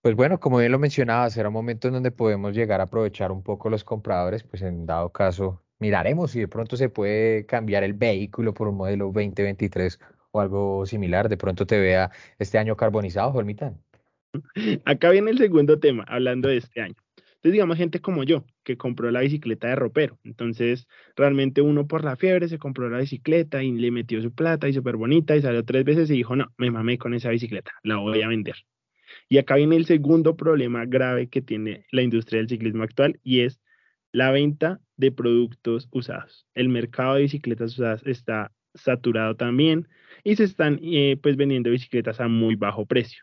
Pues 0.00 0.16
bueno, 0.16 0.38
como 0.38 0.58
bien 0.58 0.70
lo 0.70 0.78
mencionaba, 0.78 1.30
será 1.30 1.48
un 1.48 1.54
momento 1.54 1.88
en 1.88 1.94
donde 1.94 2.10
podemos 2.10 2.54
llegar 2.54 2.80
a 2.80 2.84
aprovechar 2.84 3.32
un 3.32 3.42
poco 3.42 3.70
los 3.70 3.84
compradores, 3.84 4.42
pues 4.42 4.62
en 4.62 4.84
dado 4.84 5.10
caso 5.12 5.62
miraremos 5.78 6.30
si 6.30 6.40
de 6.40 6.48
pronto 6.48 6.76
se 6.76 6.88
puede 6.88 7.46
cambiar 7.46 7.84
el 7.84 7.94
vehículo 7.94 8.52
por 8.54 8.68
un 8.68 8.76
modelo 8.76 9.06
2023 9.06 9.98
o 10.34 10.40
algo 10.40 10.84
similar, 10.84 11.28
de 11.28 11.36
pronto 11.36 11.64
te 11.64 11.78
vea 11.78 12.10
este 12.40 12.58
año 12.58 12.76
carbonizado, 12.76 13.30
Jormitán. 13.30 13.80
Acá 14.84 15.10
viene 15.10 15.30
el 15.30 15.38
segundo 15.38 15.78
tema, 15.78 16.04
hablando 16.08 16.48
de 16.48 16.56
este 16.56 16.80
año. 16.80 16.96
Entonces, 17.16 17.52
digamos, 17.52 17.76
gente 17.76 18.00
como 18.00 18.24
yo, 18.24 18.44
que 18.64 18.76
compró 18.76 19.12
la 19.12 19.20
bicicleta 19.20 19.68
de 19.68 19.76
ropero. 19.76 20.18
Entonces, 20.24 20.88
realmente 21.14 21.60
uno 21.60 21.86
por 21.86 22.02
la 22.02 22.16
fiebre 22.16 22.48
se 22.48 22.58
compró 22.58 22.88
la 22.88 22.98
bicicleta 22.98 23.62
y 23.62 23.70
le 23.72 23.92
metió 23.92 24.20
su 24.22 24.34
plata 24.34 24.68
y 24.68 24.72
súper 24.72 24.96
bonita 24.96 25.36
y 25.36 25.42
salió 25.42 25.64
tres 25.64 25.84
veces 25.84 26.10
y 26.10 26.14
dijo, 26.14 26.34
no, 26.34 26.52
me 26.56 26.70
mamé 26.72 26.98
con 26.98 27.14
esa 27.14 27.30
bicicleta, 27.30 27.70
la 27.84 27.96
voy 27.96 28.22
a 28.22 28.28
vender. 28.28 28.56
Y 29.28 29.38
acá 29.38 29.54
viene 29.54 29.76
el 29.76 29.86
segundo 29.86 30.36
problema 30.36 30.84
grave 30.84 31.28
que 31.28 31.42
tiene 31.42 31.86
la 31.92 32.02
industria 32.02 32.38
del 32.38 32.48
ciclismo 32.48 32.82
actual 32.82 33.20
y 33.22 33.40
es 33.40 33.60
la 34.10 34.32
venta 34.32 34.80
de 34.96 35.12
productos 35.12 35.88
usados. 35.92 36.46
El 36.54 36.70
mercado 36.70 37.14
de 37.14 37.22
bicicletas 37.22 37.74
usadas 37.74 38.02
está 38.04 38.50
saturado 38.74 39.36
también 39.36 39.86
y 40.24 40.34
se 40.36 40.44
están 40.44 40.80
eh, 40.82 41.18
pues 41.22 41.36
vendiendo 41.36 41.70
bicicletas 41.70 42.20
a 42.20 42.26
muy 42.26 42.56
bajo 42.56 42.86
precio, 42.86 43.22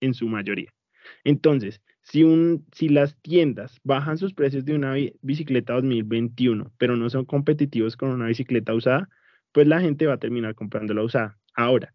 en 0.00 0.12
su 0.12 0.28
mayoría. 0.28 0.74
Entonces, 1.22 1.80
si, 2.02 2.24
un, 2.24 2.66
si 2.72 2.88
las 2.88 3.16
tiendas 3.22 3.80
bajan 3.84 4.18
sus 4.18 4.34
precios 4.34 4.64
de 4.64 4.74
una 4.74 4.94
bicicleta 5.22 5.74
2021, 5.74 6.72
pero 6.76 6.96
no 6.96 7.08
son 7.08 7.24
competitivos 7.24 7.96
con 7.96 8.10
una 8.10 8.26
bicicleta 8.26 8.74
usada, 8.74 9.08
pues 9.52 9.66
la 9.66 9.80
gente 9.80 10.06
va 10.06 10.14
a 10.14 10.18
terminar 10.18 10.54
comprando 10.54 10.92
la 10.92 11.02
usada. 11.02 11.38
Ahora, 11.54 11.94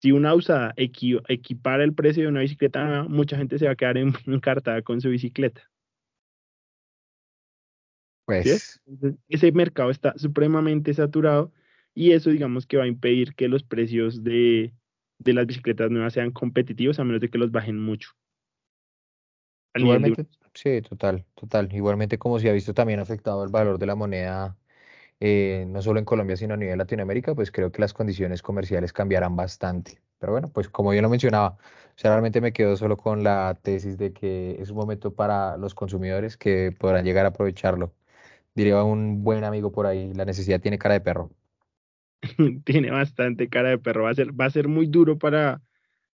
si 0.00 0.12
una 0.12 0.34
usada 0.34 0.72
equipara 0.76 1.84
el 1.84 1.92
precio 1.92 2.22
de 2.22 2.28
una 2.28 2.40
bicicleta 2.40 2.84
nueva, 2.84 3.08
mucha 3.08 3.36
gente 3.36 3.58
se 3.58 3.66
va 3.66 3.72
a 3.72 3.76
quedar 3.76 3.98
encartada 4.26 4.80
con 4.82 5.00
su 5.00 5.10
bicicleta. 5.10 5.62
Pues. 8.24 8.80
Ese 9.28 9.50
mercado 9.50 9.90
está 9.90 10.14
supremamente 10.16 10.94
saturado 10.94 11.52
y 11.94 12.12
eso, 12.12 12.30
digamos, 12.30 12.66
que 12.66 12.76
va 12.76 12.84
a 12.84 12.86
impedir 12.88 13.34
que 13.34 13.48
los 13.48 13.62
precios 13.64 14.24
de, 14.24 14.74
de 15.18 15.32
las 15.34 15.46
bicicletas 15.46 15.90
nuevas 15.90 16.14
sean 16.14 16.32
competitivos 16.32 16.98
a 16.98 17.04
menos 17.04 17.20
de 17.20 17.30
que 17.30 17.38
los 17.38 17.52
bajen 17.52 17.80
mucho. 17.80 18.10
Igualmente, 19.76 20.26
sí, 20.54 20.82
total, 20.82 21.24
total. 21.34 21.72
Igualmente 21.72 22.18
como 22.18 22.38
se 22.38 22.50
ha 22.50 22.52
visto 22.52 22.74
también 22.74 23.00
afectado 23.00 23.42
el 23.44 23.50
valor 23.50 23.78
de 23.78 23.86
la 23.86 23.94
moneda, 23.94 24.56
eh, 25.20 25.66
no 25.68 25.82
solo 25.82 25.98
en 26.00 26.04
Colombia, 26.06 26.36
sino 26.36 26.54
a 26.54 26.56
nivel 26.58 26.78
Latinoamérica, 26.78 27.34
pues 27.34 27.52
creo 27.52 27.72
que 27.72 27.80
las 27.82 27.94
condiciones 27.94 28.42
comerciales 28.42 28.92
cambiarán 28.92 29.36
bastante. 29.36 30.00
Pero 30.18 30.32
bueno, 30.32 30.50
pues 30.52 30.68
como 30.68 30.94
yo 30.94 31.02
lo 31.02 31.08
mencionaba, 31.10 31.58
realmente 32.02 32.40
me 32.40 32.52
quedo 32.52 32.76
solo 32.76 32.96
con 32.96 33.24
la 33.24 33.58
tesis 33.62 33.98
de 33.98 34.12
que 34.12 34.56
es 34.60 34.70
un 34.70 34.76
momento 34.78 35.14
para 35.14 35.56
los 35.58 35.74
consumidores 35.74 36.36
que 36.36 36.72
podrán 36.78 37.04
llegar 37.04 37.26
a 37.26 37.30
aprovecharlo. 37.30 37.94
Diría 38.54 38.82
un 38.84 39.24
buen 39.24 39.44
amigo 39.44 39.72
por 39.72 39.86
ahí, 39.86 40.12
la 40.14 40.24
necesidad 40.26 40.60
tiene 40.60 40.78
cara 40.78 40.94
de 40.94 41.00
perro. 41.02 41.30
tiene 42.64 42.90
bastante 42.90 43.48
cara 43.48 43.70
de 43.70 43.78
perro. 43.78 44.04
Va 44.04 44.10
a 44.10 44.14
ser, 44.14 44.38
va 44.38 44.46
a 44.46 44.50
ser 44.50 44.68
muy 44.68 44.86
duro 44.86 45.18
para, 45.18 45.62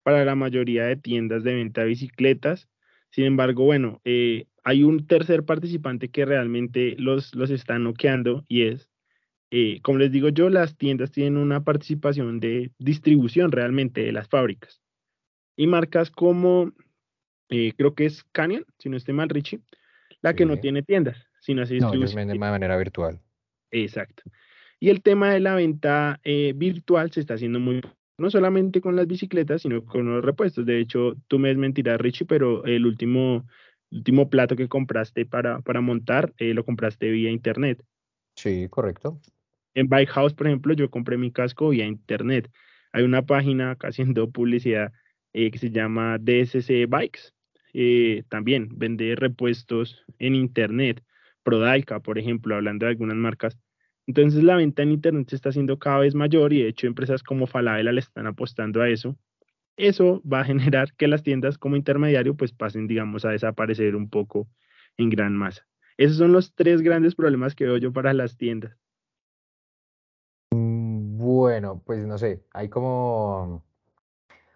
para 0.02 0.24
la 0.24 0.34
mayoría 0.34 0.84
de 0.84 0.96
tiendas 0.96 1.44
de 1.44 1.54
venta 1.54 1.82
de 1.82 1.88
bicicletas 1.88 2.68
sin 3.16 3.24
embargo, 3.24 3.64
bueno, 3.64 4.02
eh, 4.04 4.46
hay 4.62 4.82
un 4.82 5.06
tercer 5.06 5.44
participante 5.44 6.10
que 6.10 6.26
realmente 6.26 6.96
los, 6.98 7.34
los 7.34 7.48
está 7.48 7.78
noqueando 7.78 8.44
y 8.46 8.66
es, 8.66 8.90
eh, 9.50 9.80
como 9.80 9.96
les 9.96 10.12
digo 10.12 10.28
yo, 10.28 10.50
las 10.50 10.76
tiendas 10.76 11.12
tienen 11.12 11.38
una 11.38 11.64
participación 11.64 12.40
de 12.40 12.72
distribución 12.78 13.52
realmente 13.52 14.02
de 14.02 14.12
las 14.12 14.28
fábricas. 14.28 14.82
Y 15.56 15.66
marcas 15.66 16.10
como, 16.10 16.72
eh, 17.48 17.72
creo 17.78 17.94
que 17.94 18.04
es 18.04 18.22
Canyon, 18.32 18.66
si 18.78 18.90
no 18.90 18.98
estoy 18.98 19.14
mal, 19.14 19.30
Richie, 19.30 19.60
la 20.20 20.34
que 20.34 20.44
no 20.44 20.58
tiene 20.58 20.82
tiendas, 20.82 21.16
sino 21.40 21.62
así 21.62 21.76
distribución. 21.76 22.28
de 22.28 22.38
manera 22.38 22.76
virtual. 22.76 23.18
Exacto. 23.70 24.24
Y 24.78 24.90
el 24.90 25.02
tema 25.02 25.32
de 25.32 25.40
la 25.40 25.54
venta 25.54 26.20
virtual 26.54 27.10
se 27.10 27.20
está 27.20 27.34
haciendo 27.34 27.60
muy 27.60 27.80
no 28.18 28.30
solamente 28.30 28.80
con 28.80 28.96
las 28.96 29.06
bicicletas, 29.06 29.62
sino 29.62 29.84
con 29.84 30.06
los 30.06 30.24
repuestos. 30.24 30.64
De 30.64 30.80
hecho, 30.80 31.16
tú 31.28 31.38
me 31.38 31.54
mentirás, 31.54 32.00
Richie, 32.00 32.26
pero 32.26 32.64
el 32.64 32.86
último, 32.86 33.46
último 33.90 34.30
plato 34.30 34.56
que 34.56 34.68
compraste 34.68 35.26
para, 35.26 35.60
para 35.60 35.80
montar, 35.80 36.32
eh, 36.38 36.54
lo 36.54 36.64
compraste 36.64 37.10
vía 37.10 37.30
internet. 37.30 37.82
Sí, 38.36 38.68
correcto. 38.70 39.20
En 39.74 39.88
Bike 39.88 40.10
House, 40.10 40.34
por 40.34 40.46
ejemplo, 40.46 40.72
yo 40.74 40.90
compré 40.90 41.18
mi 41.18 41.30
casco 41.30 41.70
vía 41.70 41.86
internet. 41.86 42.50
Hay 42.92 43.04
una 43.04 43.22
página 43.26 43.72
acá 43.72 43.88
haciendo 43.88 44.30
publicidad 44.30 44.92
eh, 45.32 45.50
que 45.50 45.58
se 45.58 45.70
llama 45.70 46.18
DSC 46.18 46.86
Bikes. 46.88 47.32
Eh, 47.74 48.22
también 48.30 48.70
vende 48.72 49.14
repuestos 49.16 50.04
en 50.18 50.34
internet. 50.34 51.02
Prodalca, 51.42 52.00
por 52.00 52.18
ejemplo, 52.18 52.54
hablando 52.56 52.86
de 52.86 52.90
algunas 52.90 53.16
marcas, 53.16 53.58
entonces 54.06 54.44
la 54.44 54.56
venta 54.56 54.82
en 54.82 54.92
Internet 54.92 55.28
se 55.30 55.36
está 55.36 55.48
haciendo 55.48 55.78
cada 55.78 55.98
vez 55.98 56.14
mayor 56.14 56.52
y 56.52 56.62
de 56.62 56.68
hecho 56.68 56.86
empresas 56.86 57.22
como 57.22 57.46
Falabella 57.46 57.92
le 57.92 58.00
están 58.00 58.26
apostando 58.26 58.80
a 58.80 58.88
eso. 58.88 59.16
Eso 59.76 60.22
va 60.22 60.40
a 60.40 60.44
generar 60.44 60.94
que 60.94 61.08
las 61.08 61.22
tiendas 61.22 61.58
como 61.58 61.76
intermediario 61.76 62.36
pues 62.36 62.52
pasen, 62.52 62.86
digamos, 62.86 63.24
a 63.24 63.30
desaparecer 63.30 63.96
un 63.96 64.08
poco 64.08 64.48
en 64.96 65.10
gran 65.10 65.36
masa. 65.36 65.66
Esos 65.96 66.18
son 66.18 66.32
los 66.32 66.54
tres 66.54 66.82
grandes 66.82 67.14
problemas 67.14 67.54
que 67.54 67.64
veo 67.64 67.78
yo 67.78 67.92
para 67.92 68.12
las 68.12 68.36
tiendas. 68.36 68.76
Mm, 70.52 71.18
bueno, 71.18 71.82
pues 71.84 72.06
no 72.06 72.18
sé, 72.18 72.44
hay 72.52 72.68
como, 72.68 73.64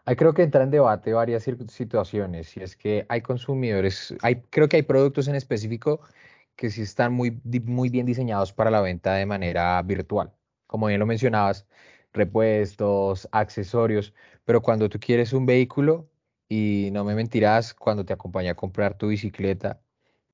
hay 0.04 0.16
creo 0.16 0.34
que 0.34 0.42
entra 0.42 0.62
en 0.62 0.70
debate 0.70 1.12
varias 1.12 1.48
situaciones, 1.68 2.56
y 2.56 2.62
es 2.62 2.76
que 2.76 3.06
hay 3.08 3.22
consumidores, 3.22 4.14
hay, 4.22 4.42
creo 4.50 4.68
que 4.68 4.76
hay 4.76 4.82
productos 4.82 5.28
en 5.28 5.34
específico 5.34 6.00
que 6.56 6.70
sí 6.70 6.82
están 6.82 7.12
muy, 7.12 7.40
muy 7.64 7.88
bien 7.90 8.06
diseñados 8.06 8.52
para 8.52 8.70
la 8.70 8.80
venta 8.80 9.14
de 9.14 9.26
manera 9.26 9.80
virtual. 9.82 10.32
Como 10.66 10.86
bien 10.86 11.00
lo 11.00 11.06
mencionabas, 11.06 11.66
repuestos, 12.12 13.28
accesorios, 13.32 14.14
pero 14.44 14.62
cuando 14.62 14.88
tú 14.88 14.98
quieres 15.00 15.32
un 15.32 15.46
vehículo, 15.46 16.08
y 16.48 16.90
no 16.92 17.04
me 17.04 17.14
mentirás, 17.14 17.74
cuando 17.74 18.04
te 18.04 18.12
acompaña 18.12 18.52
a 18.52 18.54
comprar 18.56 18.98
tu 18.98 19.08
bicicleta, 19.08 19.80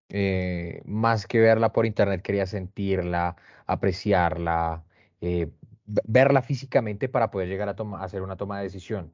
eh, 0.09 0.83
más 0.87 1.26
que 1.26 1.40
verla 1.40 1.72
por 1.72 1.87
internet, 1.87 2.22
quería 2.22 2.46
sentirla, 2.46 3.37
apreciarla, 3.66 4.85
eh, 5.20 5.50
verla 5.87 6.42
físicamente 6.42 7.09
para 7.09 7.31
poder 7.31 7.48
llegar 7.48 7.68
a, 7.68 7.76
a 7.98 8.05
hacer 8.05 8.22
una 8.22 8.37
toma 8.37 8.59
de 8.59 8.64
decisión. 8.64 9.12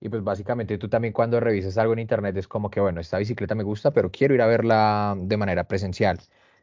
Y 0.00 0.08
pues 0.08 0.22
básicamente 0.24 0.78
tú 0.78 0.88
también 0.88 1.12
cuando 1.12 1.40
revisas 1.40 1.76
algo 1.78 1.92
en 1.92 1.98
internet 1.98 2.36
es 2.36 2.48
como 2.48 2.70
que, 2.70 2.80
bueno, 2.80 3.00
esta 3.00 3.18
bicicleta 3.18 3.54
me 3.54 3.62
gusta, 3.64 3.92
pero 3.92 4.10
quiero 4.10 4.34
ir 4.34 4.42
a 4.42 4.46
verla 4.46 5.14
de 5.18 5.36
manera 5.36 5.64
presencial. 5.64 6.20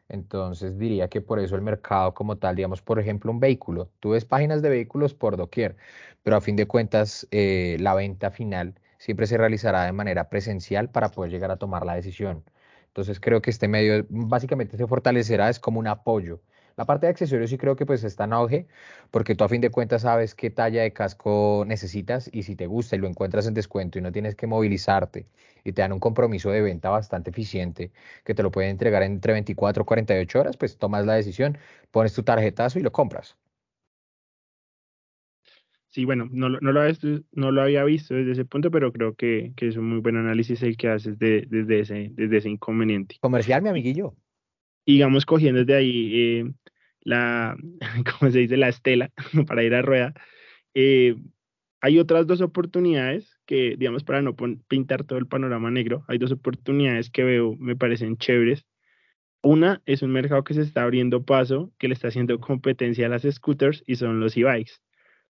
Entonces 0.08 0.78
diría 0.78 1.08
que 1.08 1.20
por 1.20 1.38
eso 1.38 1.54
el 1.54 1.62
mercado 1.62 2.14
como 2.14 2.36
tal, 2.38 2.56
digamos, 2.56 2.82
por 2.82 2.98
ejemplo, 2.98 3.30
un 3.30 3.40
vehículo. 3.40 3.90
Tú 4.00 4.10
ves 4.10 4.24
páginas 4.24 4.62
de 4.62 4.70
vehículos 4.70 5.14
por 5.14 5.36
doquier, 5.36 5.76
pero 6.22 6.36
a 6.36 6.40
fin 6.40 6.56
de 6.56 6.66
cuentas 6.66 7.28
eh, 7.30 7.76
la 7.80 7.94
venta 7.94 8.30
final 8.30 8.74
siempre 8.98 9.26
se 9.26 9.36
realizará 9.38 9.84
de 9.84 9.92
manera 9.92 10.28
presencial 10.28 10.90
para 10.90 11.10
poder 11.10 11.30
llegar 11.30 11.50
a 11.50 11.56
tomar 11.58 11.86
la 11.86 11.94
decisión. 11.94 12.44
Entonces 12.88 13.20
creo 13.20 13.42
que 13.42 13.50
este 13.50 13.68
medio 13.68 14.04
básicamente 14.08 14.76
se 14.76 14.86
fortalecerá, 14.86 15.48
es 15.48 15.60
como 15.60 15.78
un 15.78 15.86
apoyo 15.86 16.40
la 16.78 16.84
parte 16.84 17.06
de 17.06 17.10
accesorios 17.10 17.50
sí 17.50 17.58
creo 17.58 17.74
que 17.74 17.84
pues 17.84 18.04
está 18.04 18.24
en 18.24 18.32
auge, 18.32 18.68
porque 19.10 19.34
tú 19.34 19.42
a 19.42 19.48
fin 19.48 19.60
de 19.60 19.68
cuentas 19.70 20.02
sabes 20.02 20.36
qué 20.36 20.48
talla 20.48 20.82
de 20.82 20.92
casco 20.92 21.64
necesitas 21.66 22.30
y 22.32 22.44
si 22.44 22.54
te 22.54 22.68
gusta 22.68 22.94
y 22.94 23.00
lo 23.00 23.08
encuentras 23.08 23.48
en 23.48 23.54
descuento 23.54 23.98
y 23.98 24.02
no 24.02 24.12
tienes 24.12 24.36
que 24.36 24.46
movilizarte 24.46 25.26
y 25.64 25.72
te 25.72 25.82
dan 25.82 25.92
un 25.92 25.98
compromiso 25.98 26.50
de 26.50 26.62
venta 26.62 26.88
bastante 26.88 27.30
eficiente 27.30 27.90
que 28.24 28.32
te 28.32 28.44
lo 28.44 28.52
pueden 28.52 28.70
entregar 28.70 29.02
entre 29.02 29.32
24 29.32 29.82
o 29.82 29.86
48 29.86 30.40
horas, 30.40 30.56
pues 30.56 30.78
tomas 30.78 31.04
la 31.04 31.14
decisión, 31.14 31.58
pones 31.90 32.14
tu 32.14 32.22
tarjetazo 32.22 32.78
y 32.78 32.82
lo 32.82 32.92
compras. 32.92 33.36
Sí, 35.88 36.04
bueno, 36.04 36.28
no, 36.30 36.48
no, 36.48 36.70
lo, 36.70 36.82
no 37.32 37.50
lo 37.50 37.62
había 37.62 37.82
visto 37.82 38.14
desde 38.14 38.32
ese 38.32 38.44
punto, 38.44 38.70
pero 38.70 38.92
creo 38.92 39.16
que, 39.16 39.52
es 39.56 39.76
un 39.76 39.88
muy 39.88 40.00
buen 40.00 40.16
análisis 40.16 40.62
el 40.62 40.76
que 40.76 40.90
haces 40.90 41.18
desde, 41.18 41.80
ese, 41.80 42.10
desde 42.12 42.36
ese 42.36 42.50
inconveniente. 42.50 43.16
Comercial, 43.20 43.62
mi 43.62 43.70
amiguillo. 43.70 44.14
Digamos, 44.86 45.26
cogiendo 45.26 45.60
desde 45.60 45.74
ahí 45.74 46.12
eh, 46.14 46.52
la, 47.08 47.56
como 48.18 48.30
se 48.30 48.40
dice, 48.40 48.56
la 48.56 48.68
estela 48.68 49.10
para 49.46 49.64
ir 49.64 49.74
a 49.74 49.82
rueda. 49.82 50.14
Eh, 50.74 51.16
hay 51.80 51.98
otras 51.98 52.26
dos 52.26 52.40
oportunidades 52.40 53.38
que, 53.46 53.76
digamos, 53.78 54.04
para 54.04 54.20
no 54.20 54.34
pintar 54.36 55.04
todo 55.04 55.18
el 55.18 55.26
panorama 55.26 55.70
negro, 55.70 56.04
hay 56.08 56.18
dos 56.18 56.32
oportunidades 56.32 57.10
que 57.10 57.24
veo, 57.24 57.56
me 57.56 57.76
parecen 57.76 58.16
chéveres. 58.18 58.66
Una 59.42 59.82
es 59.86 60.02
un 60.02 60.10
mercado 60.10 60.42
que 60.44 60.54
se 60.54 60.62
está 60.62 60.82
abriendo 60.82 61.24
paso, 61.24 61.72
que 61.78 61.88
le 61.88 61.94
está 61.94 62.08
haciendo 62.08 62.40
competencia 62.40 63.06
a 63.06 63.08
las 63.08 63.22
scooters 63.22 63.82
y 63.86 63.96
son 63.96 64.20
los 64.20 64.36
e-bikes. 64.36 64.72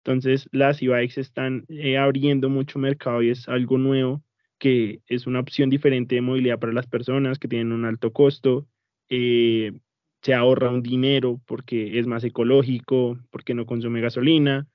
Entonces, 0.03 0.49
las 0.51 0.81
e-bikes 0.81 1.19
están 1.21 1.65
eh, 1.69 1.97
abriendo 1.97 2.49
mucho 2.49 2.77
mercado 2.79 3.23
y 3.23 3.29
es 3.29 3.47
algo 3.47 3.77
nuevo 3.77 4.23
que 4.59 5.01
es 5.07 5.27
una 5.27 5.39
opción 5.39 5.69
diferente 5.69 6.15
de 6.15 6.21
movilidad 6.21 6.59
para 6.59 6.73
las 6.73 6.88
personas 6.88 7.39
que 7.39 7.47
tienen 7.47 7.71
un 7.71 7.86
alto 7.86 8.13
costo. 8.13 8.67
Eh, 9.09 9.73
se 10.23 10.33
ahorra 10.33 10.69
un 10.69 10.81
dinero 10.81 11.41
porque 11.45 11.99
es 11.99 12.07
más 12.07 12.23
ecológico, 12.23 13.19
porque 13.29 13.53
no 13.53 13.65
consume 13.65 13.99
gasolina. 13.99 14.67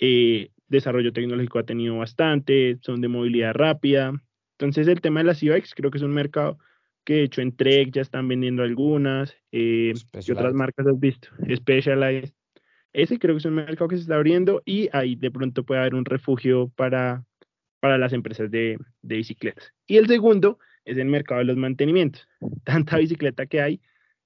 Eh, 0.00 0.50
desarrollo 0.66 1.12
tecnológico 1.12 1.60
ha 1.60 1.64
tenido 1.64 1.96
bastante, 1.96 2.76
son 2.82 3.00
de 3.00 3.08
movilidad 3.08 3.54
rápida. 3.54 4.12
Entonces 4.58 4.88
el 4.88 5.00
tema 5.00 5.20
de 5.20 5.26
las 5.26 5.42
e-bikes 5.42 5.70
creo 5.76 5.92
que 5.92 5.98
es 5.98 6.04
un 6.04 6.12
mercado 6.12 6.58
que 7.04 7.14
de 7.14 7.22
hecho 7.22 7.40
en 7.40 7.56
Trek 7.56 7.92
ya 7.92 8.02
están 8.02 8.26
vendiendo 8.26 8.64
algunas. 8.64 9.36
Eh, 9.52 9.94
¿Qué 10.24 10.32
otras 10.32 10.54
marcas 10.54 10.86
has 10.88 10.98
visto? 10.98 11.28
Specialized. 11.54 12.34
Ese 12.92 13.20
creo 13.20 13.36
que 13.36 13.38
es 13.38 13.44
un 13.44 13.54
mercado 13.54 13.86
que 13.86 13.96
se 13.96 14.02
está 14.02 14.16
abriendo 14.16 14.60
y 14.64 14.88
ahí 14.92 15.14
de 15.14 15.30
pronto 15.30 15.64
puede 15.64 15.80
haber 15.80 15.94
un 15.94 16.04
refugio 16.04 16.72
para, 16.74 17.24
para 17.78 17.96
las 17.96 18.12
empresas 18.12 18.50
de, 18.50 18.76
de 19.02 19.16
bicicletas. 19.16 19.72
Y 19.86 19.98
el 19.98 20.08
segundo 20.08 20.58
es 20.84 20.98
el 20.98 21.06
mercado 21.06 21.38
de 21.38 21.44
los 21.44 21.56
mantenimientos. 21.56 22.26
Tanta 22.64 22.98
bicicleta 22.98 23.46
que 23.46 23.60
hay 23.60 23.80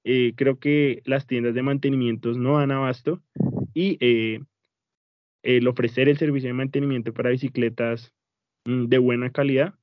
eh, 0.05 0.33
creo 0.37 0.59
que 0.59 1.03
las 1.05 1.27
tiendas 1.27 1.55
de 1.55 1.63
mantenimientos 1.63 2.37
no 2.37 2.59
dan 2.59 2.71
abasto 2.71 3.23
y 3.73 3.97
eh, 4.01 4.41
el 5.43 5.67
ofrecer 5.67 6.09
el 6.09 6.19
servicio 6.19 6.49
de 6.49 6.55
mantenimiento 6.55 7.13
para 7.13 7.31
bicicletas 7.31 8.13
mm, 8.65 8.87
de 8.87 8.99
buena 8.99 9.31
calidad 9.31 9.75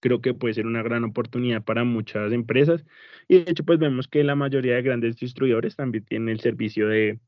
creo 0.00 0.20
que 0.20 0.34
puede 0.34 0.54
ser 0.54 0.66
una 0.66 0.82
gran 0.82 1.04
oportunidad 1.04 1.64
para 1.64 1.84
muchas 1.84 2.32
empresas 2.32 2.84
y 3.26 3.42
de 3.42 3.50
hecho 3.50 3.64
pues 3.64 3.78
vemos 3.78 4.06
que 4.06 4.22
la 4.22 4.36
mayoría 4.36 4.76
de 4.76 4.82
grandes 4.82 5.16
distribuidores 5.16 5.76
también 5.76 6.04
tienen 6.04 6.28
el 6.28 6.40
servicio 6.40 6.88
de, 6.88 7.18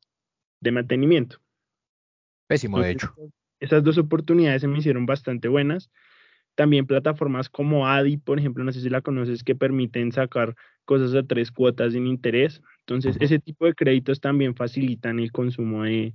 de 0.60 0.72
mantenimiento. 0.72 1.40
Pésimo, 2.46 2.80
de 2.80 2.92
hecho. 2.92 3.14
Esas 3.60 3.84
dos 3.84 3.98
oportunidades 3.98 4.62
se 4.62 4.68
me 4.68 4.78
hicieron 4.78 5.06
bastante 5.06 5.48
buenas. 5.48 5.90
También 6.60 6.84
plataformas 6.84 7.48
como 7.48 7.88
Adi, 7.88 8.18
por 8.18 8.38
ejemplo, 8.38 8.62
no 8.62 8.70
sé 8.70 8.82
si 8.82 8.90
la 8.90 9.00
conoces, 9.00 9.42
que 9.42 9.54
permiten 9.54 10.12
sacar 10.12 10.54
cosas 10.84 11.14
a 11.14 11.22
tres 11.22 11.50
cuotas 11.50 11.94
sin 11.94 12.06
interés. 12.06 12.60
Entonces, 12.80 13.16
ese 13.18 13.38
tipo 13.38 13.64
de 13.64 13.72
créditos 13.72 14.20
también 14.20 14.54
facilitan 14.54 15.20
el 15.20 15.32
consumo 15.32 15.84
de, 15.84 16.12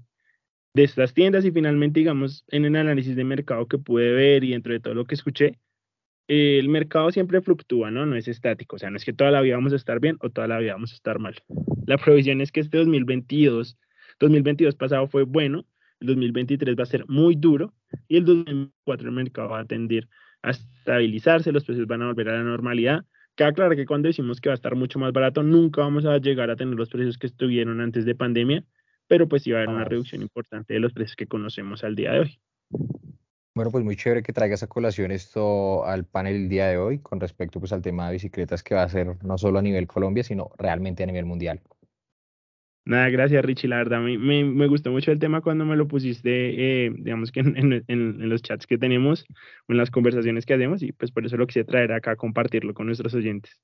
de 0.76 0.84
estas 0.84 1.16
tiendas 1.16 1.46
y 1.46 1.52
finalmente, 1.52 2.00
digamos, 2.00 2.46
en 2.50 2.66
el 2.66 2.76
análisis 2.76 3.16
de 3.16 3.24
mercado 3.24 3.68
que 3.68 3.80
pude 3.80 4.12
ver 4.14 4.44
y 4.44 4.52
dentro 4.52 4.72
de 4.72 4.80
todo 4.80 4.94
lo 4.94 5.06
que 5.06 5.16
escuché, 5.16 5.58
el 6.28 6.70
mercado 6.70 7.10
siempre 7.10 7.42
fluctúa, 7.42 7.90
¿no? 7.90 8.06
No 8.06 8.16
es 8.16 8.28
estático, 8.28 8.76
o 8.76 8.80
sea, 8.80 8.92
no 8.92 8.98
es 8.98 9.04
que 9.04 9.14
toda 9.14 9.32
la 9.32 9.42
vida 9.42 9.56
vamos 9.56 9.74
a 9.74 9.78
estar 9.78 10.00
bien 10.00 10.16
o 10.22 10.30
toda 10.30 10.48
la 10.48 10.60
vida 10.60 10.74
vamos 10.74 10.92
a 10.92 10.96
estar 10.96 11.18
mal. 11.18 11.34
La 11.88 11.98
provisión 11.98 12.40
es 12.40 12.52
que 12.52 12.60
este 12.60 12.78
2022, 12.78 13.80
2022 14.20 14.76
pasado 14.76 15.08
fue 15.08 15.24
bueno, 15.24 15.66
el 16.02 16.06
2023 16.06 16.76
va 16.78 16.84
a 16.84 16.86
ser 16.86 17.04
muy 17.08 17.34
duro 17.34 17.74
y 18.08 18.18
el 18.18 18.26
2024 18.26 19.08
el 19.08 19.16
mercado 19.16 19.50
va 19.50 19.62
a 19.62 19.66
tender 19.66 20.08
a 20.46 20.52
estabilizarse, 20.52 21.52
los 21.52 21.66
precios 21.66 21.88
van 21.88 22.02
a 22.02 22.08
volver 22.08 22.30
a 22.30 22.38
la 22.38 22.44
normalidad 22.44 23.06
Queda 23.36 23.52
claro 23.52 23.76
que 23.76 23.86
cuando 23.86 24.08
decimos 24.08 24.40
que 24.40 24.48
va 24.48 24.54
a 24.54 24.56
estar 24.56 24.76
mucho 24.76 24.98
más 24.98 25.12
barato, 25.12 25.44
nunca 25.44 25.82
vamos 25.82 26.06
a 26.06 26.18
llegar 26.20 26.50
a 26.50 26.56
tener 26.56 26.76
los 26.76 26.90
precios 26.90 27.18
que 27.18 27.28
estuvieron 27.28 27.82
antes 27.82 28.06
de 28.06 28.16
pandemia, 28.16 28.64
pero 29.08 29.28
pues 29.28 29.44
sí 29.44 29.52
va 29.52 29.60
a 29.60 29.64
haber 29.64 29.76
una 29.76 29.84
reducción 29.84 30.22
importante 30.22 30.74
de 30.74 30.80
los 30.80 30.94
precios 30.94 31.18
que 31.18 31.28
conocemos 31.28 31.84
al 31.84 31.96
día 31.96 32.14
de 32.14 32.20
hoy. 32.22 32.40
Bueno, 33.54 33.72
pues 33.72 33.84
muy 33.84 33.98
chévere 33.98 34.24
que 34.24 34.32
traigas 34.32 34.64
a 34.64 34.68
colación 34.68 35.12
esto 35.12 35.86
al 35.86 36.06
panel 36.06 36.36
el 36.36 36.50
día 36.50 36.68
de 36.68 36.78
hoy 36.78 37.00
con 37.00 37.20
respecto 37.20 37.60
pues 37.60 37.74
al 37.74 37.82
tema 37.82 38.08
de 38.08 38.14
bicicletas 38.14 38.64
que 38.64 38.76
va 38.76 38.84
a 38.84 38.90
ser 38.90 39.22
no 39.24 39.38
solo 39.38 39.60
a 39.60 39.62
nivel 39.62 39.86
Colombia, 39.86 40.24
sino 40.24 40.52
realmente 40.58 41.04
a 41.04 41.06
nivel 41.06 41.26
mundial. 41.26 41.62
Nada, 42.86 43.10
gracias 43.10 43.43
Richie, 43.43 43.67
la 43.67 43.78
verdad, 43.78 44.00
me, 44.00 44.43
me, 44.43 44.67
gustó 44.67 44.91
mucho 44.91 45.12
el 45.12 45.17
tema 45.17 45.41
cuando 45.41 45.65
me 45.65 45.76
lo 45.76 45.88
pusiste, 45.88 46.86
eh, 46.86 46.91
digamos 46.95 47.32
que 47.32 47.39
en, 47.39 47.84
en, 47.88 48.30
los 48.30 48.43
chats 48.43 48.67
que 48.67 48.78
tenemos, 48.78 49.26
en 49.67 49.78
las 49.78 49.89
conversaciones 49.89 50.45
que 50.45 50.54
hacemos, 50.54 50.84
y 50.84 50.91
pues 50.91 51.12
por 51.12 51.26
eso 51.26 51.36
lo 51.36 51.48
quise 51.48 51.63
traer 51.63 51.91
acá 51.93 52.12
a 52.12 52.15
compartirlo 52.15 52.76
con 52.76 52.86
nuestros 52.86 53.15
oyentes. 53.15 53.60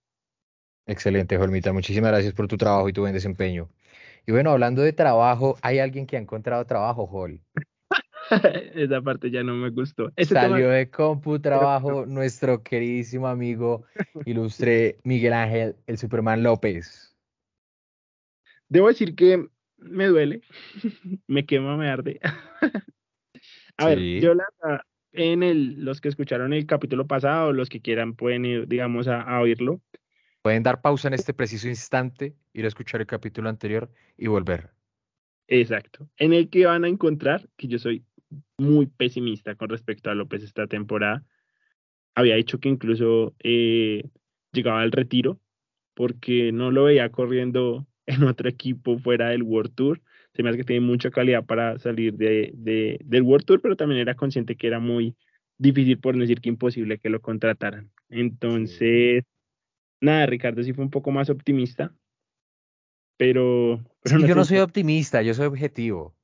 Excelente, 0.87 1.37
Jolmita, 1.37 1.71
muchísimas 1.71 2.09
gracias 2.09 2.33
por 2.33 2.47
tu 2.47 2.57
trabajo 2.57 2.89
y 2.89 2.93
tu 2.93 3.01
buen 3.01 3.13
desempeño. 3.13 3.69
Y 4.25 4.31
bueno, 4.31 4.49
hablando 4.49 4.81
de 4.81 4.91
trabajo, 4.91 5.55
¿hay 5.61 5.77
alguien 5.77 6.07
que 6.07 6.17
ha 6.17 6.19
encontrado 6.19 6.65
trabajo, 6.65 7.05
Jol? 7.05 7.41
Esa 8.75 9.01
parte 9.01 9.29
ya 9.29 9.43
no 9.43 9.53
me 9.53 9.69
gustó. 9.69 10.11
Salió 10.17 10.69
de 10.69 10.89
Compu 10.89 11.39
Trabajo 11.39 12.05
nuestro 12.05 12.63
queridísimo 12.63 13.27
amigo 13.27 13.85
ilustre 14.25 14.97
Miguel 15.03 15.33
Ángel, 15.33 15.75
el 15.85 15.97
Superman 15.97 16.41
López. 16.41 17.10
Debo 18.71 18.87
decir 18.87 19.15
que 19.15 19.49
me 19.79 20.05
duele, 20.05 20.39
me 21.27 21.45
quema, 21.45 21.75
me 21.75 21.89
arde. 21.89 22.21
a 23.77 23.85
ver, 23.85 23.99
yo 23.99 24.33
la, 24.33 24.45
en 25.11 25.43
el, 25.43 25.83
los 25.83 25.99
que 25.99 26.07
escucharon 26.07 26.53
el 26.53 26.65
capítulo 26.65 27.05
pasado, 27.05 27.51
los 27.51 27.67
que 27.67 27.81
quieran 27.81 28.15
pueden 28.15 28.45
ir, 28.45 28.69
digamos, 28.69 29.09
a, 29.09 29.41
oírlo. 29.41 29.81
Pueden 30.41 30.63
dar 30.63 30.79
pausa 30.79 31.09
en 31.09 31.15
este 31.15 31.33
preciso 31.33 31.67
instante, 31.67 32.37
ir 32.53 32.63
a 32.63 32.69
escuchar 32.69 33.01
el 33.01 33.07
capítulo 33.07 33.49
anterior 33.49 33.91
y 34.15 34.27
volver. 34.27 34.69
Exacto. 35.49 36.09
En 36.15 36.31
el 36.31 36.49
que 36.49 36.65
van 36.65 36.85
a 36.85 36.87
encontrar 36.87 37.49
que 37.57 37.67
yo 37.67 37.77
soy 37.77 38.05
muy 38.57 38.85
pesimista 38.85 39.55
con 39.55 39.67
respecto 39.67 40.09
a 40.09 40.15
López 40.15 40.43
esta 40.43 40.67
temporada. 40.67 41.25
Había 42.15 42.37
dicho 42.37 42.61
que 42.61 42.69
incluso 42.69 43.35
eh, 43.43 44.09
llegaba 44.53 44.81
al 44.81 44.93
retiro 44.93 45.41
porque 45.93 46.53
no 46.53 46.71
lo 46.71 46.85
veía 46.85 47.09
corriendo 47.09 47.85
en 48.11 48.23
otro 48.23 48.49
equipo 48.49 48.97
fuera 48.99 49.29
del 49.29 49.43
World 49.43 49.73
Tour. 49.75 50.01
Se 50.33 50.43
me 50.43 50.49
hace 50.49 50.59
que 50.59 50.63
tiene 50.63 50.85
mucha 50.85 51.11
calidad 51.11 51.45
para 51.45 51.77
salir 51.79 52.13
de, 52.13 52.99
del 53.03 53.21
World 53.23 53.45
Tour, 53.45 53.61
pero 53.61 53.75
también 53.75 53.99
era 53.99 54.15
consciente 54.15 54.55
que 54.55 54.67
era 54.67 54.79
muy 54.79 55.15
difícil, 55.57 55.99
por 55.99 56.15
no 56.15 56.21
decir 56.21 56.41
que 56.41 56.49
imposible, 56.49 56.99
que 56.99 57.09
lo 57.09 57.21
contrataran. 57.21 57.91
Entonces, 58.09 59.23
nada, 59.99 60.25
Ricardo 60.25 60.63
sí 60.63 60.73
fue 60.73 60.83
un 60.83 60.89
poco 60.89 61.11
más 61.11 61.29
optimista, 61.29 61.93
pero... 63.17 63.83
yo 64.03 64.35
no 64.35 64.45
soy 64.45 64.59
optimista, 64.59 65.21
yo 65.21 65.33
soy 65.33 65.47
objetivo. 65.47 66.15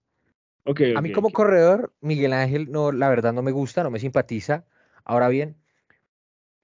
Okay, 0.63 0.95
a 0.95 1.01
mí 1.01 1.11
como 1.11 1.29
corredor, 1.29 1.93
Miguel 2.01 2.33
Ángel, 2.33 2.71
no, 2.71 2.91
la 2.91 3.07
verdad 3.09 3.31
no 3.31 3.41
me 3.41 3.51
gusta, 3.51 3.83
no 3.83 3.91
me 3.91 3.99
simpatiza. 3.99 4.65
Ahora 5.05 5.29
bien, 5.29 5.55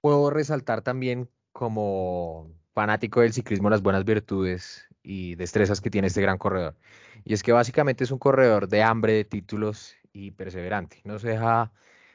puedo 0.02 0.28
resaltar 0.28 0.82
también 0.82 1.30
como 1.52 2.50
fanático 2.74 3.20
del 3.20 3.32
ciclismo 3.32 3.70
las 3.70 3.80
buenas 3.80 4.04
virtudes 4.04 4.86
y 5.04 5.36
destrezas 5.36 5.80
que 5.80 5.90
tiene 5.90 6.08
este 6.08 6.22
gran 6.22 6.38
corredor. 6.38 6.76
Y 7.24 7.34
es 7.34 7.42
que 7.42 7.52
básicamente 7.52 8.04
es 8.04 8.10
un 8.10 8.18
corredor 8.18 8.68
de 8.68 8.82
hambre 8.82 9.12
de 9.14 9.24
títulos 9.24 9.94
y 10.12 10.32
perseverante. 10.32 11.00
No 11.04 11.18
se 11.18 11.28
deja 11.30 11.72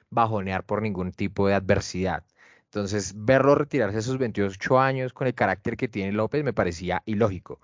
bajonear 0.10 0.66
por 0.66 0.82
ningún 0.82 1.12
tipo 1.12 1.48
de 1.48 1.54
adversidad. 1.56 2.26
Entonces, 2.66 3.14
verlo 3.16 3.56
retirarse 3.56 3.98
a 4.00 4.02
sus 4.02 4.18
28 4.18 4.80
años 4.80 5.14
con 5.14 5.28
el 5.28 5.34
carácter 5.36 5.78
que 5.78 5.88
tiene 5.88 6.12
López 6.12 6.44
me 6.44 6.54
parecía 6.54 7.02
ilógico. 7.06 7.62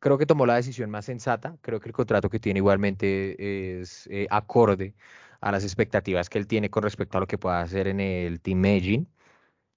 Creo 0.00 0.18
que 0.18 0.26
tomó 0.26 0.46
la 0.46 0.56
decisión 0.56 0.90
más 0.90 1.06
sensata. 1.06 1.56
Creo 1.62 1.80
que 1.80 1.88
el 1.88 1.94
contrato 1.94 2.30
que 2.30 2.40
tiene 2.40 2.58
igualmente 2.58 3.80
es 3.80 4.08
eh, 4.10 4.26
acorde 4.30 4.94
a 5.40 5.52
las 5.52 5.64
expectativas 5.64 6.30
que 6.30 6.38
él 6.38 6.46
tiene 6.46 6.70
con 6.70 6.82
respecto 6.82 7.18
a 7.18 7.20
lo 7.20 7.26
que 7.26 7.38
pueda 7.38 7.60
hacer 7.62 7.88
en 7.88 8.00
el 8.00 8.40
Team 8.40 8.58
Medellín. 8.60 9.08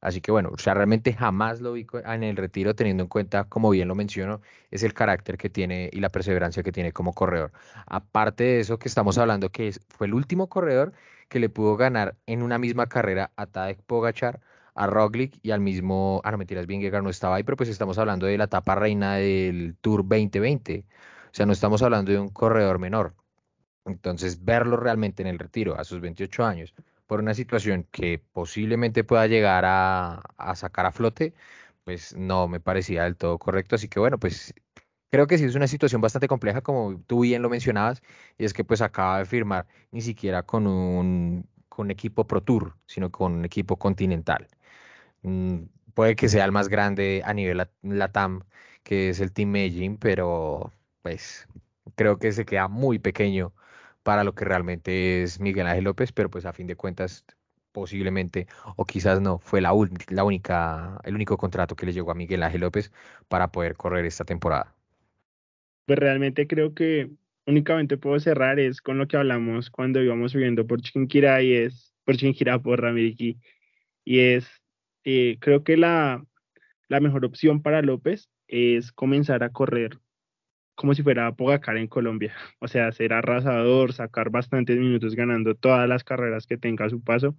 Así 0.06 0.22
que 0.22 0.32
bueno, 0.32 0.52
o 0.54 0.58
sea, 0.60 0.76
realmente 0.76 1.14
jamás 1.14 1.62
lo 1.62 1.74
vi 1.74 1.88
en 2.06 2.24
el 2.24 2.38
retiro 2.38 2.76
teniendo 2.76 3.02
en 3.02 3.10
cuenta, 3.10 3.46
como 3.46 3.72
bien 3.72 3.88
lo 3.88 3.96
menciono, 3.96 4.40
es 4.70 4.84
el 4.84 4.94
carácter 4.94 5.36
que 5.36 5.50
tiene 5.50 5.90
y 5.92 6.00
la 6.00 6.10
perseverancia 6.10 6.62
que 6.62 6.72
tiene 6.72 6.92
como 6.92 7.14
corredor. 7.14 7.52
Aparte 7.88 8.44
de 8.44 8.60
eso 8.60 8.78
que 8.78 8.88
estamos 8.88 9.18
hablando 9.18 9.50
que 9.50 9.74
fue 9.90 10.06
el 10.06 10.14
último 10.14 10.48
corredor 10.48 10.94
que 11.28 11.40
le 11.40 11.50
pudo 11.50 11.76
ganar 11.76 12.16
en 12.28 12.44
una 12.44 12.60
misma 12.60 12.86
carrera 12.86 13.32
a 13.36 13.48
Tadej 13.48 13.82
Pogachar, 13.82 14.42
a 14.76 14.86
Roglic 14.86 15.40
y 15.42 15.50
al 15.50 15.62
mismo, 15.62 16.22
ah 16.24 16.30
no 16.30 16.38
mentiras, 16.38 16.68
no 16.68 17.10
estaba 17.10 17.38
ahí, 17.38 17.44
pero 17.44 17.58
pues 17.58 17.70
estamos 17.70 17.98
hablando 17.98 18.28
de 18.28 18.38
la 18.38 18.44
etapa 18.44 18.76
reina 18.76 19.16
del 19.16 19.76
Tour 19.82 20.04
2020. 20.08 20.86
O 20.88 21.30
sea, 21.32 21.48
no 21.48 21.54
estamos 21.54 21.82
hablando 21.82 22.12
de 22.12 22.20
un 22.20 22.30
corredor 22.30 22.78
menor. 22.78 23.16
Entonces, 23.86 24.46
verlo 24.46 24.78
realmente 24.78 25.24
en 25.24 25.28
el 25.30 25.40
retiro 25.40 25.80
a 25.80 25.84
sus 25.84 26.00
28 26.00 26.46
años 26.46 26.76
por 27.08 27.20
una 27.20 27.34
situación 27.34 27.88
que 27.92 28.20
posiblemente 28.34 29.04
pueda 29.04 29.28
llegar 29.28 29.64
a, 29.68 30.22
sacar 30.56 30.86
a 30.86 30.92
flote, 30.92 31.34
pues 31.84 32.16
no 32.16 32.48
me 32.48 32.60
parecía 32.60 33.04
del 33.04 33.16
todo 33.18 33.38
correcto. 33.40 33.76
Así 33.76 33.88
que 33.90 34.00
bueno, 34.00 34.20
pues 34.20 34.54
creo 35.10 35.28
que 35.28 35.38
sí 35.38 35.46
es 35.46 35.56
una 35.56 35.68
situación 35.68 36.02
bastante 36.02 36.28
compleja, 36.28 36.62
como 36.62 37.00
tú 37.08 37.22
bien 37.22 37.42
lo 37.42 37.50
mencionabas, 37.50 38.02
y 38.38 38.46
es 38.46 38.54
que 38.54 38.64
pues 38.64 38.82
acaba 38.82 39.20
de 39.20 39.26
firmar 39.26 39.68
ni 39.92 40.02
siquiera 40.02 40.44
con 40.44 40.68
un, 40.68 41.48
con 41.70 41.92
equipo 41.92 42.28
Pro 42.28 42.42
Tour, 42.44 42.76
sino 42.88 43.12
con 43.12 43.34
un 43.34 43.46
equipo 43.46 43.78
continental. 43.78 44.48
Mm, 45.24 45.66
puede 45.94 46.16
que 46.16 46.30
sea 46.30 46.46
el 46.46 46.52
más 46.52 46.70
grande 46.70 47.22
a 47.26 47.34
nivel 47.34 47.68
LATAM, 47.84 48.44
que 48.84 49.10
es 49.10 49.20
el 49.22 49.32
Team 49.34 49.50
Medellín, 49.52 49.98
pero 49.98 50.72
pues 51.02 51.48
creo 51.96 52.18
que 52.20 52.32
se 52.32 52.46
queda 52.46 52.68
muy 52.68 53.00
pequeño 53.00 53.54
para 54.06 54.24
lo 54.24 54.36
que 54.36 54.46
realmente 54.46 55.24
es 55.24 55.40
Miguel 55.40 55.66
Ángel 55.66 55.86
López, 55.86 56.12
pero 56.12 56.30
pues 56.30 56.46
a 56.46 56.54
fin 56.54 56.68
de 56.68 56.76
cuentas 56.76 57.26
posiblemente 57.72 58.46
o 58.76 58.86
quizás 58.86 59.20
no 59.20 59.40
fue 59.40 59.62
la, 59.62 59.74
la 60.10 60.24
única 60.24 61.00
el 61.04 61.16
único 61.16 61.38
contrato 61.38 61.76
que 61.76 61.88
le 61.88 61.92
llegó 61.92 62.12
a 62.12 62.14
Miguel 62.14 62.44
Ángel 62.44 62.62
López 62.62 62.92
para 63.28 63.52
poder 63.52 63.76
correr 63.76 64.06
esta 64.06 64.24
temporada. 64.24 64.76
Pues 65.88 65.98
realmente 65.98 66.46
creo 66.46 66.76
que 66.76 67.10
únicamente 67.48 67.98
puedo 67.98 68.20
cerrar 68.20 68.60
es 68.60 68.80
con 68.80 69.00
lo 69.00 69.08
que 69.08 69.18
hablamos 69.18 69.72
cuando 69.72 70.04
íbamos 70.04 70.34
subiendo 70.34 70.68
por 70.68 70.82
Chinquirá 70.82 71.42
y 71.42 71.54
es 71.54 71.96
por 72.04 72.16
Chinquirá 72.16 72.60
por 72.60 72.80
Ramiriki 72.80 73.40
y 74.04 74.20
es 74.20 74.48
eh, 75.04 75.38
creo 75.42 75.64
que 75.64 75.78
la, 75.78 76.24
la 76.90 77.00
mejor 77.00 77.26
opción 77.26 77.64
para 77.64 77.82
López 77.82 78.30
es 78.48 78.92
comenzar 78.92 79.42
a 79.42 79.52
correr 79.52 80.00
como 80.76 80.94
si 80.94 81.04
fuera 81.04 81.34
Pogacar 81.34 81.78
en 81.78 81.88
Colombia. 81.88 82.34
O 82.60 82.68
sea, 82.68 82.92
ser 82.92 83.14
arrasador, 83.14 83.94
sacar 83.94 84.30
bastantes 84.30 84.78
minutos 84.78 85.16
ganando 85.16 85.56
todas 85.56 85.88
las 85.90 86.04
carreras 86.04 86.48
que 86.48 86.58
tenga 86.58 86.86
a 86.86 86.90
su 86.90 87.04
paso, 87.04 87.38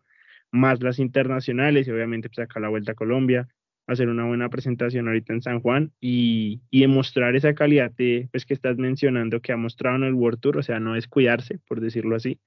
más 0.53 0.83
las 0.83 0.99
internacionales 0.99 1.89
y 1.89 1.91
obviamente 1.91 2.29
pues, 2.29 2.37
sacar 2.37 2.63
la 2.63 2.69
vuelta 2.69 2.93
a 2.93 2.95
Colombia, 2.95 3.49
hacer 3.87 4.09
una 4.09 4.25
buena 4.25 4.49
presentación 4.49 5.09
ahorita 5.09 5.33
en 5.33 5.43
San 5.43 5.61
Juan 5.61 5.93
y, 6.01 6.63
y 6.71 6.81
demostrar 6.81 7.37
esa 7.37 7.55
calidad 7.55 7.93
de, 7.93 8.29
pues, 8.33 8.47
que 8.47 8.55
estás 8.55 8.77
mencionando 8.79 9.41
que 9.41 9.53
ha 9.53 9.57
mostrado 9.57 9.97
en 9.97 10.05
el 10.05 10.15
World 10.15 10.41
Tour, 10.41 10.59
o 10.59 10.63
sea, 10.63 10.81
no 10.81 10.95
descuidarse, 10.95 11.61
por 11.69 11.81
decirlo 11.81 12.17
así, 12.17 12.41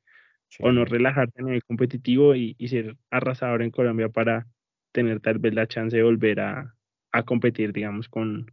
o 0.60 0.72
no 0.72 0.86
relajarte 0.86 1.42
en 1.42 1.50
el 1.50 1.64
competitivo 1.64 2.36
y, 2.36 2.56
y, 2.58 2.70
ser 2.70 2.98
arrasador 3.12 3.62
en 3.62 3.72
Colombia 3.72 4.10
para 4.10 4.48
tener 4.92 5.20
tal 5.20 5.40
vez 5.40 5.54
la 5.54 5.68
chance 5.68 5.96
de 5.96 6.04
volver 6.04 6.40
a, 6.40 6.76
a 7.12 7.24
competir, 7.24 7.72
digamos, 7.74 8.10
con, 8.10 8.52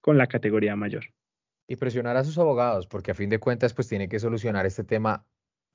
con 0.00 0.18
la 0.18 0.26
categoría 0.28 0.76
mayor. 0.76 1.04
Y 1.66 1.76
presionar 1.76 2.16
a 2.16 2.24
sus 2.24 2.38
abogados, 2.38 2.86
porque 2.86 3.12
a 3.12 3.14
fin 3.14 3.30
de 3.30 3.38
cuentas, 3.38 3.72
pues 3.72 3.88
tiene 3.88 4.08
que 4.08 4.18
solucionar 4.18 4.66
este 4.66 4.84
tema 4.84 5.24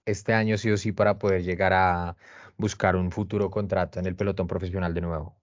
este 0.05 0.33
año 0.33 0.57
sí 0.57 0.69
o 0.71 0.77
sí 0.77 0.91
para 0.91 1.17
poder 1.17 1.43
llegar 1.43 1.73
a 1.73 2.15
buscar 2.57 2.95
un 2.95 3.11
futuro 3.11 3.49
contrato 3.49 3.99
en 3.99 4.05
el 4.05 4.15
pelotón 4.15 4.47
profesional 4.47 4.93
de 4.93 5.01
nuevo. 5.01 5.35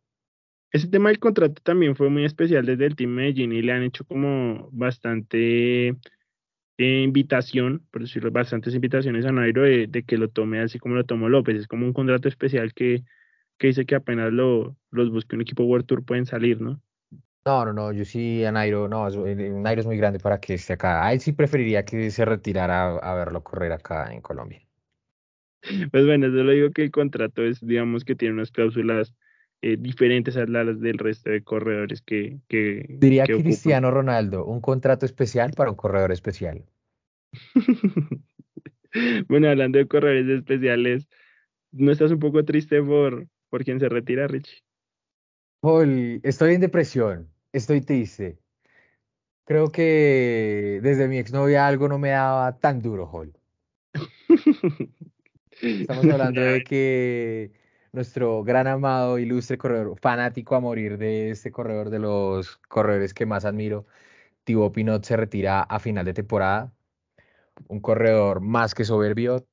Ese 0.72 0.88
tema 0.88 1.08
del 1.08 1.18
contrato 1.18 1.62
también 1.62 1.96
fue 1.96 2.10
muy 2.10 2.24
especial 2.24 2.66
desde 2.66 2.86
el 2.86 2.96
Team 2.96 3.10
Medellín 3.10 3.52
y 3.52 3.62
le 3.62 3.72
han 3.72 3.82
hecho 3.82 4.04
como 4.04 4.68
bastante 4.72 5.88
eh, 5.88 7.02
invitación, 7.02 7.86
por 7.90 8.02
decirlo, 8.02 8.30
bastantes 8.30 8.74
invitaciones 8.74 9.24
a 9.24 9.32
Nairo 9.32 9.62
de, 9.62 10.04
que 10.06 10.18
lo 10.18 10.28
tome 10.28 10.60
así 10.60 10.78
como 10.78 10.96
lo 10.96 11.04
tomó 11.04 11.28
López. 11.28 11.56
Es 11.60 11.66
como 11.68 11.86
un 11.86 11.92
contrato 11.92 12.28
especial 12.28 12.74
que, 12.74 13.04
que 13.58 13.68
dice 13.68 13.86
que 13.86 13.94
apenas 13.94 14.32
lo, 14.32 14.76
los 14.90 15.10
busque 15.10 15.36
un 15.36 15.42
equipo 15.42 15.64
World 15.64 15.86
Tour 15.86 16.04
pueden 16.04 16.26
salir, 16.26 16.60
¿no? 16.60 16.82
No, 17.46 17.64
no, 17.64 17.72
no, 17.72 17.92
yo 17.92 18.04
sí 18.04 18.44
a 18.44 18.50
Nairo, 18.50 18.88
no, 18.88 19.06
eh, 19.24 19.36
Nairo 19.36 19.80
es 19.80 19.86
muy 19.86 19.96
grande 19.96 20.18
para 20.18 20.40
que 20.40 20.54
esté 20.54 20.72
acá. 20.72 21.06
A 21.06 21.12
él 21.12 21.20
sí 21.20 21.30
preferiría 21.30 21.84
que 21.84 22.10
se 22.10 22.24
retirara 22.24 22.96
a, 22.96 23.14
verlo 23.14 23.44
correr 23.44 23.70
acá 23.70 24.12
en 24.12 24.20
Colombia. 24.20 24.60
Pues 25.92 26.06
bueno, 26.06 26.26
lo 26.26 26.50
digo 26.50 26.70
que 26.72 26.82
el 26.82 26.90
contrato 26.90 27.44
es, 27.44 27.64
digamos 27.64 28.04
que 28.04 28.16
tiene 28.16 28.34
unas 28.34 28.50
cláusulas 28.50 29.14
eh, 29.62 29.76
diferentes 29.78 30.36
a 30.36 30.44
las 30.46 30.80
del 30.80 30.98
resto 30.98 31.30
de 31.30 31.44
corredores 31.44 32.02
que... 32.02 32.40
que 32.48 32.84
Diría 32.88 33.24
que 33.26 33.40
Cristiano 33.40 33.92
Ronaldo, 33.92 34.44
un 34.44 34.60
contrato 34.60 35.06
especial 35.06 35.52
para 35.52 35.70
un 35.70 35.76
corredor 35.76 36.10
especial. 36.10 36.64
bueno, 39.28 39.48
hablando 39.48 39.78
de 39.78 39.86
corredores 39.86 40.28
especiales, 40.28 41.06
¿no 41.70 41.92
estás 41.92 42.10
un 42.10 42.18
poco 42.18 42.44
triste 42.44 42.82
por, 42.82 43.28
por 43.50 43.62
quien 43.62 43.78
se 43.78 43.88
retira, 43.88 44.26
Richie? 44.26 44.64
estoy 46.24 46.54
en 46.54 46.60
depresión. 46.60 47.35
Estoy 47.52 47.80
triste. 47.80 48.38
Creo 49.44 49.70
que 49.70 50.80
desde 50.82 51.08
mi 51.08 51.18
exnovia 51.18 51.66
algo 51.66 51.88
no 51.88 51.98
me 51.98 52.10
daba 52.10 52.58
tan 52.58 52.82
duro, 52.82 53.06
Hall. 53.06 53.32
Estamos 55.60 56.04
hablando 56.12 56.40
de 56.40 56.64
que 56.64 57.52
nuestro 57.92 58.42
gran 58.44 58.66
amado, 58.66 59.18
ilustre 59.18 59.56
corredor, 59.56 59.98
fanático 60.00 60.54
a 60.54 60.60
morir 60.60 60.98
de 60.98 61.30
este 61.30 61.50
corredor, 61.52 61.90
de 61.90 61.98
los 62.00 62.58
corredores 62.68 63.14
que 63.14 63.24
más 63.24 63.44
admiro, 63.44 63.86
Thibaut 64.44 64.72
Pinot 64.74 65.04
se 65.04 65.16
retira 65.16 65.62
a 65.62 65.78
final 65.80 66.04
de 66.04 66.14
temporada. 66.14 66.72
Un 67.68 67.80
corredor 67.80 68.40
más 68.40 68.74
que 68.74 68.84
soberbio. 68.84 69.46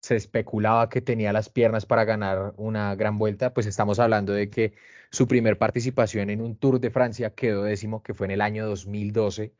Se 0.00 0.16
especulaba 0.16 0.88
que 0.88 1.00
tenía 1.00 1.32
las 1.32 1.48
piernas 1.48 1.86
para 1.86 2.04
ganar 2.04 2.54
una 2.56 2.94
gran 2.94 3.18
vuelta, 3.18 3.52
pues 3.54 3.66
estamos 3.66 3.98
hablando 3.98 4.32
de 4.32 4.50
que 4.50 4.74
su 5.10 5.26
primer 5.26 5.58
participación 5.58 6.30
en 6.30 6.40
un 6.40 6.56
Tour 6.56 6.80
de 6.80 6.90
Francia 6.90 7.34
quedó 7.34 7.64
décimo, 7.64 8.02
que 8.02 8.14
fue 8.14 8.26
en 8.26 8.32
el 8.32 8.40
año 8.40 8.66
2012. 8.66 9.54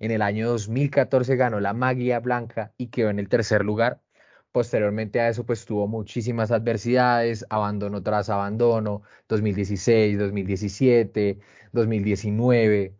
En 0.00 0.10
el 0.10 0.22
año 0.22 0.48
2014 0.50 1.36
ganó 1.36 1.60
la 1.60 1.72
Magia 1.74 2.20
Blanca 2.20 2.72
y 2.76 2.88
quedó 2.88 3.10
en 3.10 3.18
el 3.18 3.28
tercer 3.28 3.64
lugar. 3.64 4.00
Posteriormente 4.52 5.20
a 5.20 5.28
eso, 5.28 5.44
pues 5.46 5.64
tuvo 5.64 5.86
muchísimas 5.86 6.50
adversidades, 6.50 7.46
abandono 7.50 8.02
tras 8.02 8.30
abandono, 8.30 9.02
2016, 9.28 10.18
2017, 10.18 11.38
2019. 11.72 12.97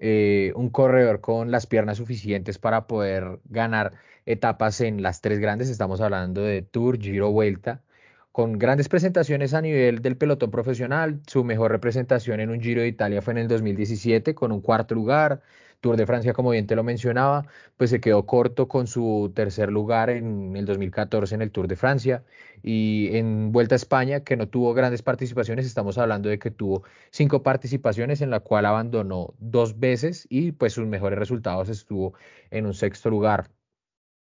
Un 0.00 0.70
corredor 0.70 1.20
con 1.20 1.50
las 1.50 1.66
piernas 1.66 1.96
suficientes 1.98 2.58
para 2.58 2.86
poder 2.86 3.40
ganar 3.48 3.94
etapas 4.26 4.80
en 4.80 5.02
las 5.02 5.20
tres 5.20 5.38
grandes, 5.38 5.70
estamos 5.70 6.00
hablando 6.00 6.42
de 6.42 6.62
Tour, 6.62 6.98
Giro, 7.00 7.32
Vuelta, 7.32 7.82
con 8.30 8.58
grandes 8.58 8.88
presentaciones 8.88 9.54
a 9.54 9.60
nivel 9.62 10.00
del 10.02 10.16
pelotón 10.16 10.50
profesional. 10.50 11.20
Su 11.26 11.44
mejor 11.44 11.72
representación 11.72 12.40
en 12.40 12.50
un 12.50 12.60
Giro 12.60 12.82
de 12.82 12.88
Italia 12.88 13.22
fue 13.22 13.32
en 13.32 13.38
el 13.38 13.48
2017 13.48 14.34
con 14.34 14.52
un 14.52 14.60
cuarto 14.60 14.94
lugar. 14.94 15.42
Tour 15.80 15.96
de 15.96 16.06
Francia, 16.06 16.32
como 16.32 16.50
bien 16.50 16.66
te 16.66 16.74
lo 16.76 16.82
mencionaba, 16.82 17.46
pues 17.76 17.90
se 17.90 18.00
quedó 18.00 18.26
corto 18.26 18.68
con 18.68 18.86
su 18.86 19.32
tercer 19.34 19.70
lugar 19.70 20.10
en 20.10 20.56
el 20.56 20.66
2014 20.66 21.34
en 21.36 21.42
el 21.42 21.50
Tour 21.52 21.68
de 21.68 21.76
Francia. 21.76 22.24
Y 22.62 23.16
en 23.16 23.52
Vuelta 23.52 23.74
a 23.74 23.76
España, 23.76 24.20
que 24.24 24.36
no 24.36 24.48
tuvo 24.48 24.74
grandes 24.74 25.02
participaciones, 25.02 25.66
estamos 25.66 25.96
hablando 25.98 26.28
de 26.28 26.38
que 26.38 26.50
tuvo 26.50 26.82
cinco 27.10 27.42
participaciones 27.42 28.20
en 28.22 28.30
la 28.30 28.40
cual 28.40 28.66
abandonó 28.66 29.34
dos 29.38 29.78
veces 29.78 30.26
y 30.28 30.52
pues 30.52 30.72
sus 30.72 30.86
mejores 30.86 31.18
resultados 31.18 31.68
estuvo 31.68 32.14
en 32.50 32.66
un 32.66 32.74
sexto 32.74 33.10
lugar. 33.10 33.50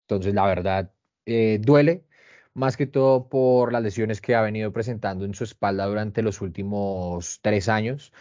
Entonces, 0.07 0.33
la 0.33 0.45
verdad, 0.45 0.91
eh, 1.25 1.59
duele, 1.61 2.05
más 2.53 2.77
que 2.77 2.87
todo 2.87 3.27
por 3.29 3.73
las 3.73 3.83
lesiones 3.83 4.21
que 4.21 4.35
ha 4.35 4.41
venido 4.41 4.71
presentando 4.73 5.25
en 5.25 5.33
su 5.33 5.43
espalda 5.43 5.85
durante 5.85 6.21
los 6.21 6.41
últimos 6.41 7.39
tres 7.41 7.69
años. 7.69 8.13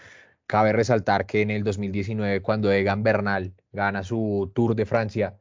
Cabe 0.47 0.73
resaltar 0.73 1.27
que 1.27 1.43
en 1.43 1.51
el 1.51 1.65
2019, 1.65 2.43
cuando 2.43 2.71
Egan 2.73 3.03
Bernal 3.03 3.55
gana 3.73 4.03
su 4.03 4.53
Tour 4.55 4.75
de 4.75 4.87
Francia, 4.87 5.39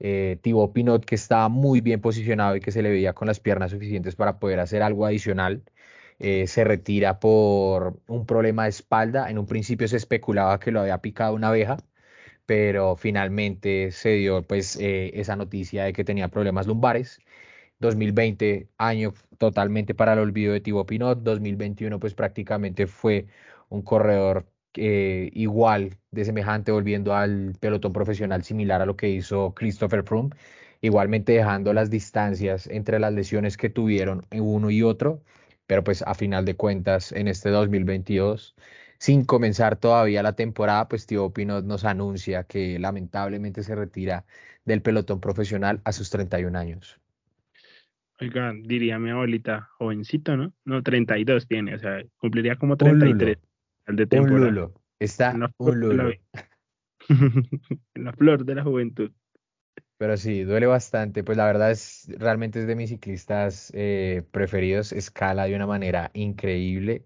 eh, 0.00 0.38
Thibaut 0.42 0.72
Pinot, 0.72 1.04
que 1.04 1.14
estaba 1.16 1.48
muy 1.48 1.80
bien 1.80 2.00
posicionado 2.00 2.56
y 2.56 2.60
que 2.60 2.72
se 2.72 2.82
le 2.82 2.90
veía 2.90 3.12
con 3.14 3.28
las 3.28 3.40
piernas 3.40 3.70
suficientes 3.72 4.16
para 4.16 4.38
poder 4.38 4.60
hacer 4.60 4.82
algo 4.82 5.06
adicional, 5.06 5.64
eh, 6.18 6.46
se 6.46 6.64
retira 6.64 7.20
por 7.20 8.00
un 8.08 8.26
problema 8.26 8.64
de 8.64 8.70
espalda. 8.70 9.30
En 9.30 9.38
un 9.38 9.46
principio 9.46 9.88
se 9.88 9.96
especulaba 9.96 10.58
que 10.60 10.70
lo 10.72 10.80
había 10.80 10.98
picado 10.98 11.34
una 11.34 11.48
abeja, 11.48 11.78
pero 12.46 12.96
finalmente 12.96 13.92
se 13.92 14.10
dio 14.14 14.42
pues 14.42 14.76
eh, 14.80 15.12
esa 15.14 15.36
noticia 15.36 15.84
de 15.84 15.92
que 15.92 16.04
tenía 16.04 16.28
problemas 16.28 16.66
lumbares 16.66 17.20
2020, 17.80 18.68
año 18.78 19.14
totalmente 19.38 19.94
para 19.94 20.14
el 20.14 20.20
olvido 20.20 20.52
de 20.52 20.60
Thibaut 20.60 20.88
Pinot. 20.88 21.20
2021 21.22 21.98
pues 22.00 22.14
prácticamente 22.14 22.86
fue 22.86 23.26
un 23.68 23.82
corredor 23.82 24.46
eh, 24.74 25.30
igual 25.34 25.98
de 26.10 26.24
semejante, 26.24 26.72
volviendo 26.72 27.14
al 27.14 27.54
pelotón 27.60 27.92
profesional 27.92 28.44
similar 28.44 28.82
a 28.82 28.86
lo 28.86 28.96
que 28.96 29.08
hizo 29.10 29.54
Christopher 29.54 30.04
Froome, 30.04 30.30
igualmente 30.80 31.32
dejando 31.32 31.72
las 31.72 31.90
distancias 31.90 32.66
entre 32.66 32.98
las 32.98 33.12
lesiones 33.12 33.56
que 33.56 33.70
tuvieron 33.70 34.26
uno 34.32 34.70
y 34.70 34.82
otro, 34.82 35.22
pero 35.66 35.84
pues 35.84 36.02
a 36.02 36.14
final 36.14 36.44
de 36.44 36.56
cuentas 36.56 37.12
en 37.12 37.28
este 37.28 37.50
2022 37.50 38.54
sin 38.98 39.24
comenzar 39.24 39.76
todavía 39.76 40.22
la 40.22 40.34
temporada, 40.34 40.88
pues 40.88 41.06
Thibaut 41.06 41.32
Pinot 41.32 41.64
nos 41.64 41.84
anuncia 41.84 42.44
que 42.44 42.78
lamentablemente 42.78 43.62
se 43.62 43.74
retira 43.74 44.24
del 44.64 44.82
pelotón 44.82 45.20
profesional 45.20 45.80
a 45.84 45.92
sus 45.92 46.10
31 46.10 46.58
años. 46.58 47.00
Oiga, 48.20 48.52
diría 48.60 48.98
mi 48.98 49.10
abuelita, 49.10 49.70
jovencito, 49.78 50.36
¿no? 50.36 50.52
No, 50.64 50.82
32 50.82 51.46
tiene, 51.46 51.76
o 51.76 51.78
sea, 51.78 52.02
cumpliría 52.18 52.56
como 52.56 52.76
33 52.76 53.38
al 53.38 53.47
de 53.96 54.06
temporada. 54.06 54.48
Un 54.48 54.54
lulo. 54.54 54.74
Está 54.98 55.34
un 55.58 55.80
lulo. 55.80 56.10
en 57.08 58.04
la 58.04 58.12
flor 58.12 58.44
de 58.44 58.54
la 58.54 58.62
juventud. 58.62 59.10
Pero 59.98 60.16
sí, 60.16 60.44
duele 60.44 60.66
bastante. 60.66 61.24
Pues 61.24 61.36
la 61.36 61.46
verdad 61.46 61.70
es, 61.70 62.08
realmente 62.18 62.60
es 62.60 62.66
de 62.66 62.76
mis 62.76 62.90
ciclistas 62.90 63.72
eh, 63.74 64.22
preferidos. 64.30 64.92
Escala 64.92 65.46
de 65.46 65.56
una 65.56 65.66
manera 65.66 66.10
increíble, 66.14 67.04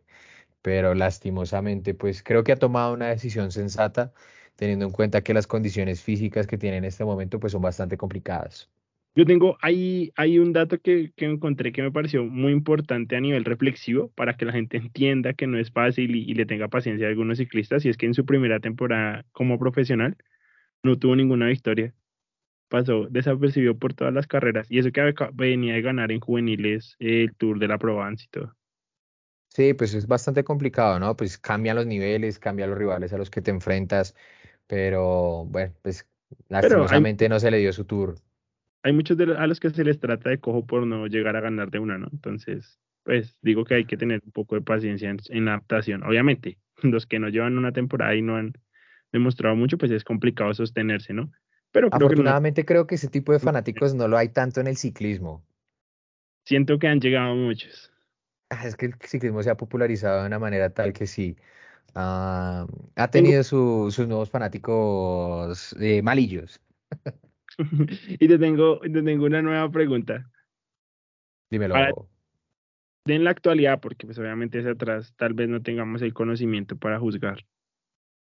pero 0.62 0.94
lastimosamente, 0.94 1.94
pues 1.94 2.22
creo 2.22 2.44
que 2.44 2.52
ha 2.52 2.56
tomado 2.56 2.92
una 2.94 3.08
decisión 3.08 3.52
sensata, 3.52 4.12
teniendo 4.56 4.86
en 4.86 4.92
cuenta 4.92 5.22
que 5.22 5.34
las 5.34 5.46
condiciones 5.46 6.02
físicas 6.02 6.46
que 6.46 6.58
tiene 6.58 6.78
en 6.78 6.84
este 6.84 7.04
momento, 7.04 7.40
pues 7.40 7.52
son 7.52 7.62
bastante 7.62 7.96
complicadas. 7.96 8.70
Yo 9.14 9.26
tengo, 9.26 9.58
hay, 9.60 10.10
hay 10.16 10.38
un 10.38 10.54
dato 10.54 10.78
que, 10.78 11.12
que, 11.14 11.26
encontré 11.26 11.70
que 11.72 11.82
me 11.82 11.92
pareció 11.92 12.24
muy 12.24 12.50
importante 12.52 13.14
a 13.14 13.20
nivel 13.20 13.44
reflexivo 13.44 14.10
para 14.14 14.36
que 14.36 14.46
la 14.46 14.52
gente 14.52 14.76
entienda 14.78 15.34
que 15.34 15.46
no 15.46 15.58
es 15.58 15.70
fácil 15.70 16.16
y, 16.16 16.32
le 16.34 16.46
tenga 16.46 16.68
paciencia 16.68 17.06
a 17.06 17.10
algunos 17.10 17.38
ciclistas, 17.38 17.84
y 17.84 17.90
es 17.90 17.96
que 17.98 18.06
en 18.06 18.14
su 18.14 18.24
primera 18.24 18.58
temporada 18.60 19.24
como 19.32 19.58
profesional 19.58 20.16
no 20.82 20.98
tuvo 20.98 21.14
ninguna 21.14 21.46
victoria. 21.46 21.94
Pasó 22.68 23.06
desapercibido 23.10 23.76
por 23.76 23.92
todas 23.92 24.14
las 24.14 24.26
carreras, 24.26 24.70
y 24.70 24.78
eso 24.78 24.90
que 24.92 25.14
venía 25.34 25.74
de 25.74 25.82
ganar 25.82 26.10
en 26.10 26.20
juveniles 26.20 26.96
el 26.98 27.34
Tour 27.34 27.58
de 27.58 27.68
la 27.68 27.76
Provence 27.76 28.24
y 28.24 28.28
todo. 28.28 28.56
Sí, 29.48 29.74
pues 29.74 29.92
es 29.92 30.06
bastante 30.06 30.42
complicado, 30.42 30.98
¿no? 30.98 31.14
Pues 31.14 31.36
cambian 31.36 31.76
los 31.76 31.84
niveles, 31.84 32.38
cambian 32.38 32.70
los 32.70 32.78
rivales 32.78 33.12
a 33.12 33.18
los 33.18 33.28
que 33.28 33.42
te 33.42 33.50
enfrentas, 33.50 34.14
pero 34.66 35.44
bueno, 35.44 35.74
pues 35.82 36.08
lastimosamente 36.48 37.28
no 37.28 37.38
se 37.38 37.50
le 37.50 37.58
dio 37.58 37.74
su 37.74 37.84
tour 37.84 38.14
hay 38.82 38.92
muchos 38.92 39.16
de 39.16 39.36
a 39.36 39.46
los 39.46 39.60
que 39.60 39.70
se 39.70 39.84
les 39.84 40.00
trata 40.00 40.30
de 40.30 40.38
cojo 40.38 40.66
por 40.66 40.86
no 40.86 41.06
llegar 41.06 41.36
a 41.36 41.40
ganar 41.40 41.70
de 41.70 41.78
una, 41.78 41.98
¿no? 41.98 42.08
Entonces, 42.12 42.80
pues 43.04 43.36
digo 43.42 43.64
que 43.64 43.74
hay 43.74 43.84
que 43.84 43.96
tener 43.96 44.20
un 44.24 44.32
poco 44.32 44.56
de 44.56 44.62
paciencia 44.62 45.10
en, 45.10 45.44
la 45.44 45.52
adaptación. 45.52 46.02
Obviamente, 46.02 46.58
los 46.82 47.06
que 47.06 47.18
no 47.18 47.28
llevan 47.28 47.58
una 47.58 47.72
temporada 47.72 48.14
y 48.14 48.22
no 48.22 48.36
han 48.36 48.54
demostrado 49.12 49.54
mucho, 49.56 49.78
pues 49.78 49.90
es 49.90 50.04
complicado 50.04 50.52
sostenerse, 50.54 51.12
¿no? 51.12 51.30
Pero 51.70 51.88
Afortunadamente 51.90 52.64
creo 52.64 52.86
que 52.86 52.96
ese 52.96 53.08
tipo 53.08 53.32
de 53.32 53.38
fanáticos 53.38 53.94
no 53.94 54.08
lo 54.08 54.18
hay 54.18 54.28
tanto 54.28 54.60
en 54.60 54.66
el 54.66 54.76
ciclismo. 54.76 55.44
Siento 56.44 56.78
que 56.78 56.88
han 56.88 57.00
llegado 57.00 57.34
muchos. 57.36 57.92
Ah, 58.50 58.66
es 58.66 58.76
que 58.76 58.86
el 58.86 58.94
ciclismo 59.00 59.42
se 59.42 59.50
ha 59.50 59.56
popularizado 59.56 60.20
de 60.20 60.26
una 60.26 60.38
manera 60.38 60.70
tal 60.70 60.92
que 60.92 61.06
sí. 61.06 61.36
Ah, 61.94 62.66
ha 62.96 63.10
tenido 63.10 63.42
sus 63.44 63.98
nuevos 64.00 64.28
fanáticos 64.28 65.74
eh, 65.78 66.02
malillos. 66.02 66.60
y 68.08 68.28
te 68.28 68.38
tengo, 68.38 68.80
te 68.80 69.02
tengo 69.02 69.24
una 69.26 69.42
nueva 69.42 69.70
pregunta. 69.70 70.28
Dímelo. 71.50 71.74
en 73.06 73.24
la 73.24 73.30
actualidad, 73.30 73.80
porque 73.80 74.06
pues 74.06 74.18
obviamente 74.18 74.58
es 74.58 74.66
atrás, 74.66 75.14
tal 75.16 75.34
vez 75.34 75.48
no 75.48 75.60
tengamos 75.62 76.02
el 76.02 76.14
conocimiento 76.14 76.76
para 76.76 76.98
juzgar. 76.98 77.44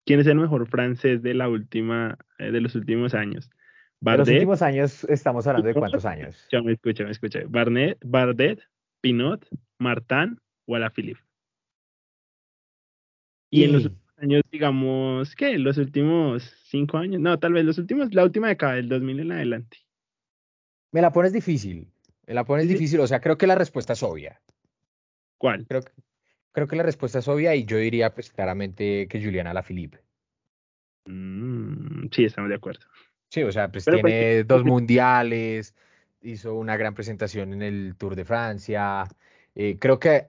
¿Quién 0.05 0.21
es 0.21 0.27
el 0.27 0.37
mejor 0.37 0.67
francés 0.67 1.23
de 1.23 1.35
la 1.35 1.49
última, 1.49 2.19
eh, 2.39 2.51
de 2.51 2.61
los 2.61 2.75
últimos 2.75 3.15
años? 3.15 3.51
Bardet, 4.01 4.27
de 4.27 4.33
los 4.33 4.41
últimos 4.41 4.63
años 4.63 5.05
estamos 5.05 5.47
hablando 5.47 5.69
de 5.69 5.75
cuántos 5.75 6.05
años. 6.07 6.37
Escucha, 6.51 6.71
escucha, 6.71 7.11
escucha. 7.11 7.41
Barnet, 7.49 7.99
Bardet, 8.05 8.61
Pinot, 9.01 9.47
Martin 9.79 10.41
o 10.67 10.75
Alaphilippe. 10.75 11.21
Y, 13.51 13.61
y 13.61 13.65
en 13.65 13.73
los 13.73 13.91
años, 14.23 14.43
digamos, 14.51 15.35
¿qué? 15.35 15.59
Los 15.59 15.77
últimos 15.79 16.55
cinco 16.65 16.99
años, 16.99 17.21
no, 17.21 17.39
tal 17.39 17.53
vez 17.53 17.65
los 17.65 17.79
últimos, 17.79 18.15
la 18.15 18.25
última 18.25 18.49
década, 18.49 18.75
del 18.75 18.89
2000 18.89 19.21
en 19.21 19.33
adelante. 19.33 19.79
Me 20.93 21.03
la 21.03 21.13
pones 21.13 21.33
difícil, 21.33 21.89
me 22.27 22.35
la 22.35 22.45
pones 22.45 22.69
difícil, 22.69 23.01
o 23.01 23.07
sea, 23.07 23.21
creo 23.21 23.37
que 23.37 23.47
la 23.47 23.55
respuesta 23.55 23.95
es 23.95 24.03
obvia. 24.03 24.41
¿Cuál? 25.39 25.67
Creo, 25.67 25.83
creo 26.53 26.69
que 26.69 26.77
la 26.77 26.83
respuesta 26.83 27.19
es 27.19 27.29
obvia 27.29 27.55
y 27.55 27.65
yo 27.65 27.77
diría, 27.77 28.15
pues, 28.15 28.31
claramente 28.31 29.09
que 29.09 29.23
Juliana 29.23 29.51
Alaphilippe. 29.51 29.99
Mm, 31.07 32.07
sí, 32.13 32.25
estamos 32.25 32.49
de 32.49 32.57
acuerdo. 32.57 32.87
Sí, 33.29 33.43
o 33.43 33.51
sea, 33.51 33.73
pues 33.73 33.85
tiene 33.87 34.01
pues, 34.03 34.47
dos 34.47 34.65
mundiales, 34.65 35.75
hizo 36.21 36.55
una 36.55 36.77
gran 36.77 36.95
presentación 36.95 37.53
en 37.55 37.63
el 37.63 37.97
Tour 37.97 38.15
de 38.15 38.25
Francia. 38.25 39.05
Eh, 39.55 39.79
creo 39.81 39.99
que 39.99 40.29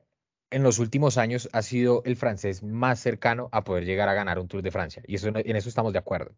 en 0.54 0.62
los 0.64 0.78
últimos 0.80 1.18
años 1.18 1.50
ha 1.52 1.64
sido 1.64 2.04
el 2.06 2.16
francés 2.16 2.62
más 2.64 3.00
cercano 3.00 3.50
a 3.52 3.64
poder 3.64 3.86
llegar 3.86 4.08
a 4.08 4.14
ganar 4.14 4.38
un 4.38 4.48
Tour 4.48 4.62
de 4.62 4.72
Francia. 4.72 5.02
Y 5.08 5.16
eso, 5.16 5.30
en 5.30 5.56
eso 5.56 5.68
estamos 5.68 5.94
de 5.94 6.00
acuerdo. 6.00 6.36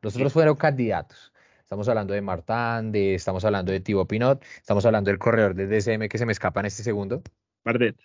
Los 0.00 0.14
otros 0.14 0.32
fueron 0.32 0.56
candidatos. 0.56 1.32
Estamos 1.60 1.88
hablando 1.88 2.14
de 2.14 2.22
Martin, 2.22 2.92
de, 2.92 3.14
estamos 3.14 3.44
hablando 3.44 3.72
de 3.72 3.80
Thibaut 3.80 4.08
Pinot, 4.08 4.42
estamos 4.56 4.86
hablando 4.86 5.10
del 5.10 5.18
corredor 5.18 5.54
de 5.54 5.66
DCM 5.66 6.08
que 6.08 6.18
se 6.18 6.24
me 6.24 6.32
escapa 6.32 6.60
en 6.60 6.66
este 6.66 6.82
segundo. 6.82 7.22
Bardet. 7.64 7.96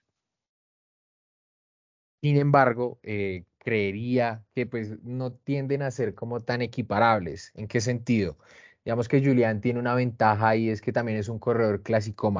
Sin 2.21 2.37
embargo, 2.37 2.99
eh, 3.03 3.45
creería 3.59 4.43
que 4.55 4.65
pues 4.65 5.01
no 5.03 5.33
tienden 5.33 5.83
a 5.83 5.91
ser 5.91 6.15
como 6.15 6.39
tan 6.39 6.61
equiparables. 6.61 7.51
¿En 7.53 7.67
qué 7.67 7.79
sentido? 7.79 8.37
Digamos 8.83 9.07
que 9.07 9.23
Julián 9.23 9.61
tiene 9.61 9.79
una 9.79 9.93
ventaja 9.93 10.55
y 10.55 10.69
es 10.69 10.81
que 10.81 10.91
también 10.91 11.19
es 11.19 11.29
un 11.29 11.39
corredor 11.39 11.83
clásico 11.83 12.31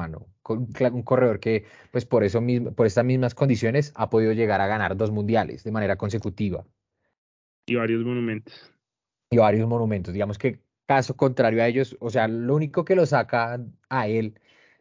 un 0.48 1.02
corredor 1.02 1.40
que, 1.40 1.64
pues 1.90 2.04
por 2.04 2.24
eso 2.24 2.40
mismo, 2.40 2.72
por 2.72 2.86
estas 2.86 3.04
mismas 3.04 3.34
condiciones, 3.34 3.92
ha 3.96 4.10
podido 4.10 4.32
llegar 4.32 4.60
a 4.60 4.66
ganar 4.66 4.96
dos 4.96 5.10
mundiales 5.10 5.64
de 5.64 5.72
manera 5.72 5.96
consecutiva. 5.96 6.64
Y 7.66 7.76
varios 7.76 8.04
monumentos. 8.04 8.72
Y 9.30 9.38
varios 9.38 9.66
monumentos. 9.68 10.12
Digamos 10.12 10.38
que 10.38 10.60
caso 10.86 11.16
contrario 11.16 11.62
a 11.62 11.66
ellos, 11.66 11.96
o 12.00 12.10
sea, 12.10 12.28
lo 12.28 12.54
único 12.54 12.84
que 12.84 12.94
lo 12.94 13.06
saca 13.06 13.60
a 13.88 14.08
él 14.08 14.38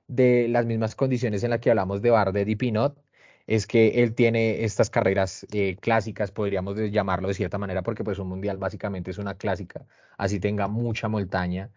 de 0.08 0.48
las 0.50 0.66
mismas 0.66 0.96
condiciones 0.96 1.44
en 1.44 1.52
las 1.52 1.60
que 1.60 1.70
hablamos 1.70 2.02
de 2.02 2.10
Bardet 2.10 2.48
y 2.48 2.56
Pinot 2.56 3.02
es 3.48 3.68
que 3.68 4.04
él 4.04 4.14
tiene 4.16 4.64
estas 4.64 4.90
carreras 4.90 5.46
eh, 5.52 5.78
clásicas, 5.80 6.32
podríamos 6.32 6.78
llamarlo 6.92 7.28
de 7.28 7.34
cierta 7.34 7.58
manera, 7.58 7.84
porque 7.84 8.04
pues 8.04 8.20
un 8.20 8.30
mundial 8.30 8.58
básicamente 8.58 9.12
es 9.12 9.18
una 9.18 9.36
clásica, 9.36 9.86
así 10.18 10.40
tenga 10.40 10.68
mucha 10.68 11.10
montaña. 11.10 11.72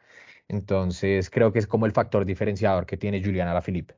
Entonces 0.49 1.31
creo 1.31 1.53
que 1.53 1.59
es 1.59 1.67
como 1.67 1.87
el 1.87 1.93
factor 1.93 2.25
diferenciador 2.25 2.87
que 2.87 2.97
tiene 2.97 3.23
Juliana 3.23 3.51
Alaphilippe. 3.51 3.95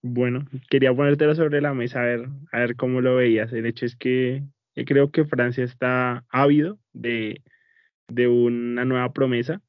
Bueno, 0.00 0.46
quería 0.70 0.94
ponértelo 0.94 1.34
sobre 1.34 1.60
la 1.60 1.74
mesa 1.74 2.00
a 2.00 2.04
ver, 2.04 2.28
a 2.52 2.58
ver 2.60 2.76
cómo 2.76 3.00
lo 3.00 3.16
veías. 3.16 3.52
El 3.52 3.66
hecho 3.66 3.84
es 3.84 3.96
que 3.96 4.42
creo 4.86 5.10
que 5.10 5.24
Francia 5.24 5.64
está 5.64 6.24
ávido 6.28 6.78
de, 6.92 7.42
de 8.08 8.28
una 8.28 8.84
nueva 8.84 9.12
promesa. 9.12 9.60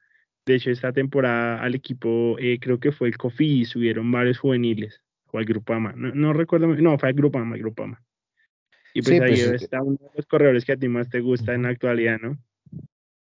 De 0.46 0.56
hecho, 0.56 0.72
esta 0.72 0.94
temporada 0.94 1.62
al 1.62 1.76
equipo 1.76 2.38
eh, 2.40 2.60
creo 2.60 2.80
que 2.80 2.92
fue 2.92 3.08
el 3.08 3.18
COFI 3.18 3.62
y 3.62 3.66
subieron 3.66 4.12
varios 4.12 4.40
juveniles 4.40 5.02
o 5.32 5.38
al 5.38 5.46
Grupama. 5.46 5.94
No, 5.96 6.14
no 6.14 6.34
recuerdo, 6.34 6.68
no, 6.68 6.98
fue 6.98 7.10
al 7.10 7.16
Grupama, 7.16 7.56
el 7.56 7.62
Grupama. 7.62 8.02
Y 8.94 9.02
pues 9.02 9.22
ahí 9.22 9.30
pues, 9.30 9.62
está 9.62 9.82
uno 9.82 9.98
de 10.00 10.10
los 10.16 10.26
corredores 10.26 10.66
que 10.66 10.72
a 10.72 10.78
ti 10.78 10.88
más 10.88 11.10
te 11.10 11.20
gusta 11.20 11.54
en 11.54 11.64
la 11.64 11.70
actualidad, 11.70 12.20
¿no? 12.20 12.38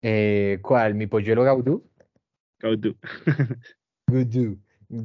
Eh, 0.04 0.60
¿Cuál? 0.62 0.96
¿Mi 0.96 1.08
polluelo 1.08 1.44
Gaudú? 1.44 1.90
Gaudú. 2.60 2.96
Gaudú. 4.08 4.60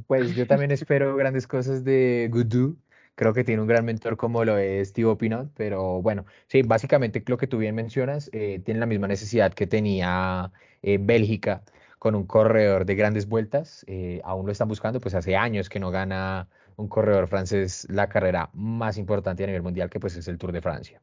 Pues 0.09 0.34
yo 0.34 0.46
también 0.46 0.72
espero 0.72 1.14
grandes 1.16 1.46
cosas 1.46 1.84
de 1.84 2.28
Gaudú. 2.32 2.76
Creo 3.14 3.32
que 3.32 3.44
tiene 3.44 3.62
un 3.62 3.68
gran 3.68 3.84
mentor 3.84 4.16
como 4.16 4.44
lo 4.44 4.59
es 4.59 4.92
Thibaut 4.92 5.18
Pinot, 5.18 5.53
pero 5.57 6.03
bueno, 6.03 6.26
sí, 6.49 6.62
básicamente 6.62 7.22
lo 7.26 7.36
que 7.36 7.46
tú 7.46 7.59
bien 7.59 7.74
mencionas, 7.76 8.28
eh, 8.32 8.61
tiene 8.64 8.80
la 8.80 8.86
misma 8.86 9.07
necesidad 9.09 9.55
que 9.55 9.66
tenía 9.68 10.53
eh, 10.82 10.99
Bélgica 11.01 11.62
con 12.01 12.14
un 12.16 12.26
corredor 12.26 12.84
de 12.84 12.94
grandes 12.96 13.28
vueltas. 13.28 13.86
Aún 14.24 14.46
lo 14.46 14.53
están 14.53 14.68
buscando, 14.68 15.01
pues 15.01 15.14
hace 15.14 15.36
años 15.36 15.68
que 15.68 15.80
no 15.80 15.90
gana 15.90 16.49
un 16.76 16.88
corredor 16.88 17.28
francés 17.28 17.86
la 17.90 18.09
carrera 18.09 18.51
más 18.53 18.99
importante 18.99 19.44
a 19.44 19.46
nivel 19.46 19.62
mundial, 19.62 19.90
que 19.90 20.01
pues 20.01 20.16
es 20.16 20.26
el 20.28 20.38
Tour 20.38 20.53
de 20.53 20.61
Francia. 20.61 21.01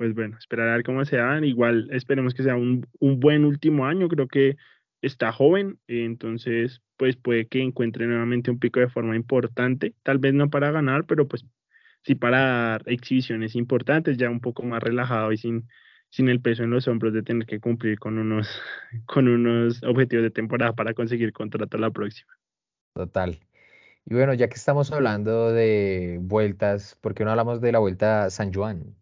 Pues 0.00 0.14
bueno, 0.14 0.38
esperar 0.38 0.70
a 0.70 0.76
ver 0.76 0.82
cómo 0.82 1.04
se 1.04 1.18
dan. 1.18 1.44
Igual 1.44 1.90
esperemos 1.92 2.32
que 2.32 2.42
sea 2.42 2.56
un, 2.56 2.86
un 3.00 3.20
buen 3.20 3.44
último 3.44 3.84
año. 3.84 4.08
Creo 4.08 4.28
que 4.28 4.56
está 5.02 5.30
joven, 5.30 5.78
entonces 5.88 6.80
pues 6.96 7.18
puede 7.18 7.48
que 7.48 7.60
encuentre 7.60 8.06
nuevamente 8.06 8.50
un 8.50 8.58
pico 8.58 8.80
de 8.80 8.88
forma 8.88 9.14
importante. 9.14 9.94
Tal 10.02 10.16
vez 10.16 10.32
no 10.32 10.48
para 10.48 10.70
ganar, 10.70 11.04
pero 11.04 11.28
pues 11.28 11.44
sí 12.02 12.14
para 12.14 12.38
dar 12.38 12.82
exhibiciones 12.86 13.54
importantes, 13.54 14.16
ya 14.16 14.30
un 14.30 14.40
poco 14.40 14.62
más 14.62 14.82
relajado 14.82 15.32
y 15.32 15.36
sin, 15.36 15.68
sin 16.08 16.30
el 16.30 16.40
peso 16.40 16.64
en 16.64 16.70
los 16.70 16.88
hombros 16.88 17.12
de 17.12 17.22
tener 17.22 17.46
que 17.46 17.60
cumplir 17.60 17.98
con 17.98 18.16
unos, 18.16 18.48
con 19.04 19.28
unos 19.28 19.82
objetivos 19.82 20.22
de 20.22 20.30
temporada 20.30 20.72
para 20.72 20.94
conseguir 20.94 21.34
contrato 21.34 21.76
la 21.76 21.90
próxima. 21.90 22.32
Total. 22.94 23.38
Y 24.06 24.14
bueno, 24.14 24.32
ya 24.32 24.48
que 24.48 24.54
estamos 24.54 24.92
hablando 24.92 25.52
de 25.52 26.20
vueltas, 26.22 26.96
¿por 27.02 27.12
qué 27.12 27.22
no 27.22 27.32
hablamos 27.32 27.60
de 27.60 27.72
la 27.72 27.80
vuelta 27.80 28.24
a 28.24 28.30
San 28.30 28.50
Juan? 28.50 28.96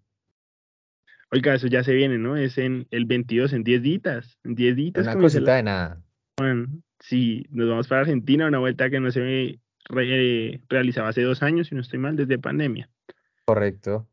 Oiga, 1.31 1.55
eso 1.55 1.66
ya 1.66 1.85
se 1.85 1.93
viene, 1.93 2.18
¿no? 2.18 2.37
Es 2.37 2.57
en 2.59 2.87
el 2.91 3.05
22, 3.05 3.53
en 3.53 3.64
10 3.64 3.83
días. 3.83 4.39
En 4.45 4.55
10 4.55 4.76
días. 4.76 4.93
Una 4.97 5.16
cosita 5.16 5.57
de 5.57 5.62
nada. 5.62 6.03
Sí, 7.01 7.47
nos 7.51 7.68
vamos 7.68 7.89
para 7.89 8.03
Argentina, 8.03 8.47
una 8.47 8.59
vuelta 8.59 8.91
que 8.91 9.01
no 9.01 9.11
se 9.11 9.61
realizaba 10.68 11.09
hace 11.09 11.22
dos 11.22 11.43
años, 11.43 11.68
si 11.68 11.74
no 11.74 11.81
estoy 11.81 11.99
mal, 11.99 12.16
desde 12.16 12.39
pandemia. 12.39 12.91
Correcto. 13.45 14.09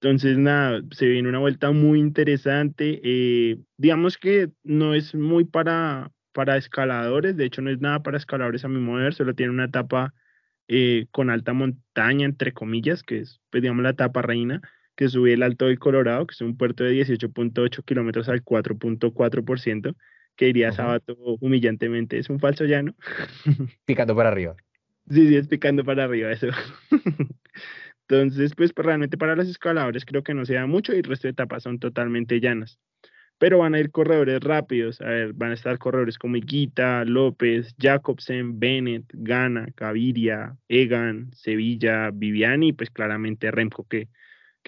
Entonces, 0.00 0.38
nada, 0.38 0.80
se 0.92 1.06
viene 1.06 1.28
una 1.28 1.40
vuelta 1.40 1.72
muy 1.72 1.98
interesante. 1.98 3.00
Eh, 3.02 3.58
digamos 3.76 4.16
que 4.16 4.50
no 4.62 4.94
es 4.94 5.14
muy 5.14 5.44
para, 5.44 6.12
para 6.32 6.56
escaladores, 6.56 7.36
de 7.36 7.46
hecho 7.46 7.62
no 7.62 7.70
es 7.70 7.80
nada 7.80 8.02
para 8.02 8.16
escaladores 8.16 8.64
a 8.64 8.68
mi 8.68 8.78
modo 8.78 9.10
solo 9.10 9.34
tiene 9.34 9.52
una 9.52 9.64
etapa 9.64 10.14
eh, 10.68 11.06
con 11.10 11.30
alta 11.30 11.52
montaña, 11.52 12.26
entre 12.26 12.52
comillas, 12.52 13.02
que 13.02 13.20
es, 13.20 13.40
pues, 13.50 13.62
digamos, 13.62 13.82
la 13.82 13.90
etapa 13.90 14.22
reina, 14.22 14.60
que 14.98 15.08
sube 15.08 15.32
el 15.32 15.44
Alto 15.44 15.66
del 15.66 15.78
Colorado, 15.78 16.26
que 16.26 16.32
es 16.32 16.40
un 16.40 16.56
puerto 16.56 16.82
de 16.82 16.92
18.8 16.92 17.84
kilómetros 17.84 18.28
al 18.28 18.44
4.4%, 18.44 19.94
que 20.34 20.46
diría 20.46 20.72
Sabato 20.72 21.16
humillantemente, 21.38 22.18
es 22.18 22.28
un 22.28 22.40
falso 22.40 22.64
llano. 22.64 22.96
Picando 23.84 24.16
para 24.16 24.30
arriba. 24.30 24.56
Sí, 25.08 25.28
sí, 25.28 25.36
es 25.36 25.46
picando 25.46 25.84
para 25.84 26.02
arriba 26.02 26.32
eso. 26.32 26.48
Entonces, 28.08 28.56
pues, 28.56 28.72
pues 28.72 28.84
realmente 28.84 29.16
para 29.16 29.36
los 29.36 29.48
escaladores 29.48 30.04
creo 30.04 30.24
que 30.24 30.34
no 30.34 30.44
se 30.44 30.54
da 30.54 30.66
mucho 30.66 30.92
y 30.92 30.96
el 30.96 31.04
resto 31.04 31.28
de 31.28 31.32
etapas 31.32 31.62
son 31.62 31.78
totalmente 31.78 32.40
llanas. 32.40 32.80
Pero 33.38 33.58
van 33.58 33.76
a 33.76 33.78
ir 33.78 33.92
corredores 33.92 34.40
rápidos, 34.40 35.00
a 35.00 35.10
ver, 35.10 35.32
van 35.32 35.52
a 35.52 35.54
estar 35.54 35.78
corredores 35.78 36.18
como 36.18 36.34
Iquita, 36.34 37.04
López, 37.04 37.72
Jacobsen, 37.78 38.58
Bennett, 38.58 39.04
Gana, 39.12 39.68
Gaviria, 39.76 40.56
Egan, 40.66 41.30
Sevilla, 41.34 42.10
Viviani 42.12 42.70
y 42.70 42.72
pues 42.72 42.90
claramente 42.90 43.52
Remco, 43.52 43.86
que, 43.86 44.08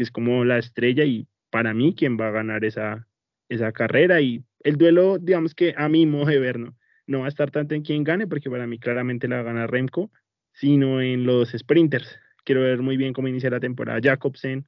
que 0.00 0.04
es 0.04 0.10
como 0.10 0.46
la 0.46 0.56
estrella 0.56 1.04
y 1.04 1.28
para 1.50 1.74
mí 1.74 1.94
quien 1.94 2.18
va 2.18 2.28
a 2.28 2.30
ganar 2.30 2.64
esa, 2.64 3.06
esa 3.50 3.70
carrera. 3.70 4.22
Y 4.22 4.42
el 4.60 4.78
duelo, 4.78 5.18
digamos 5.18 5.54
que 5.54 5.74
a 5.76 5.90
mi 5.90 6.06
modo 6.06 6.24
de 6.24 6.38
ver, 6.38 6.58
¿no? 6.58 6.74
no 7.06 7.18
va 7.18 7.26
a 7.26 7.28
estar 7.28 7.50
tanto 7.50 7.74
en 7.74 7.82
quien 7.82 8.02
gane, 8.02 8.26
porque 8.26 8.48
para 8.48 8.66
mí 8.66 8.78
claramente 8.78 9.28
la 9.28 9.42
va 9.42 9.50
a 9.50 9.66
Remco, 9.66 10.10
sino 10.54 11.02
en 11.02 11.26
los 11.26 11.50
sprinters. 11.50 12.18
Quiero 12.44 12.62
ver 12.62 12.80
muy 12.80 12.96
bien 12.96 13.12
cómo 13.12 13.28
inicia 13.28 13.50
la 13.50 13.60
temporada 13.60 14.00
Jacobsen, 14.02 14.66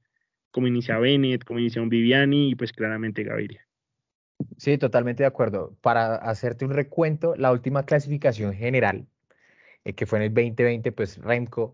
cómo 0.50 0.66
inicia 0.66 0.98
Bennett, 0.98 1.44
cómo 1.44 1.60
inicia 1.60 1.80
un 1.80 1.88
Viviani 1.88 2.50
y 2.50 2.54
pues 2.54 2.74
claramente 2.74 3.24
Gaviria. 3.24 3.66
Sí, 4.58 4.76
totalmente 4.76 5.22
de 5.22 5.28
acuerdo. 5.28 5.78
Para 5.80 6.16
hacerte 6.16 6.66
un 6.66 6.72
recuento, 6.72 7.36
la 7.38 7.52
última 7.52 7.84
clasificación 7.84 8.52
general, 8.52 9.06
eh, 9.84 9.94
que 9.94 10.04
fue 10.04 10.18
en 10.18 10.24
el 10.24 10.34
2020, 10.34 10.92
pues 10.92 11.16
Remco 11.16 11.72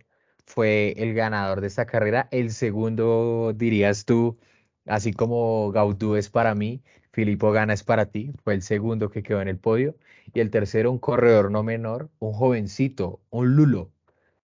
fue 0.49 0.94
el 0.96 1.14
ganador 1.14 1.61
de 1.61 1.66
esta 1.68 1.86
carrera. 1.86 2.28
El 2.30 2.51
segundo, 2.53 3.53
dirías 3.55 4.05
tú, 4.07 4.38
así 4.86 5.12
como 5.12 5.70
Gaudú 5.72 6.16
es 6.16 6.30
para 6.30 6.55
mí, 6.55 6.82
Filippo 7.12 7.53
Gana 7.53 7.74
es 7.74 7.84
para 7.84 8.07
ti, 8.07 8.32
fue 8.42 8.55
el 8.55 8.62
segundo 8.62 9.11
que 9.11 9.22
quedó 9.22 9.42
en 9.42 9.49
el 9.49 9.59
podio. 9.59 9.96
Y 10.32 10.40
el 10.40 10.51
tercero, 10.51 10.90
un 10.90 10.99
corredor 10.99 11.51
no 11.51 11.62
menor, 11.62 12.11
un 12.18 12.32
jovencito, 12.32 13.20
un 13.30 13.57
Lulo, 13.57 13.92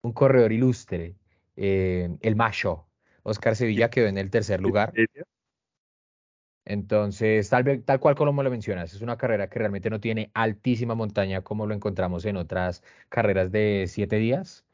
un 0.03 0.13
corredor 0.13 0.53
ilustre, 0.53 1.15
eh, 1.57 2.17
el 2.23 2.37
macho. 2.37 2.87
Oscar 3.23 3.55
Sevilla 3.55 3.91
quedó 3.91 4.07
en 4.09 4.19
el 4.19 4.31
tercer 4.31 4.61
lugar. 4.61 4.93
Entonces, 6.65 7.49
tal, 7.51 7.83
tal 7.85 8.01
cual 8.01 8.15
como 8.15 8.43
lo 8.43 8.51
mencionas, 8.51 8.95
es 8.95 9.03
una 9.03 9.17
carrera 9.19 9.49
que 9.49 9.59
realmente 9.59 9.91
no 9.91 10.01
tiene 10.01 10.31
altísima 10.33 10.95
montaña 10.95 11.43
como 11.43 11.67
lo 11.67 11.75
encontramos 11.75 12.25
en 12.25 12.37
otras 12.37 12.83
carreras 13.09 13.51
de 13.53 13.87
siete 13.89 14.17
días. 14.17 14.65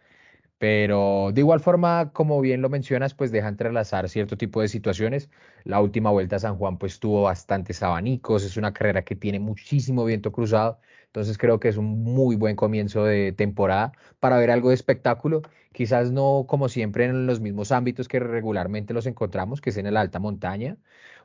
Pero 0.58 1.30
de 1.32 1.40
igual 1.40 1.60
forma, 1.60 2.12
como 2.12 2.40
bien 2.40 2.62
lo 2.62 2.68
mencionas, 2.68 3.14
pues 3.14 3.30
deja 3.30 3.46
entrelazar 3.48 4.08
cierto 4.08 4.36
tipo 4.36 4.60
de 4.60 4.68
situaciones. 4.68 5.30
La 5.64 5.80
última 5.80 6.10
vuelta 6.10 6.36
a 6.36 6.38
San 6.40 6.56
Juan 6.56 6.78
pues 6.78 6.98
tuvo 6.98 7.22
bastantes 7.22 7.82
abanicos, 7.82 8.44
es 8.44 8.56
una 8.56 8.72
carrera 8.72 9.04
que 9.04 9.14
tiene 9.14 9.38
muchísimo 9.38 10.04
viento 10.04 10.32
cruzado, 10.32 10.80
entonces 11.06 11.38
creo 11.38 11.60
que 11.60 11.68
es 11.68 11.76
un 11.76 12.02
muy 12.02 12.36
buen 12.36 12.56
comienzo 12.56 13.04
de 13.04 13.32
temporada 13.32 13.92
para 14.18 14.36
ver 14.38 14.50
algo 14.50 14.70
de 14.70 14.74
espectáculo, 14.74 15.42
quizás 15.72 16.10
no 16.10 16.46
como 16.48 16.68
siempre 16.68 17.04
en 17.04 17.26
los 17.26 17.40
mismos 17.40 17.70
ámbitos 17.72 18.08
que 18.08 18.18
regularmente 18.18 18.94
los 18.94 19.06
encontramos, 19.06 19.60
que 19.60 19.70
es 19.70 19.76
en 19.76 19.92
la 19.92 20.00
alta 20.00 20.18
montaña 20.18 20.76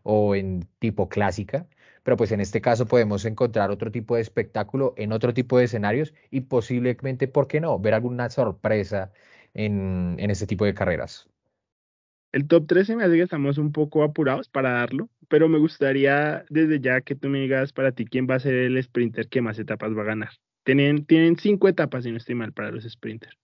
o 0.04 0.36
en 0.36 0.68
tipo 0.80 1.10
clásica, 1.10 1.68
pero 2.04 2.18
pues 2.18 2.32
en 2.32 2.42
este 2.42 2.62
caso 2.62 2.86
podemos 2.86 3.26
encontrar 3.26 3.72
otro 3.72 3.92
tipo 3.92 4.16
de 4.16 4.22
espectáculo 4.22 4.94
en 4.98 5.12
otro 5.12 5.34
tipo 5.34 5.58
de 5.58 5.66
escenarios 5.66 6.14
y 6.30 6.42
posiblemente, 6.42 7.28
¿por 7.28 7.48
qué 7.48 7.62
no?, 7.62 7.80
ver 7.80 7.94
alguna 7.94 8.30
sorpresa 8.30 9.12
en, 9.54 10.16
en 10.20 10.30
este 10.30 10.46
tipo 10.48 10.66
de 10.66 10.74
carreras. 10.74 11.28
El 12.34 12.48
top 12.48 12.66
13 12.66 12.96
me 12.96 13.04
hace 13.04 13.16
que 13.16 13.22
estamos 13.22 13.60
un 13.60 13.72
poco 13.72 14.04
apurados 14.04 14.50
para 14.50 14.72
darlo, 14.72 15.08
pero 15.28 15.48
me 15.48 15.60
gustaría 15.60 16.44
desde 16.50 16.80
ya 16.80 17.02
que 17.02 17.14
tú 17.14 17.30
me 17.30 17.40
digas 17.40 17.72
para 17.74 17.92
ti 17.92 18.06
quién 18.06 18.28
va 18.28 18.36
a 18.36 18.40
ser 18.40 18.56
el 18.56 18.82
sprinter 18.82 19.30
que 19.30 19.42
más 19.42 19.60
etapas 19.60 19.96
va 19.96 20.02
a 20.02 20.06
ganar. 20.06 20.32
Tienen, 20.64 21.06
tienen 21.06 21.38
cinco 21.38 21.68
etapas, 21.68 22.04
si 22.04 22.12
no 22.12 22.18
estoy 22.18 22.36
mal, 22.36 22.52
para 22.52 22.72
los 22.72 22.86
sprinters. 22.86 23.38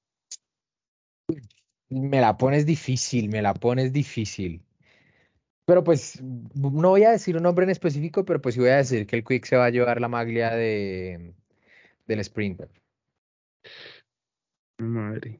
Me 1.89 2.20
la 2.20 2.38
pones 2.38 2.66
difícil, 2.66 3.30
me 3.30 3.41
la 3.41 3.53
pones 3.53 3.93
difícil. 3.93 4.64
Pero 5.70 5.84
pues 5.84 6.20
no 6.24 6.89
voy 6.89 7.03
a 7.03 7.11
decir 7.11 7.38
un 7.38 7.43
nombre 7.43 7.63
en 7.63 7.70
específico, 7.70 8.26
pero 8.26 8.41
pues 8.41 8.55
sí 8.55 8.59
voy 8.59 8.72
a 8.72 8.78
decir 8.78 9.05
que 9.05 9.17
el 9.17 9.24
Quick 9.24 9.45
se 9.45 9.55
va 9.55 9.65
a 9.65 9.70
llevar 9.70 10.01
la 10.01 10.07
maglia 10.07 10.49
de, 10.49 11.36
del 12.07 12.24
Sprinter. 12.24 12.72
Madre. 14.80 15.39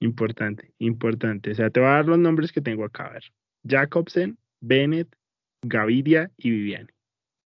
Importante, 0.00 0.72
importante. 0.78 1.52
O 1.52 1.54
sea, 1.54 1.70
te 1.70 1.78
voy 1.78 1.90
a 1.90 1.92
dar 1.92 2.06
los 2.06 2.18
nombres 2.18 2.50
que 2.50 2.60
tengo 2.60 2.84
acá. 2.84 3.06
A 3.06 3.12
ver. 3.12 3.22
Jacobsen, 3.64 4.36
Bennett, 4.60 5.14
Gaviria 5.62 6.32
y 6.38 6.50
Viviani. 6.50 6.90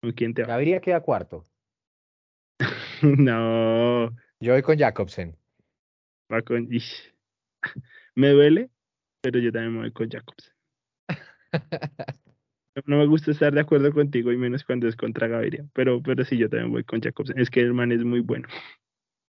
¿Con 0.03 0.13
quién 0.13 0.35
te 0.35 0.43
va? 0.43 0.49
Gaviria 0.49 0.83
queda 0.83 1.01
cuarto. 1.01 1.47
no. 3.03 4.11
Yo 4.41 4.53
voy 4.53 4.61
con 4.61 4.77
Jacobsen. 4.77 5.39
Va 6.31 6.43
con. 6.43 6.69
Me 8.15 8.29
duele, 8.29 8.69
pero 9.23 9.39
yo 9.39 9.51
también 9.51 9.81
voy 9.81 9.91
con 9.93 10.11
Jacobsen. 10.11 10.60
No 12.87 12.99
me 12.99 13.07
gusta 13.07 13.33
estar 13.33 13.53
de 13.53 13.61
acuerdo 13.61 13.93
contigo 13.93 14.33
y 14.33 14.37
menos 14.37 14.65
cuando 14.65 14.87
es 14.87 14.97
contra 14.97 15.27
Gaviria, 15.27 15.67
pero, 15.73 16.01
pero 16.03 16.25
sí, 16.25 16.39
yo 16.39 16.49
también 16.49 16.71
voy 16.71 16.85
con 16.85 17.01
Jacobsen. 17.01 17.39
Es 17.39 17.51
que 17.51 17.61
el 17.61 17.75
man 17.75 17.91
es 17.93 18.05
muy 18.05 18.21
bueno. 18.21 18.49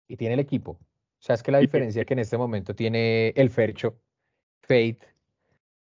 Y 0.08 0.16
tiene 0.16 0.34
el 0.34 0.40
equipo. 0.40 0.72
O 0.72 0.78
sea, 1.20 1.34
es 1.34 1.42
que 1.42 1.52
la 1.52 1.58
diferencia 1.58 2.04
que 2.04 2.14
en 2.14 2.20
este 2.20 2.38
momento 2.38 2.74
tiene 2.74 3.28
el 3.36 3.50
Fercho, 3.50 4.00
Fate, 4.62 5.00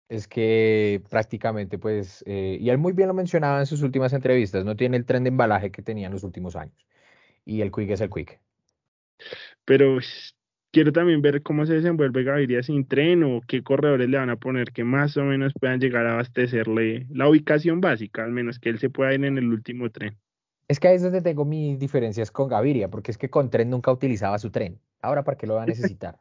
es 0.09 0.27
que 0.27 1.03
prácticamente, 1.09 1.77
pues, 1.77 2.23
eh, 2.27 2.57
y 2.59 2.69
él 2.69 2.77
muy 2.77 2.93
bien 2.93 3.09
lo 3.09 3.13
mencionaba 3.13 3.59
en 3.59 3.65
sus 3.65 3.81
últimas 3.81 4.13
entrevistas, 4.13 4.65
no 4.65 4.75
tiene 4.75 4.97
el 4.97 5.05
tren 5.05 5.23
de 5.23 5.29
embalaje 5.29 5.71
que 5.71 5.81
tenía 5.81 6.07
en 6.07 6.13
los 6.13 6.23
últimos 6.23 6.55
años. 6.55 6.87
Y 7.45 7.61
el 7.61 7.71
Quick 7.71 7.91
es 7.91 8.01
el 8.01 8.09
Quick. 8.09 8.39
Pero 9.65 9.99
quiero 10.77 10.91
también 10.91 11.23
ver 11.23 11.41
cómo 11.41 11.65
se 11.65 11.73
desenvuelve 11.73 12.23
Gaviria 12.23 12.61
sin 12.61 12.87
tren 12.87 13.23
o 13.23 13.41
qué 13.47 13.63
corredores 13.63 14.07
le 14.07 14.15
van 14.15 14.29
a 14.29 14.35
poner 14.35 14.71
que 14.71 14.83
más 14.83 15.17
o 15.17 15.23
menos 15.23 15.51
puedan 15.59 15.79
llegar 15.79 16.05
a 16.05 16.13
abastecerle 16.13 17.07
la 17.09 17.27
ubicación 17.27 17.81
básica, 17.81 18.23
al 18.23 18.31
menos 18.31 18.59
que 18.59 18.69
él 18.69 18.77
se 18.77 18.91
pueda 18.91 19.11
ir 19.11 19.25
en 19.25 19.39
el 19.39 19.47
último 19.47 19.89
tren. 19.89 20.15
Es 20.67 20.79
que 20.79 20.87
ahí 20.89 20.97
es 20.97 21.01
donde 21.01 21.23
tengo 21.23 21.45
mis 21.45 21.79
diferencias 21.79 22.29
con 22.29 22.47
Gaviria, 22.47 22.89
porque 22.89 23.09
es 23.09 23.17
que 23.17 23.27
con 23.27 23.49
tren 23.49 23.71
nunca 23.71 23.91
utilizaba 23.91 24.37
su 24.37 24.51
tren. 24.51 24.79
Ahora, 25.01 25.23
¿para 25.23 25.35
qué 25.35 25.47
lo 25.47 25.55
va 25.55 25.63
a 25.63 25.65
necesitar? 25.65 26.19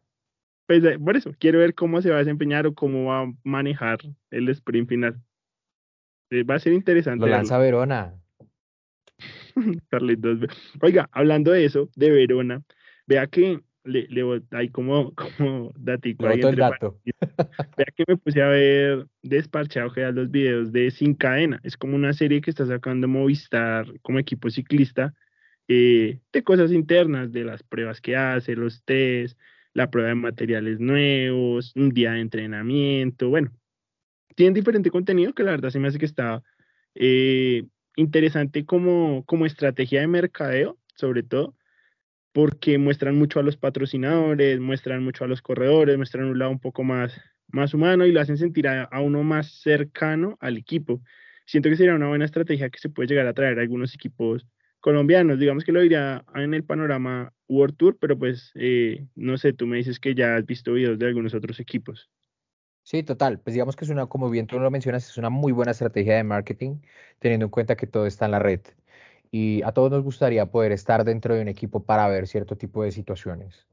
pues 0.67 0.83
eh, 0.85 0.99
por 0.99 1.19
eso, 1.19 1.33
quiero 1.39 1.59
ver 1.59 1.75
cómo 1.75 2.01
se 2.01 2.09
va 2.09 2.17
a 2.17 2.21
desempeñar 2.21 2.67
o 2.67 2.75
cómo 2.75 3.11
va 3.11 3.25
a 3.25 3.33
manejar 3.45 3.99
el 4.31 4.49
sprint 4.49 4.89
final. 4.89 5.21
Eh, 6.31 6.45
va 6.45 6.55
a 6.55 6.61
ser 6.61 6.73
interesante. 6.73 7.27
Lo 7.27 7.31
lanza 7.31 7.59
Verona. 7.59 8.15
Carlitos. 9.91 10.39
Oiga, 10.81 11.11
hablando 11.13 11.51
de 11.51 11.67
eso, 11.67 11.91
de 11.95 12.11
Verona, 12.11 12.63
vea 13.07 13.27
que 13.27 13.61
le, 13.87 14.07
le 14.09 14.43
hay 14.51 14.69
como, 14.69 15.13
como 15.39 15.73
datico 15.77 16.27
ahí 16.27 16.41
el 16.41 16.57
dato. 16.57 16.99
Vea 17.77 17.87
que 17.95 18.05
me 18.07 18.17
puse 18.17 18.43
a 18.43 18.49
ver 18.49 19.07
desparchado 19.23 19.93
que 19.93 20.13
los 20.13 20.31
videos 20.31 20.73
de 20.73 20.91
Sin 20.91 21.15
Cadena. 21.15 21.61
Es 21.63 21.77
como 21.77 21.97
una 21.97 22.13
serie 22.13 22.41
que 22.41 22.51
está 22.51 22.67
sacando 22.67 23.09
Movistar 23.09 23.87
como 24.03 24.19
equipo 24.19 24.51
ciclista 24.51 25.15
eh, 25.69 26.21
de 26.33 26.43
cosas 26.43 26.73
internas, 26.73 27.33
de 27.33 27.45
las 27.45 27.63
pruebas 27.63 28.01
que 28.01 28.17
hace, 28.17 28.55
los 28.55 28.85
test, 28.85 29.39
la 29.73 29.91
prueba 29.91 30.11
de 30.11 30.15
materiales 30.15 30.81
nuevos, 30.81 31.73
un 31.75 31.91
día 31.91 32.13
de 32.13 32.21
entrenamiento. 32.21 33.29
Bueno, 33.29 33.51
tienen 34.35 34.55
diferente 34.55 34.91
contenido 34.91 35.33
que 35.33 35.43
la 35.43 35.53
verdad 35.53 35.71
se 35.71 35.79
me 35.79 35.89
hace 35.89 35.99
que 35.99 36.07
está 36.07 36.43
eh, 36.95 37.65
interesante 37.97 38.65
como, 38.65 39.25
como 39.25 39.47
estrategia 39.47 40.01
de 40.01 40.07
mercadeo, 40.07 40.79
sobre 40.95 41.23
todo 41.23 41.55
porque 42.37 42.77
muestran 42.77 43.17
mucho 43.17 43.41
a 43.41 43.43
los 43.43 43.57
patrocinadores, 43.57 44.61
muestran 44.61 45.03
mucho 45.03 45.25
a 45.25 45.27
los 45.27 45.41
corredores, 45.41 45.97
muestran 45.97 46.27
un 46.27 46.39
lado 46.39 46.51
un 46.51 46.59
poco 46.59 46.85
más, 46.85 47.19
más 47.49 47.73
humano 47.73 48.05
y 48.05 48.13
lo 48.13 48.21
hacen 48.21 48.37
sentir 48.37 48.69
a, 48.69 48.91
uno 49.01 49.23
más 49.23 49.63
cercano 49.63 50.37
al 50.39 50.59
equipo. 50.59 51.01
Siento 51.47 51.71
que 51.71 51.77
sería 51.77 51.95
una 51.95 52.09
buena 52.09 52.27
estrategia 52.27 52.69
que 52.69 52.79
se 52.79 52.91
puede 52.91 53.09
llegar 53.09 53.27
a 53.27 53.33
traer 53.33 53.59
a 53.59 53.63
algunos 53.63 53.95
equipos 53.95 54.47
colombianos, 54.81 55.39
digamos 55.39 55.65
que 55.65 55.73
lo 55.73 55.81
diría 55.81 56.27
en 56.35 56.53
el 56.53 56.63
panorama 56.63 57.33
World 57.49 57.79
Tour, 57.79 57.97
pero 57.99 58.19
pues 58.19 58.53
eh, 58.55 59.07
no 59.15 59.39
sé, 59.39 59.55
tú 59.55 59.67
me 59.67 59.79
dices 59.79 59.99
que 59.99 60.15
ya 60.15 60.37
has 60.37 60.45
visto 60.45 60.75
videos 60.75 60.99
de 60.99 61.07
algunos 61.07 61.33
otros 61.33 61.59
equipos. 61.59 62.11
Sí, 62.83 63.03
total. 63.03 63.41
Pues 63.41 63.55
digamos 63.55 63.77
que 63.77 63.87
es 63.87 63.91
una, 63.91 64.09
como 64.09 64.29
bien 64.29 64.47
tú 64.47 64.61
lo 64.61 64.71
mencionas, 64.71 65.09
es 65.09 65.17
una 65.17 65.31
muy 65.31 65.53
buena 65.53 65.73
estrategia 65.73 66.17
de 66.17 66.23
marketing, 66.23 66.81
teniendo 67.19 67.47
en 67.47 67.51
cuenta 67.51 67.77
que 67.77 67.87
todo 67.87 68.05
está 68.05 68.27
en 68.27 68.33
la 68.33 68.41
red. 68.41 68.61
Y 69.31 69.63
a 69.63 69.73
todos 69.73 69.91
nos 69.91 70.03
gustaría 70.03 70.47
poder 70.47 70.73
estar 70.73 71.05
dentro 71.05 71.35
de 71.35 71.43
un 71.43 71.49
equipo 71.49 71.85
para 71.85 72.09
ver 72.09 72.27
cierto 72.27 72.57
tipo 72.57 72.83
de 72.83 72.93
situaciones. 72.93 73.67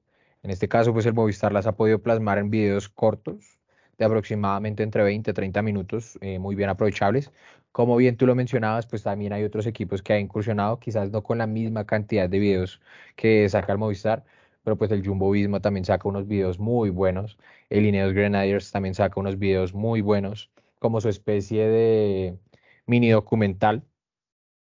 En 0.43 0.51
este 0.51 0.67
caso, 0.67 0.93
pues 0.93 1.05
el 1.05 1.13
Movistar 1.13 1.51
las 1.53 1.67
ha 1.67 1.75
podido 1.75 2.01
plasmar 2.01 2.37
en 2.37 2.49
videos 2.49 2.89
cortos, 2.89 3.59
de 3.97 4.05
aproximadamente 4.05 4.83
entre 4.83 5.03
20 5.03 5.31
y 5.31 5.33
30 5.33 5.61
minutos, 5.61 6.17
eh, 6.21 6.39
muy 6.39 6.55
bien 6.55 6.69
aprovechables. 6.69 7.31
Como 7.71 7.95
bien 7.95 8.17
tú 8.17 8.25
lo 8.27 8.35
mencionabas, 8.35 8.85
pues 8.87 9.03
también 9.03 9.33
hay 9.33 9.43
otros 9.43 9.65
equipos 9.65 10.01
que 10.01 10.13
han 10.13 10.19
incursionado, 10.21 10.79
quizás 10.79 11.11
no 11.11 11.23
con 11.23 11.37
la 11.37 11.47
misma 11.47 11.85
cantidad 11.85 12.29
de 12.29 12.39
videos 12.39 12.81
que 13.15 13.47
saca 13.49 13.71
el 13.71 13.77
Movistar, 13.79 14.23
pero 14.63 14.77
pues 14.77 14.91
el 14.91 15.05
Jumbo 15.05 15.31
Visma 15.31 15.59
también 15.61 15.85
saca 15.85 16.07
unos 16.07 16.27
videos 16.27 16.59
muy 16.59 16.89
buenos, 16.89 17.37
el 17.69 17.85
Ineos 17.85 18.13
Grenadiers 18.13 18.71
también 18.71 18.95
saca 18.95 19.19
unos 19.19 19.37
videos 19.39 19.73
muy 19.73 20.01
buenos, 20.01 20.51
como 20.79 21.01
su 21.01 21.09
especie 21.09 21.67
de 21.67 22.37
mini 22.85 23.09
documental. 23.09 23.83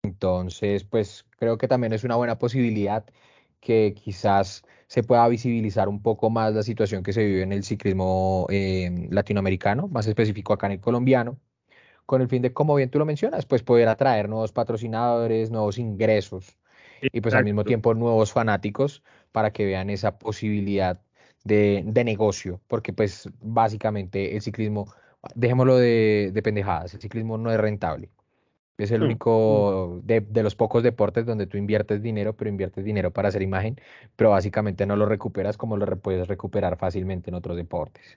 Entonces, 0.03 0.85
pues 0.85 1.27
creo 1.39 1.59
que 1.59 1.69
también 1.69 1.93
es 1.93 2.05
una 2.05 2.17
buena 2.17 2.39
posibilidad 2.39 3.05
que 3.61 3.95
quizás 3.95 4.63
se 4.87 5.03
pueda 5.03 5.27
visibilizar 5.29 5.89
un 5.89 6.03
poco 6.03 6.31
más 6.31 6.55
la 6.55 6.63
situación 6.63 7.03
que 7.03 7.13
se 7.13 7.25
vive 7.25 7.43
en 7.43 7.53
el 7.53 7.63
ciclismo 7.65 8.47
eh, 8.51 9.09
latinoamericano, 9.11 9.89
más 9.89 10.07
específico 10.07 10.53
acá 10.53 10.67
en 10.67 10.73
el 10.73 10.81
colombiano, 10.81 11.39
con 12.07 12.23
el 12.23 12.29
fin 12.29 12.43
de, 12.43 12.53
como 12.53 12.75
bien 12.75 12.91
tú 12.91 12.99
lo 12.99 13.07
mencionas, 13.07 13.47
pues 13.47 13.63
poder 13.63 13.89
atraer 13.89 14.29
nuevos 14.29 14.53
patrocinadores, 14.53 15.51
nuevos 15.51 15.79
ingresos 15.79 16.59
y 17.03 17.21
pues 17.21 17.35
al 17.35 17.45
mismo 17.45 17.65
tiempo 17.65 17.95
nuevos 17.95 18.33
fanáticos 18.33 19.03
para 19.33 19.53
que 19.53 19.65
vean 19.65 19.91
esa 19.91 20.19
posibilidad 20.19 21.01
de, 21.45 21.83
negocio, 22.05 22.61
porque 22.69 22.93
pues 22.93 23.31
básicamente 23.41 24.35
el 24.37 24.43
ciclismo, 24.43 24.93
dejémoslo 25.35 25.77
de, 25.79 26.31
de 26.33 26.43
pendejadas, 26.43 26.95
el 26.95 27.01
ciclismo 27.01 27.39
no 27.39 27.53
es 27.53 27.59
rentable. 27.59 28.11
Es 28.81 28.91
el 28.91 29.03
único 29.03 30.01
de, 30.05 30.21
de, 30.21 30.43
los 30.43 30.55
pocos 30.55 30.83
deportes 30.83 31.27
donde 31.27 31.47
tú 31.47 31.59
inviertes 31.59 32.03
dinero, 32.03 32.35
pero 32.35 32.49
inviertes 32.49 32.85
dinero 32.85 33.11
para 33.13 33.29
hacer 33.29 33.43
imagen, 33.43 33.77
pero 34.17 34.31
básicamente 34.31 34.87
no 34.87 34.97
lo 34.97 35.07
recuperas 35.07 35.57
como 35.57 35.77
lo 35.77 35.87
puedes 35.99 36.27
recuperar 36.29 36.77
fácilmente 36.79 37.31
en 37.31 37.35
otros 37.35 37.57
deportes. 37.57 38.17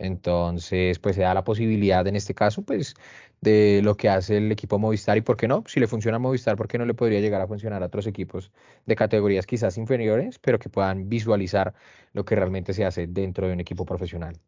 Entonces, 0.00 0.98
pues 0.98 1.16
se 1.16 1.22
da 1.22 1.34
la 1.34 1.44
posibilidad 1.44 2.06
en 2.06 2.16
este 2.16 2.34
caso, 2.34 2.62
pues, 2.62 2.94
de 3.40 3.80
lo 3.84 3.96
que 3.96 4.08
hace 4.08 4.38
el 4.38 4.50
equipo 4.50 4.78
Movistar 4.78 5.16
y 5.18 5.20
por 5.20 5.36
qué 5.36 5.46
no, 5.46 5.62
si 5.66 5.78
le 5.78 5.86
funciona 5.86 6.16
a 6.16 6.18
Movistar, 6.18 6.56
¿por 6.56 6.68
qué 6.68 6.78
no 6.78 6.86
le 6.86 6.94
podría 6.94 7.20
llegar 7.20 7.40
a 7.42 7.46
funcionar 7.46 7.82
a 7.82 7.86
otros 7.86 8.06
equipos 8.06 8.50
de 8.86 8.96
categorías 8.96 9.46
quizás 9.46 9.76
inferiores, 9.78 10.38
pero 10.38 10.58
que 10.58 10.70
puedan 10.70 11.08
visualizar 11.08 11.74
lo 12.14 12.24
que 12.24 12.34
realmente 12.34 12.72
se 12.72 12.84
hace 12.84 13.06
dentro 13.06 13.46
de 13.46 13.52
un 13.52 13.60
equipo 13.60 13.84
profesional? 13.84 14.40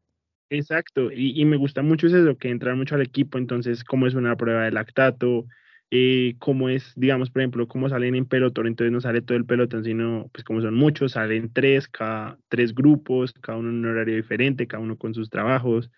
Exacto, 0.55 1.11
y, 1.11 1.40
y 1.40 1.44
me 1.46 1.57
gusta 1.57 1.80
mucho 1.82 2.07
eso, 2.09 2.36
que 2.36 2.50
entrar 2.50 2.76
mucho 2.76 2.94
al 2.94 3.00
equipo, 3.00 3.38
entonces, 3.38 3.84
cómo 3.84 4.07
es 4.07 4.12
una 4.14 4.36
prueba 4.36 4.64
de 4.64 4.70
lactato, 4.70 5.46
eh, 5.90 6.34
cómo 6.40 6.68
es, 6.68 6.92
digamos, 6.94 7.30
por 7.30 7.40
ejemplo, 7.40 7.66
cómo 7.68 7.88
salen 7.88 8.14
en 8.16 8.26
pelotón, 8.26 8.66
entonces 8.66 8.92
no 8.92 9.00
sale 9.00 9.22
todo 9.22 9.38
el 9.38 9.46
pelotón, 9.46 9.82
sino, 9.82 10.28
pues 10.32 10.44
como 10.44 10.61
son 10.61 10.74
muchos, 10.74 11.12
salen 11.12 11.50
tres, 11.55 11.88
cada 11.88 12.38
tres 12.48 12.74
grupos, 12.74 13.32
cada 13.40 13.57
uno 13.59 13.70
en 13.70 13.76
un 13.76 13.86
horario 13.86 14.14
diferente, 14.16 14.66
cada 14.66 14.82
uno 14.82 14.98
con 14.98 15.14
sus 15.14 15.30
trabajos, 15.30 15.90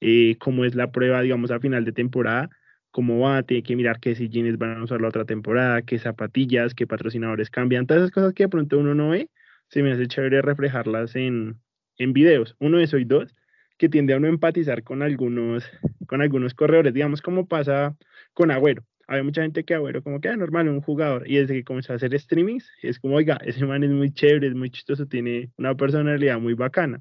eh, 0.00 0.36
cómo 0.38 0.64
es 0.64 0.74
la 0.74 0.90
prueba, 0.92 1.20
digamos, 1.22 1.50
a 1.50 1.60
final 1.60 1.84
de 1.84 1.92
temporada, 1.92 2.50
cómo 2.90 3.20
va, 3.20 3.42
tiene 3.42 3.62
que 3.62 3.76
mirar 3.76 4.00
qué 4.00 4.14
jeans 4.14 4.58
van 4.58 4.78
a 4.78 4.84
usar 4.84 5.00
la 5.02 5.08
otra 5.08 5.24
temporada, 5.26 5.82
qué 5.82 5.98
zapatillas, 5.98 6.74
qué 6.74 6.86
patrocinadores 6.86 7.50
cambian, 7.50 7.86
todas 7.86 8.02
esas 8.04 8.12
cosas 8.12 8.32
que 8.34 8.44
de 8.44 8.48
pronto 8.48 8.78
uno 8.78 8.94
no 8.94 9.10
ve, 9.10 9.30
se 9.68 9.82
me 9.82 9.92
hace 9.92 10.06
chévere 10.08 10.42
reflejarlas 10.42 11.14
en, 11.16 11.60
en 11.98 12.12
videos. 12.14 12.56
Uno 12.58 12.78
de 12.78 12.84
esos 12.84 13.00
y 13.00 13.04
dos, 13.04 13.34
que 13.78 13.88
tiende 13.88 14.12
a 14.12 14.18
uno 14.18 14.28
empatizar 14.28 14.82
con 14.82 15.02
algunos, 15.02 15.64
con 16.06 16.20
algunos 16.20 16.54
corredores, 16.54 16.92
digamos, 16.92 17.22
como 17.22 17.46
pasa 17.46 17.96
con 18.34 18.50
Agüero 18.50 18.84
había 19.08 19.24
mucha 19.24 19.42
gente 19.42 19.64
que, 19.64 19.76
bueno, 19.78 20.02
como 20.02 20.20
que 20.20 20.28
ah, 20.28 20.36
normal, 20.36 20.68
un 20.68 20.82
jugador, 20.82 21.28
y 21.28 21.36
desde 21.36 21.54
que 21.54 21.64
comenzó 21.64 21.94
a 21.94 21.96
hacer 21.96 22.18
streamings, 22.20 22.70
es 22.82 23.00
como, 23.00 23.16
oiga, 23.16 23.38
ese 23.42 23.64
man 23.64 23.82
es 23.82 23.90
muy 23.90 24.12
chévere, 24.12 24.48
es 24.48 24.54
muy 24.54 24.70
chistoso, 24.70 25.06
tiene 25.06 25.50
una 25.56 25.74
personalidad 25.74 26.38
muy 26.38 26.52
bacana. 26.52 27.00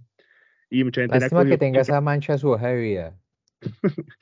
Y 0.70 0.86
mucha 0.86 1.02
gente 1.02 1.20
Lástima 1.20 1.46
que 1.46 1.58
tenga 1.58 1.82
esa 1.82 2.00
mancha 2.00 2.38
su 2.38 2.50
hoja 2.50 2.70
de 2.70 2.82
vida. 2.82 3.18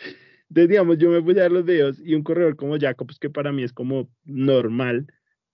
Entonces, 0.49 0.70
digamos, 0.70 0.97
yo 0.97 1.12
me 1.12 1.22
puse 1.22 1.39
a 1.39 1.43
ver 1.43 1.51
los 1.51 1.66
videos 1.66 2.01
y 2.03 2.16
un 2.16 2.24
corredor 2.24 2.56
como 2.56 2.78
Jacobs, 2.80 3.20
que 3.20 3.30
para 3.30 3.51
mí 3.51 3.64
es 3.64 3.72
como 3.72 4.10
normal, 4.24 5.08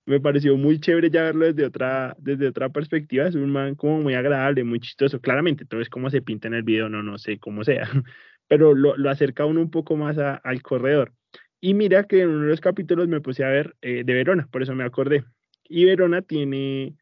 me 0.06 0.20
pareció 0.20 0.58
muy 0.58 0.80
chévere 0.80 1.10
ya 1.10 1.24
verlo 1.24 1.46
desde 1.46 1.66
otra, 1.66 2.16
desde 2.20 2.48
otra 2.48 2.70
perspectiva. 2.70 3.28
Es 3.28 3.36
un 3.36 3.52
man 3.52 3.76
como 3.76 4.02
muy 4.02 4.14
agradable, 4.16 4.64
muy 4.64 4.80
chistoso. 4.80 5.22
Claramente, 5.22 5.66
todo 5.66 5.82
es 5.82 5.90
como 5.90 6.10
se 6.10 6.22
pinta 6.22 6.48
en 6.48 6.56
el 6.56 6.64
video, 6.64 6.90
no, 6.90 7.04
no 7.04 7.18
sé 7.18 7.40
cómo 7.40 7.64
sea, 7.64 7.88
pero 8.48 8.74
lo, 8.74 8.98
lo 8.98 9.10
acerca 9.10 9.46
uno 9.46 9.62
un 9.62 9.72
poco 9.72 9.96
más 9.96 10.18
al 10.18 10.62
corredor. 10.62 11.14
Y 11.62 11.76
mira 11.76 12.06
que 12.06 12.22
en 12.22 12.30
uno 12.30 12.44
de 12.44 12.50
los 12.50 12.62
capítulos 12.62 13.08
me 13.08 13.22
puse 13.22 13.44
a 13.44 13.50
ver 13.50 13.76
eh, 13.82 14.04
de 14.04 14.14
Verona, 14.14 14.48
por 14.52 14.64
eso 14.64 14.74
me 14.74 14.84
acordé. 14.84 15.24
Y 15.70 15.86
Verona 15.86 16.24
tiene, 16.24 16.96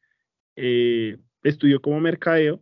eh, 0.58 1.18
estudió 1.44 1.82
como 1.82 2.02
mercadeo 2.02 2.62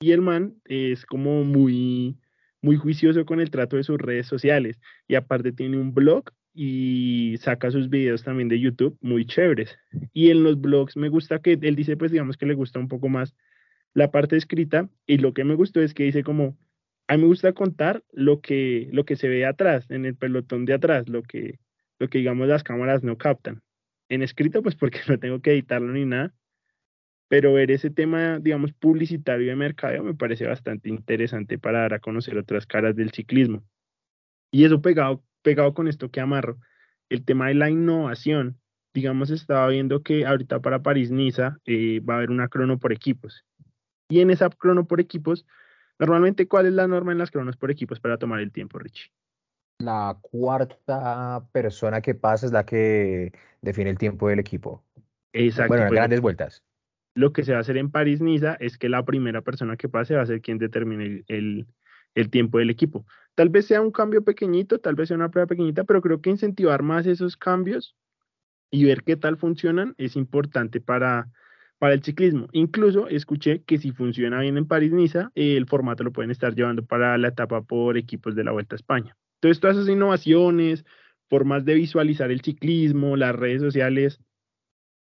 y 0.00 0.12
el 0.12 0.22
man 0.22 0.54
es 0.64 1.04
como 1.04 1.44
muy, 1.44 2.18
muy 2.62 2.76
juicioso 2.76 3.26
con 3.26 3.40
el 3.40 3.50
trato 3.50 3.76
de 3.76 3.84
sus 3.84 3.98
redes 3.98 4.26
sociales. 4.26 4.78
Y 5.06 5.14
aparte 5.14 5.52
tiene 5.52 5.78
un 5.78 5.92
blog 5.92 6.30
y 6.56 7.36
saca 7.38 7.70
sus 7.70 7.90
videos 7.90 8.24
también 8.24 8.48
de 8.48 8.58
YouTube 8.58 8.96
muy 9.02 9.26
chéveres. 9.26 9.76
Y 10.14 10.30
en 10.30 10.42
los 10.42 10.58
blogs 10.58 10.96
me 10.96 11.10
gusta 11.10 11.40
que 11.40 11.58
él 11.60 11.76
dice, 11.76 11.98
pues 11.98 12.10
digamos 12.10 12.38
que 12.38 12.46
le 12.46 12.54
gusta 12.54 12.78
un 12.78 12.88
poco 12.88 13.08
más 13.10 13.36
la 13.92 14.10
parte 14.10 14.36
escrita 14.36 14.88
y 15.06 15.18
lo 15.18 15.34
que 15.34 15.44
me 15.44 15.54
gustó 15.54 15.82
es 15.82 15.92
que 15.92 16.04
dice 16.04 16.22
como 16.22 16.56
a 17.08 17.16
mí 17.16 17.22
me 17.22 17.28
gusta 17.28 17.52
contar 17.52 18.02
lo 18.10 18.40
que, 18.40 18.88
lo 18.92 19.04
que 19.04 19.16
se 19.16 19.28
ve 19.28 19.44
atrás, 19.44 19.90
en 19.90 20.06
el 20.06 20.16
pelotón 20.16 20.64
de 20.64 20.72
atrás, 20.72 21.08
lo 21.08 21.22
que, 21.22 21.60
lo 21.98 22.08
que 22.08 22.18
digamos 22.18 22.48
las 22.48 22.64
cámaras 22.64 23.04
no 23.04 23.16
captan. 23.18 23.62
En 24.08 24.22
escrito, 24.22 24.62
pues 24.62 24.74
porque 24.76 25.00
no 25.08 25.18
tengo 25.18 25.40
que 25.40 25.52
editarlo 25.52 25.92
ni 25.92 26.04
nada, 26.04 26.34
pero 27.28 27.52
ver 27.52 27.70
ese 27.70 27.90
tema, 27.90 28.38
digamos, 28.38 28.72
publicitario 28.72 29.48
de 29.48 29.56
mercadeo 29.56 30.02
me 30.04 30.14
parece 30.14 30.46
bastante 30.46 30.88
interesante 30.88 31.58
para 31.58 31.80
dar 31.80 31.94
a 31.94 32.00
conocer 32.00 32.38
otras 32.38 32.66
caras 32.66 32.96
del 32.96 33.10
ciclismo. 33.10 33.62
Y 34.50 34.64
eso 34.64 34.80
pegado, 34.80 35.22
pegado 35.46 35.74
con 35.74 35.86
esto 35.86 36.10
que 36.10 36.20
amarro, 36.20 36.58
el 37.08 37.24
tema 37.24 37.46
de 37.46 37.54
la 37.54 37.70
innovación, 37.70 38.58
digamos, 38.92 39.30
estaba 39.30 39.68
viendo 39.68 40.02
que 40.02 40.26
ahorita 40.26 40.58
para 40.58 40.82
París-Niza 40.82 41.60
eh, 41.66 42.00
va 42.00 42.14
a 42.14 42.16
haber 42.16 42.32
una 42.32 42.48
crono 42.48 42.80
por 42.80 42.92
equipos. 42.92 43.44
Y 44.08 44.20
en 44.20 44.30
esa 44.30 44.50
crono 44.50 44.86
por 44.86 45.00
equipos 45.00 45.46
Normalmente, 45.98 46.46
¿cuál 46.46 46.66
es 46.66 46.72
la 46.72 46.86
norma 46.86 47.12
en 47.12 47.18
las 47.18 47.30
cronos 47.30 47.56
por 47.56 47.70
equipos 47.70 48.00
para 48.00 48.18
tomar 48.18 48.40
el 48.40 48.52
tiempo, 48.52 48.78
Richie? 48.78 49.10
La 49.78 50.16
cuarta 50.20 51.46
persona 51.52 52.00
que 52.00 52.14
pasa 52.14 52.46
es 52.46 52.52
la 52.52 52.64
que 52.64 53.32
define 53.62 53.90
el 53.90 53.98
tiempo 53.98 54.28
del 54.28 54.38
equipo. 54.38 54.84
Exacto. 55.32 55.68
Bueno, 55.68 55.84
en 55.84 55.88
pues, 55.88 55.98
grandes 55.98 56.20
vueltas. 56.20 56.62
Lo 57.14 57.32
que 57.32 57.44
se 57.44 57.52
va 57.52 57.58
a 57.58 57.60
hacer 57.62 57.78
en 57.78 57.90
París-Niza 57.90 58.56
es 58.60 58.76
que 58.76 58.90
la 58.90 59.04
primera 59.04 59.40
persona 59.40 59.76
que 59.76 59.88
pase 59.88 60.16
va 60.16 60.22
a 60.22 60.26
ser 60.26 60.42
quien 60.42 60.58
determine 60.58 61.04
el, 61.04 61.24
el 61.28 61.66
tiempo 62.30 62.58
del 62.58 62.70
equipo. 62.70 63.06
Tal 63.34 63.50
vez 63.50 63.66
sea 63.66 63.82
un 63.82 63.92
cambio 63.92 64.24
pequeñito, 64.24 64.78
tal 64.78 64.94
vez 64.94 65.08
sea 65.08 65.16
una 65.16 65.30
prueba 65.30 65.46
pequeñita, 65.46 65.84
pero 65.84 66.00
creo 66.00 66.20
que 66.20 66.30
incentivar 66.30 66.82
más 66.82 67.06
esos 67.06 67.36
cambios 67.36 67.94
y 68.70 68.84
ver 68.84 69.02
qué 69.04 69.16
tal 69.16 69.36
funcionan 69.36 69.94
es 69.98 70.16
importante 70.16 70.80
para, 70.80 71.28
para 71.78 71.94
el 71.94 72.02
ciclismo. 72.02 72.48
Incluso 72.52 73.08
escuché 73.08 73.62
que 73.62 73.78
si 73.78 73.92
funciona 73.92 74.40
bien 74.40 74.56
en 74.56 74.66
París-Niza, 74.66 75.30
el 75.34 75.66
formato 75.66 76.02
lo 76.02 76.12
pueden 76.12 76.30
estar 76.30 76.54
llevando 76.54 76.84
para 76.84 77.16
la 77.18 77.28
etapa 77.28 77.62
por 77.62 77.96
equipos 77.96 78.34
de 78.34 78.44
la 78.44 78.52
Vuelta 78.52 78.74
a 78.74 78.78
España. 78.78 79.16
Entonces, 79.36 79.60
todas 79.60 79.76
esas 79.76 79.88
innovaciones, 79.88 80.84
formas 81.28 81.64
de 81.64 81.74
visualizar 81.74 82.30
el 82.30 82.40
ciclismo, 82.40 83.16
las 83.16 83.36
redes 83.36 83.60
sociales, 83.60 84.20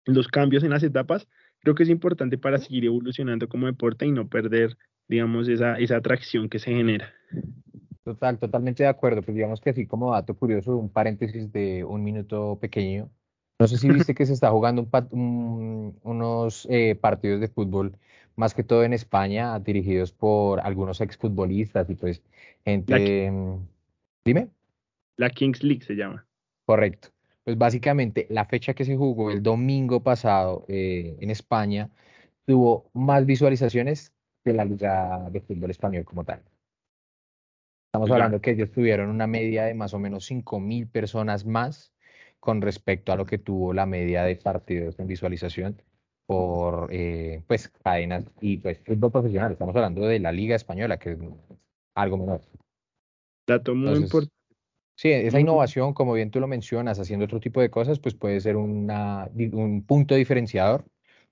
los 0.06 0.28
cambios 0.28 0.62
en 0.62 0.70
las 0.70 0.82
etapas, 0.82 1.28
creo 1.60 1.74
que 1.74 1.82
es 1.82 1.88
importante 1.88 2.38
para 2.38 2.58
seguir 2.58 2.84
evolucionando 2.84 3.48
como 3.48 3.66
deporte 3.66 4.06
y 4.06 4.12
no 4.12 4.28
perder, 4.28 4.76
digamos, 5.10 5.48
esa, 5.48 5.74
esa 5.74 5.96
atracción 5.96 6.48
que 6.48 6.60
se 6.60 6.70
genera. 6.70 7.12
Total, 8.04 8.38
totalmente 8.38 8.84
de 8.84 8.88
acuerdo. 8.88 9.22
Pues 9.22 9.34
digamos 9.34 9.60
que 9.60 9.70
así 9.70 9.84
como 9.84 10.12
dato 10.12 10.34
curioso, 10.34 10.76
un 10.76 10.88
paréntesis 10.88 11.52
de 11.52 11.82
un 11.84 12.04
minuto 12.04 12.58
pequeño, 12.60 13.10
no 13.58 13.66
sé 13.66 13.76
si 13.76 13.88
viste 13.90 14.14
que 14.14 14.24
se 14.24 14.32
está 14.32 14.50
jugando 14.50 14.88
unos 15.10 16.68
eh, 16.70 16.94
partidos 16.94 17.40
de 17.40 17.48
fútbol, 17.48 17.98
más 18.36 18.54
que 18.54 18.62
todo 18.62 18.84
en 18.84 18.92
España, 18.92 19.58
dirigidos 19.58 20.12
por 20.12 20.60
algunos 20.60 21.00
exfutbolistas 21.00 21.90
y 21.90 21.96
pues 21.96 22.22
gente... 22.64 23.30
Mm, 23.32 23.66
dime. 24.24 24.48
La 25.16 25.28
Kings 25.28 25.64
League 25.64 25.82
se 25.82 25.94
llama. 25.94 26.24
Correcto. 26.66 27.08
Pues 27.42 27.58
básicamente 27.58 28.28
la 28.30 28.44
fecha 28.44 28.74
que 28.74 28.84
se 28.84 28.96
jugó 28.96 29.32
el 29.32 29.42
domingo 29.42 30.04
pasado 30.04 30.64
eh, 30.68 31.16
en 31.18 31.30
España 31.30 31.90
tuvo 32.46 32.88
más 32.94 33.26
visualizaciones 33.26 34.12
que 34.44 34.52
la 34.52 34.64
Liga 34.64 35.28
de 35.30 35.40
Fútbol 35.40 35.70
Español 35.70 36.04
como 36.04 36.24
tal. 36.24 36.42
Estamos 37.88 38.10
hablando 38.10 38.40
que 38.40 38.52
ellos 38.52 38.70
tuvieron 38.70 39.10
una 39.10 39.26
media 39.26 39.64
de 39.64 39.74
más 39.74 39.94
o 39.94 39.98
menos 39.98 40.24
5 40.26 40.60
mil 40.60 40.86
personas 40.86 41.44
más 41.44 41.92
con 42.38 42.62
respecto 42.62 43.12
a 43.12 43.16
lo 43.16 43.26
que 43.26 43.38
tuvo 43.38 43.72
la 43.72 43.84
media 43.84 44.22
de 44.22 44.36
partidos 44.36 44.98
en 44.98 45.08
visualización 45.08 45.82
por 46.24 46.88
eh, 46.92 47.42
pues 47.48 47.68
cadenas 47.68 48.24
y 48.40 48.58
pues 48.58 48.78
fútbol 48.86 49.10
profesional. 49.10 49.52
Estamos 49.52 49.74
hablando 49.74 50.02
de 50.02 50.20
la 50.20 50.30
Liga 50.30 50.54
Española, 50.54 50.98
que 50.98 51.12
es 51.12 51.18
algo 51.96 52.16
menor. 52.16 52.40
Dato 53.46 53.74
muy 53.74 53.96
importante. 53.96 54.32
Sí, 54.96 55.10
esa 55.10 55.40
innovación, 55.40 55.94
como 55.94 56.12
bien 56.12 56.30
tú 56.30 56.40
lo 56.40 56.46
mencionas, 56.46 57.00
haciendo 57.00 57.24
otro 57.24 57.40
tipo 57.40 57.60
de 57.60 57.70
cosas, 57.70 57.98
pues 57.98 58.14
puede 58.14 58.38
ser 58.40 58.56
una, 58.56 59.28
un 59.52 59.82
punto 59.84 60.14
diferenciador 60.14 60.84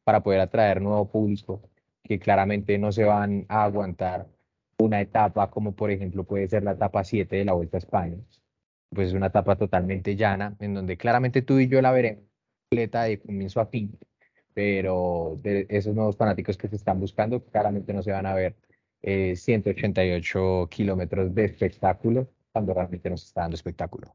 para 0.05 0.23
poder 0.23 0.41
atraer 0.41 0.81
nuevo 0.81 1.07
público 1.07 1.63
que 2.09 2.19
claramente 2.19 2.79
no 2.79 2.91
se 2.91 3.05
van 3.05 3.45
a 3.49 3.65
aguantar 3.65 4.27
una 4.79 5.01
etapa 5.01 5.51
como 5.51 5.75
por 5.77 5.91
ejemplo 5.91 6.25
puede 6.25 6.49
ser 6.49 6.65
la 6.65 6.73
etapa 6.73 7.05
7 7.05 7.37
de 7.37 7.45
la 7.45 7.53
Vuelta 7.53 7.77
a 7.77 7.79
España. 7.79 8.17
Pues 8.91 9.09
es 9.09 9.15
una 9.15 9.27
etapa 9.27 9.57
totalmente 9.57 10.17
llana, 10.17 10.57
en 10.61 10.75
donde 10.75 10.97
claramente 10.97 11.43
tú 11.43 11.59
y 11.59 11.69
yo 11.69 11.83
la 11.83 11.93
veremos 11.93 12.25
completa 12.71 13.05
de 13.05 13.21
comienzo 13.21 13.61
a 13.61 13.67
fin, 13.67 13.99
pero 14.55 15.37
de 15.43 15.67
esos 15.69 15.95
nuevos 15.95 16.17
fanáticos 16.17 16.57
que 16.57 16.69
se 16.69 16.77
están 16.77 17.01
buscando, 17.01 17.45
claramente 17.45 17.93
no 17.93 18.03
se 18.03 18.13
van 18.13 18.27
a 18.27 18.35
ver 18.35 18.57
188 19.03 20.63
eh, 20.63 20.67
kilómetros 20.71 21.35
de 21.35 21.45
espectáculo 21.45 22.29
cuando 22.53 22.75
realmente 22.75 23.11
nos 23.11 23.25
está 23.25 23.43
dando 23.43 23.55
espectáculo. 23.55 24.13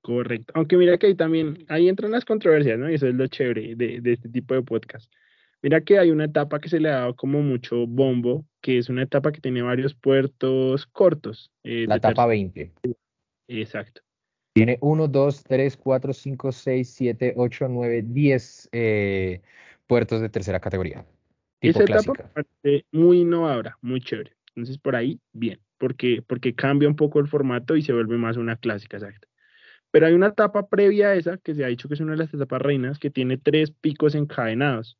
Correcto. 0.00 0.52
Aunque 0.56 0.76
mira 0.76 0.96
que 0.98 1.08
ahí 1.08 1.14
también, 1.14 1.64
ahí 1.68 1.88
entran 1.88 2.12
las 2.12 2.24
controversias, 2.24 2.78
¿no? 2.78 2.90
Y 2.90 2.94
eso 2.94 3.06
es 3.06 3.14
lo 3.14 3.26
chévere 3.26 3.74
de, 3.74 4.00
de 4.00 4.12
este 4.12 4.28
tipo 4.28 4.54
de 4.54 4.62
podcast. 4.62 5.12
Mira 5.62 5.80
que 5.80 5.98
hay 5.98 6.10
una 6.10 6.26
etapa 6.26 6.60
que 6.60 6.68
se 6.68 6.78
le 6.78 6.88
ha 6.88 7.00
dado 7.00 7.16
como 7.16 7.42
mucho 7.42 7.86
bombo, 7.86 8.44
que 8.60 8.78
es 8.78 8.88
una 8.88 9.02
etapa 9.02 9.32
que 9.32 9.40
tiene 9.40 9.62
varios 9.62 9.94
puertos 9.94 10.86
cortos. 10.86 11.50
Eh, 11.64 11.86
la 11.88 11.96
etapa 11.96 12.26
20. 12.26 12.72
Exacto. 13.48 14.02
Tiene 14.52 14.78
1, 14.80 15.08
2, 15.08 15.44
3, 15.44 15.76
4, 15.76 16.12
5, 16.12 16.52
6, 16.52 16.88
7, 16.88 17.34
8, 17.36 17.68
9, 17.68 18.02
10 18.06 18.70
puertos 19.86 20.20
de 20.20 20.28
tercera 20.28 20.60
categoría. 20.60 21.04
Esa 21.60 21.82
etapa 21.82 22.12
es 22.62 22.84
muy 22.92 23.20
innovadora, 23.20 23.78
muy 23.80 24.00
chévere. 24.00 24.36
Entonces, 24.54 24.78
por 24.78 24.94
ahí, 24.94 25.20
bien, 25.32 25.60
porque, 25.78 26.22
porque 26.26 26.54
cambia 26.54 26.88
un 26.88 26.96
poco 26.96 27.18
el 27.18 27.28
formato 27.28 27.76
y 27.76 27.82
se 27.82 27.92
vuelve 27.92 28.16
más 28.16 28.36
una 28.36 28.56
clásica, 28.56 28.96
exacto. 28.96 29.28
Pero 29.90 30.06
hay 30.06 30.12
una 30.12 30.28
etapa 30.28 30.68
previa 30.68 31.08
a 31.08 31.14
esa, 31.14 31.38
que 31.38 31.54
se 31.54 31.64
ha 31.64 31.68
dicho 31.68 31.88
que 31.88 31.94
es 31.94 32.00
una 32.00 32.12
de 32.12 32.18
las 32.18 32.34
etapas 32.34 32.60
reinas, 32.60 32.98
que 32.98 33.10
tiene 33.10 33.38
tres 33.38 33.70
picos 33.70 34.14
encadenados. 34.14 34.98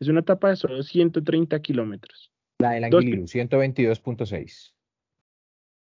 Es 0.00 0.08
una 0.08 0.20
etapa 0.20 0.50
de 0.50 0.56
solo 0.56 0.82
130 0.82 1.60
kilómetros. 1.60 2.30
La 2.58 2.72
del 2.72 2.84
Anguilú, 2.84 3.22
122.6. 3.24 4.72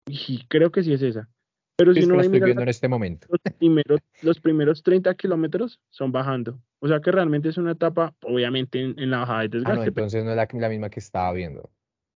Y 0.08 0.46
creo 0.48 0.72
que 0.72 0.84
sí 0.84 0.94
es 0.94 1.02
esa. 1.02 1.30
Pero 1.78 1.94
si 1.94 2.06
no 2.06 2.16
la 2.16 2.22
estoy 2.22 2.40
viendo 2.40 2.62
en 2.62 2.70
este 2.70 2.88
momento. 2.88 3.28
Los 3.30 3.54
primeros, 3.58 4.00
los 4.22 4.40
primeros 4.40 4.84
30 4.84 5.14
kilómetros 5.16 5.82
son 5.90 6.12
bajando. 6.12 6.62
O 6.80 6.88
sea 6.88 7.02
que 7.02 7.12
realmente 7.12 7.50
es 7.50 7.58
una 7.58 7.72
etapa, 7.72 8.16
obviamente, 8.22 8.80
en, 8.82 9.10
la 9.10 9.20
bajada 9.20 9.42
de 9.42 9.50
desgaste. 9.50 9.74
Ah, 9.74 9.84
no, 9.84 9.88
entonces 9.88 10.24
no 10.24 10.32
es 10.32 10.38
la, 10.54 10.70
misma 10.70 10.90
que 10.90 11.00
estaba 11.00 11.34
viendo. 11.34 11.70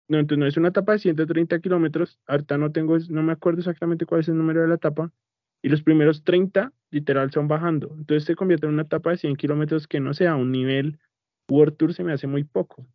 No, 0.09 0.19
entonces 0.19 0.39
no 0.39 0.47
es 0.47 0.57
una 0.57 0.69
etapa 0.69 0.93
de 0.93 1.01
130 1.01 1.59
kilómetros. 1.61 2.21
Ahorita 2.27 2.57
no 2.57 2.71
tengo, 2.71 2.99
no 3.09 3.23
me 3.23 3.33
acuerdo 3.33 3.59
exactamente 3.59 4.07
cuál 4.07 4.21
es 4.21 4.29
el 4.29 4.39
número 4.39 4.63
de 4.63 4.69
la 4.69 4.77
etapa. 4.77 5.13
Y 5.61 5.71
los 5.71 5.83
primeros 5.83 6.23
30, 6.23 6.73
literal, 6.91 7.33
son 7.33 7.49
bajando. 7.49 7.93
Entonces 7.99 8.25
se 8.25 8.37
convierte 8.37 8.67
en 8.67 8.75
una 8.75 8.83
etapa 8.83 9.11
de 9.11 9.17
100 9.17 9.35
kilómetros 9.37 9.89
que 9.89 9.99
no 9.99 10.15
sea 10.15 10.37
un 10.37 10.53
nivel 10.53 11.01
World 11.51 11.77
Tour 11.77 11.95
se 11.95 12.05
me 12.05 12.13
hace 12.13 12.27
muy 12.27 12.45
poco. 12.45 12.87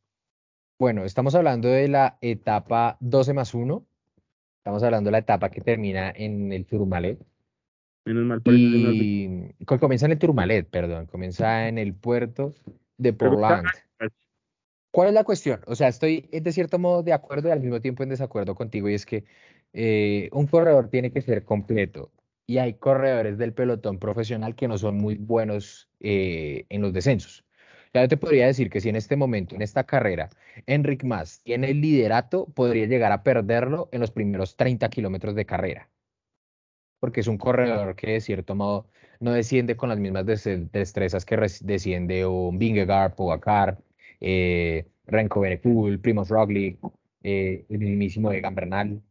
Bueno, 0.80 1.06
estamos 1.06 1.36
hablando 1.36 1.68
de 1.70 1.88
la 1.88 2.18
etapa 2.22 2.97
12 2.99 3.34
más 3.34 3.54
1. 3.54 3.86
Estamos 4.58 4.84
hablando 4.84 5.08
de 5.08 5.12
la 5.14 5.18
etapa 5.20 5.49
que 5.49 5.62
termina 5.62 6.12
en 6.16 6.51
el 6.51 6.66
Turmalet. 6.66 7.20
Menos 8.06 8.26
mal 8.26 8.41
y 8.45 9.66
comienza 9.66 10.06
en 10.06 10.12
el 10.12 10.20
Turmalet, 10.20 10.70
perdón, 10.70 11.06
comienza 11.06 11.68
en 11.68 11.78
el 11.78 11.93
puerto 11.93 12.54
de 12.97 13.14
Portland. 13.14 13.66
¿Cuál 14.91 15.08
es 15.08 15.14
la 15.14 15.24
cuestión? 15.24 15.62
O 15.66 15.76
sea, 15.76 15.88
estoy 15.88 16.30
de 16.32 16.51
cierto 16.51 16.78
modo 16.78 17.01
de 17.01 17.14
acuerdo 17.14 17.47
y 17.47 17.51
al 17.51 17.62
mismo 17.62 17.82
tiempo 17.82 18.04
en 18.04 18.10
desacuerdo 18.10 18.56
contigo, 18.56 18.89
y 18.89 18.93
es 18.93 19.06
que 19.06 19.24
eh, 19.74 20.30
un 20.34 20.47
corredor 20.47 20.89
tiene 20.89 21.12
que 21.12 21.22
ser 21.22 21.43
completo. 21.43 22.12
Y 22.45 22.58
hay 22.58 22.74
corredores 22.74 23.38
del 23.38 23.54
pelotón 23.54 23.99
profesional 23.99 24.54
que 24.54 24.68
no 24.68 24.78
son 24.78 24.97
muy 24.97 25.16
buenos 25.16 25.89
eh, 25.99 26.66
en 26.70 26.82
los 26.82 26.93
descensos. 26.93 27.45
Ya 27.94 28.08
te 28.08 28.18
podría 28.18 28.48
decir 28.48 28.70
que 28.70 28.82
si 28.82 28.89
en 28.89 28.96
este 28.96 29.16
momento, 29.16 29.56
en 29.56 29.62
esta 29.62 29.84
carrera, 29.86 30.30
Enric 30.66 31.04
Mas 31.04 31.41
tiene 31.44 31.70
el 31.72 31.82
liderato, 31.82 32.46
podría 32.48 32.88
llegar 32.88 33.12
a 33.12 33.22
perderlo 33.24 33.89
en 33.91 34.02
los 34.02 34.12
primeros 34.12 34.56
30 34.58 34.89
kilómetros 34.89 35.36
de 35.36 35.46
carrera. 35.46 35.89
Porque 37.00 37.20
es 37.22 37.28
un 37.28 37.38
corredor 37.38 37.96
que 37.96 38.12
de 38.14 38.22
cierto 38.22 38.56
modo 38.56 38.88
no 39.20 39.32
desciende 39.34 39.78
con 39.78 39.89
las 39.89 40.00
mismas 40.00 40.26
destrezas 40.26 41.26
que 41.26 41.38
desciende 41.62 42.26
un 42.26 42.58
Vingegaard, 42.58 43.16
Pogacar, 43.16 43.78
eh, 44.20 44.88
Renko 45.06 45.41
Benekul, 45.41 46.00
Primoz 46.00 46.30
Roglic, 46.30 46.80
eh, 47.24 47.66
el 47.70 47.80
mismísimo 47.80 48.32
Egan 48.32 48.56
Bernal. 48.56 49.02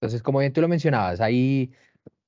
Entonces, 0.00 0.22
como 0.22 0.40
bien 0.40 0.52
tú 0.52 0.60
lo 0.60 0.68
mencionabas, 0.68 1.20
hay, 1.20 1.72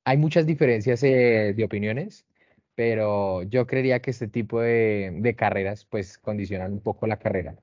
hay 0.05 0.17
muchas 0.17 0.47
diferencias 0.47 1.03
eh, 1.03 1.55
de 1.57 1.65
opiniones 1.65 2.27
pero 2.75 3.43
yo 3.43 3.67
creería 3.67 4.01
que 4.01 4.11
este 4.11 4.29
tipo 4.29 4.61
de, 4.61 5.35
carreras 5.37 5.85
pues 5.85 6.19
condicionan 6.19 6.73
un 6.73 6.81
poco 6.81 7.07
la 7.07 7.19
carrera. 7.19 7.57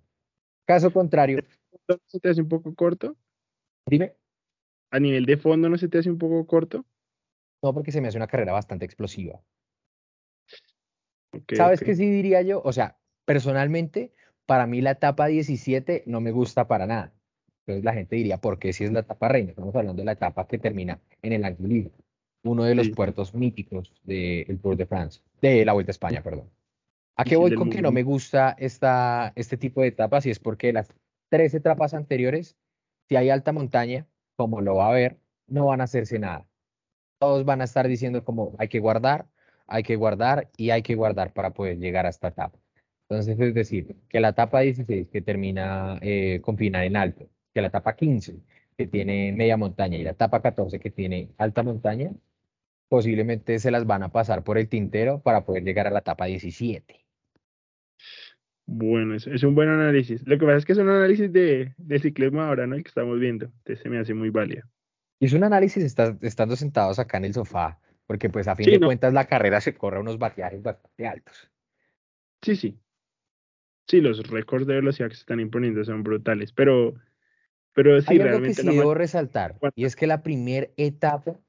Caso 0.66 0.92
contrario. 0.92 1.42
¿No 1.88 1.98
se 2.06 2.20
te 2.20 2.30
hace 2.30 2.42
un 2.42 2.50
poco 2.50 2.74
corto? 2.76 3.16
Dime. 3.86 4.16
¿A 4.92 5.00
nivel 5.00 5.26
de 5.26 5.38
fondo 5.38 5.70
no 5.70 5.78
se 5.78 5.88
te 5.88 5.98
hace 5.98 6.10
un 6.10 6.18
poco 6.18 6.46
corto? 6.46 6.86
No, 7.62 7.74
porque 7.74 7.92
se 7.92 8.02
me 8.02 8.08
hace 8.08 8.18
una 8.18 8.28
carrera 8.28 8.54
bastante 8.54 8.86
explosiva. 8.86 9.42
¿Sabes 11.54 11.82
qué 11.82 11.96
sí 11.96 12.10
diría 12.10 12.42
yo? 12.42 12.62
O 12.64 12.74
sea, 12.74 12.98
personalmente, 13.26 14.14
para 14.46 14.68
mí 14.68 14.82
la 14.82 14.92
etapa 14.92 15.28
17 15.28 16.04
no 16.06 16.20
me 16.22 16.32
gusta 16.32 16.68
para 16.68 16.88
nada. 16.88 17.14
Entonces 17.62 17.86
la 17.86 17.94
gente 17.94 18.16
diría, 18.16 18.40
¿por 18.40 18.60
qué 18.60 18.74
si 18.74 18.84
es 18.84 18.92
la 18.92 19.02
etapa 19.02 19.30
reina? 19.30 19.52
Estamos 19.52 19.76
hablando 19.76 20.02
de 20.02 20.06
la 20.06 20.14
etapa 20.14 20.48
que 20.48 20.58
termina 20.58 21.00
en 21.22 21.34
el 21.34 21.46
Anguilí 21.46 21.92
uno 22.44 22.64
de 22.64 22.76
los 22.76 22.90
puertos 22.90 23.34
míticos 23.34 23.94
del 24.04 24.60
Tour 24.60 24.76
de 24.76 24.86
France, 24.86 25.22
de 25.42 25.64
la 25.66 25.74
Vuelta 25.74 25.92
a 25.92 25.94
España, 25.94 26.22
perdón. 26.24 26.50
¿A 27.16 27.24
qué 27.24 27.36
voy 27.36 27.54
con 27.54 27.70
que 27.70 27.82
no 27.82 27.92
me 27.92 28.04
gusta 28.04 28.56
esta, 28.58 29.32
este 29.36 29.58
tipo 29.58 29.82
de 29.82 29.90
etapas? 29.90 30.26
Y 30.26 30.32
es 30.32 30.40
porque 30.40 30.74
las 30.74 30.94
tres 31.30 31.54
etapas 31.54 31.94
anteriores, 31.94 32.56
si 33.08 33.16
hay 33.16 33.30
alta 33.30 33.52
montaña, 33.52 34.08
como 34.36 34.62
lo 34.62 34.76
va 34.76 34.88
a 34.88 34.90
haber, 34.90 35.18
no 35.48 35.68
van 35.68 35.82
a 35.82 35.84
hacerse 35.84 36.18
nada. 36.18 36.48
Todos 37.20 37.46
van 37.46 37.62
a 37.62 37.66
estar 37.66 37.88
diciendo 37.88 38.24
como 38.24 38.56
hay 38.58 38.70
que 38.70 38.80
guardar, 38.80 39.28
hay 39.68 39.84
que 39.84 39.96
guardar 39.96 40.50
y 40.58 40.72
hay 40.72 40.82
que 40.82 40.96
guardar 40.96 41.34
para 41.34 41.52
poder 41.52 41.78
llegar 41.78 42.06
a 42.06 42.10
esta 42.10 42.30
etapa. 42.30 42.58
Entonces, 43.08 43.40
es 43.40 43.54
decir, 43.54 43.98
que 44.10 44.20
la 44.20 44.30
etapa 44.30 44.62
16 44.62 45.10
que 45.10 45.22
termina 45.22 46.00
eh, 46.02 46.40
con 46.42 46.58
final 46.58 46.86
en 46.86 46.96
alto, 46.96 47.30
que 47.54 47.62
la 47.62 47.68
etapa 47.68 47.96
15 47.96 48.40
que 48.78 48.88
tiene 48.88 49.34
media 49.34 49.58
montaña 49.58 49.98
y 49.98 50.04
la 50.04 50.12
etapa 50.12 50.42
14 50.42 50.80
que 50.80 50.90
tiene 50.90 51.30
alta 51.38 51.62
montaña, 51.62 52.12
posiblemente 52.92 53.58
se 53.60 53.72
las 53.72 53.88
van 53.88 54.04
a 54.04 54.12
pasar 54.12 54.44
por 54.44 54.58
el 54.58 54.68
tintero 54.68 55.22
para 55.22 55.46
poder 55.46 55.64
llegar 55.64 55.88
a 55.88 55.92
la 55.92 56.00
etapa 56.00 56.26
17. 56.26 57.06
Bueno, 58.66 59.16
es, 59.16 59.28
es 59.28 59.44
un 59.44 59.56
buen 59.56 59.70
análisis. 59.70 60.22
Lo 60.28 60.38
que 60.38 60.46
pasa 60.46 60.58
es 60.58 60.66
que 60.66 60.74
es 60.74 60.78
un 60.78 60.90
análisis 60.90 61.32
de, 61.32 61.74
de 61.78 62.00
ciclismo 62.00 62.42
ahora, 62.42 62.68
¿no? 62.68 62.76
El 62.76 62.84
que 62.84 62.90
estamos 62.90 63.18
viendo. 63.18 63.46
Entonces 63.46 63.80
se 63.80 63.88
me 63.88 63.98
hace 63.98 64.14
muy 64.14 64.30
válido. 64.30 64.64
Y 65.20 65.28
es 65.28 65.32
un 65.32 65.46
análisis 65.46 65.96
estando 66.22 66.56
sentados 66.58 67.00
acá 67.00 67.18
en 67.18 67.24
el 67.24 67.34
sofá, 67.34 67.80
porque 68.08 68.30
pues 68.30 68.50
a 68.50 68.58
fin 68.58 68.70
de 68.70 68.82
cuentas 68.82 69.14
la 69.14 69.24
carrera 69.24 69.62
se 69.62 69.74
corre 69.74 69.96
a 69.96 70.02
unos 70.02 70.20
bateajes 70.20 70.62
bastante 70.62 71.08
altos. 71.08 71.50
Sí, 72.42 72.58
sí. 72.58 72.78
Sí, 73.88 74.02
los 74.02 74.22
récords 74.28 74.68
de 74.68 74.76
velocidad 74.76 75.08
que 75.08 75.16
se 75.16 75.22
están 75.22 75.40
imponiendo 75.40 75.82
son 75.86 76.04
brutales, 76.04 76.52
pero, 76.52 76.96
pero 77.72 78.02
sí, 78.02 78.08
Hay 78.10 78.20
algo 78.20 78.42
que 78.42 78.54
sí 78.54 78.68
debo 78.68 78.94
resaltar, 78.96 79.56
y 79.76 79.86
es 79.86 79.96
que 79.96 80.08
la 80.08 80.24
primera 80.24 80.68
etapa 80.76 81.40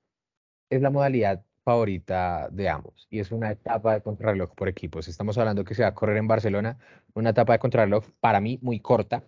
es 0.72 0.80
la 0.80 0.90
modalidad 0.90 1.44
favorita 1.64 2.48
de 2.50 2.68
ambos 2.70 3.06
y 3.10 3.20
es 3.20 3.30
una 3.30 3.50
etapa 3.50 3.94
de 3.94 4.00
contrarreloj 4.00 4.54
por 4.54 4.68
equipos. 4.68 5.06
Estamos 5.06 5.36
hablando 5.36 5.64
que 5.64 5.74
se 5.74 5.82
va 5.82 5.88
a 5.88 5.94
correr 5.94 6.16
en 6.16 6.26
Barcelona, 6.26 6.78
una 7.14 7.30
etapa 7.30 7.52
de 7.52 7.58
contrarreloj 7.58 8.06
para 8.20 8.40
mí 8.40 8.58
muy 8.62 8.80
corta. 8.80 9.22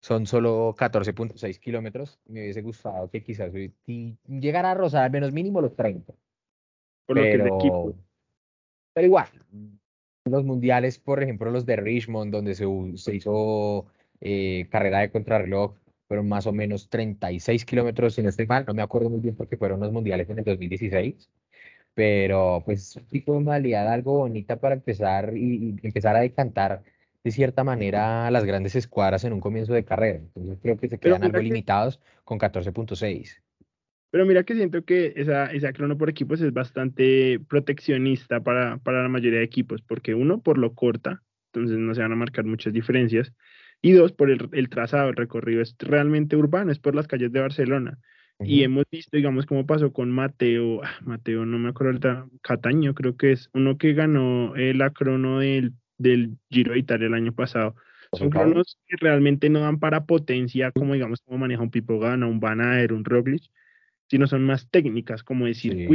Son 0.00 0.26
solo 0.26 0.76
14.6 0.76 1.58
kilómetros. 1.58 2.20
Me 2.26 2.42
hubiese 2.42 2.60
gustado 2.60 3.08
que 3.08 3.24
quizás 3.24 3.52
llegara 4.26 4.72
a 4.72 4.74
rozar 4.74 5.04
al 5.04 5.10
menos 5.10 5.32
mínimo 5.32 5.62
los 5.62 5.74
30. 5.74 6.12
Por 7.06 7.16
pero, 7.16 7.44
lo 7.44 7.44
que 7.44 7.66
equipo. 7.66 7.94
Pero 8.92 9.06
igual, 9.06 9.28
los 10.26 10.44
mundiales, 10.44 10.98
por 10.98 11.22
ejemplo, 11.22 11.50
los 11.50 11.64
de 11.64 11.76
Richmond, 11.76 12.32
donde 12.32 12.54
se, 12.54 12.66
se 12.96 13.14
hizo 13.14 13.86
eh, 14.20 14.68
carrera 14.70 15.00
de 15.00 15.10
contrarreloj, 15.10 15.74
fueron 16.08 16.28
más 16.28 16.46
o 16.46 16.52
menos 16.52 16.88
36 16.88 17.64
kilómetros, 17.64 18.14
sin 18.14 18.26
este 18.26 18.46
mal, 18.46 18.64
no 18.66 18.74
me 18.74 18.82
acuerdo 18.82 19.10
muy 19.10 19.20
bien 19.20 19.34
porque 19.34 19.56
fueron 19.56 19.80
los 19.80 19.92
mundiales 19.92 20.28
en 20.30 20.38
el 20.38 20.44
2016, 20.44 21.30
pero 21.94 22.62
pues 22.64 22.96
un 22.96 23.06
tipo 23.06 23.34
de 23.34 23.40
modalidad 23.40 23.92
algo 23.92 24.18
bonita 24.18 24.56
para 24.60 24.74
empezar 24.74 25.36
y, 25.36 25.76
empezar 25.82 26.16
a 26.16 26.20
decantar 26.20 26.82
de 27.24 27.30
cierta 27.30 27.64
manera 27.64 28.30
las 28.30 28.44
grandes 28.44 28.76
escuadras 28.76 29.24
en 29.24 29.32
un 29.32 29.40
comienzo 29.40 29.72
de 29.72 29.84
carrera. 29.84 30.18
Entonces 30.18 30.58
creo 30.62 30.76
que 30.76 30.88
se 30.88 30.98
quedan 30.98 31.24
algo 31.24 31.38
limitados 31.38 32.00
con 32.24 32.38
14.6. 32.38 33.42
Pero 34.10 34.24
mira 34.24 34.44
que 34.44 34.54
siento 34.54 34.84
que 34.84 35.12
esa, 35.16 35.46
esa 35.46 35.72
crono 35.72 35.98
por 35.98 36.08
equipos 36.08 36.40
es 36.40 36.52
bastante 36.52 37.40
proteccionista 37.48 38.40
para, 38.40 38.78
para 38.78 39.02
la 39.02 39.08
mayoría 39.08 39.40
de 39.40 39.44
equipos, 39.44 39.82
porque 39.82 40.14
uno, 40.14 40.40
por 40.40 40.58
lo 40.58 40.74
corta, 40.74 41.22
entonces 41.52 41.78
no 41.78 41.94
se 41.94 42.02
van 42.02 42.12
a 42.12 42.16
marcar 42.16 42.44
muchas 42.44 42.72
diferencias, 42.72 43.32
y 43.82 43.92
dos, 43.92 44.12
por 44.12 44.30
el, 44.30 44.48
el 44.52 44.68
trazado, 44.68 45.10
el 45.10 45.16
recorrido 45.16 45.62
es 45.62 45.76
realmente 45.78 46.36
urbano, 46.36 46.72
es 46.72 46.78
por 46.78 46.94
las 46.94 47.06
calles 47.06 47.32
de 47.32 47.40
Barcelona. 47.40 47.98
Y 48.40 48.64
hemos 48.64 48.84
visto, 48.90 49.16
digamos, 49.16 49.46
cómo 49.46 49.64
pasó 49.64 49.92
con 49.92 50.10
Mateo, 50.10 50.82
ah, 50.84 50.90
Mateo, 51.02 51.46
no 51.46 51.58
me 51.58 51.70
acuerdo 51.70 51.92
ahorita, 51.92 52.26
Cataño 52.42 52.94
creo 52.94 53.16
que 53.16 53.32
es, 53.32 53.48
uno 53.54 53.78
que 53.78 53.94
ganó 53.94 54.52
la 54.54 54.90
crono 54.90 55.38
del, 55.40 55.72
del 55.96 56.36
Giro 56.50 56.74
de 56.74 56.80
Italia 56.80 57.06
el 57.06 57.14
año 57.14 57.32
pasado. 57.32 57.76
Son 58.12 58.30
cronos 58.30 58.78
que 58.86 58.96
realmente 59.00 59.48
no 59.48 59.60
dan 59.60 59.78
para 59.78 60.04
potencia, 60.04 60.70
como 60.70 60.94
digamos, 60.94 61.22
como 61.22 61.38
maneja 61.38 61.62
un 61.62 61.70
Pipo 61.70 61.98
Gana, 61.98 62.26
un 62.26 62.38
Van 62.38 62.60
un 62.92 63.04
Roglic, 63.04 63.44
sino 64.08 64.26
son 64.26 64.44
más 64.44 64.68
técnicas, 64.70 65.22
como 65.22 65.46
decir, 65.46 65.88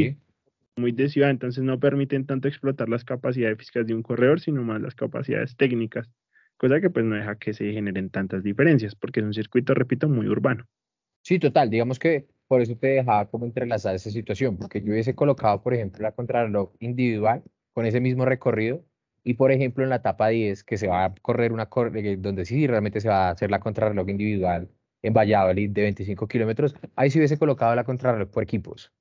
muy 0.76 0.92
de 0.92 1.10
ciudad, 1.10 1.30
entonces 1.30 1.64
no 1.64 1.80
permiten 1.80 2.26
tanto 2.26 2.48
explotar 2.48 2.90
las 2.90 3.06
capacidades 3.06 3.58
físicas 3.58 3.86
de 3.86 3.94
un 3.94 4.04
corredor, 4.04 4.40
sino 4.40 4.64
más 4.64 4.82
las 4.82 4.96
capacidades 4.96 5.56
técnicas, 5.56 6.10
cosa 6.62 6.80
que 6.80 6.92
pues 6.92 7.04
no 7.04 7.16
deja 7.16 7.40
que 7.40 7.54
se 7.56 7.74
generen 7.74 8.12
tantas 8.12 8.44
diferencias, 8.44 8.94
porque 8.94 9.20
es 9.20 9.26
un 9.26 9.34
circuito, 9.34 9.74
repito, 9.74 10.08
muy 10.08 10.28
urbano. 10.28 10.68
Sí, 11.24 11.40
total, 11.40 11.72
digamos 11.72 11.98
que 11.98 12.28
por 12.48 12.62
eso 12.62 12.78
te 12.78 12.88
dejaba 12.88 13.28
como 13.32 13.46
entrelazar 13.46 13.96
esa 13.96 14.12
situación, 14.12 14.58
porque 14.58 14.80
yo 14.80 14.92
hubiese 14.92 15.16
colocado, 15.16 15.64
por 15.64 15.74
ejemplo, 15.74 16.04
la 16.04 16.12
contrarreloj 16.12 16.72
individual 16.80 17.44
con 17.74 17.88
ese 17.88 18.00
mismo 18.00 18.26
recorrido, 18.26 18.86
y 19.24 19.34
por 19.34 19.52
ejemplo 19.52 19.84
en 19.84 19.90
la 19.90 19.96
etapa 19.98 20.28
10, 20.28 20.64
que 20.64 20.78
se 20.78 20.88
va 20.88 21.06
a 21.06 21.16
correr 21.16 21.52
una, 21.52 21.68
eh, 21.96 22.18
donde 22.20 22.46
sí 22.46 22.68
realmente 22.68 23.02
se 23.02 23.10
va 23.10 23.30
a 23.30 23.32
hacer 23.32 23.50
la 23.50 23.60
contrarreloj 23.60 24.08
individual, 24.10 24.70
en 25.02 25.14
Valladolid 25.14 25.72
de 25.72 25.82
25 25.82 26.28
kilómetros, 26.28 26.76
ahí 26.96 27.10
sí 27.10 27.18
hubiese 27.18 27.40
colocado 27.40 27.74
la 27.74 27.86
contrarreloj 27.86 28.30
por 28.30 28.44
equipos. 28.44 28.94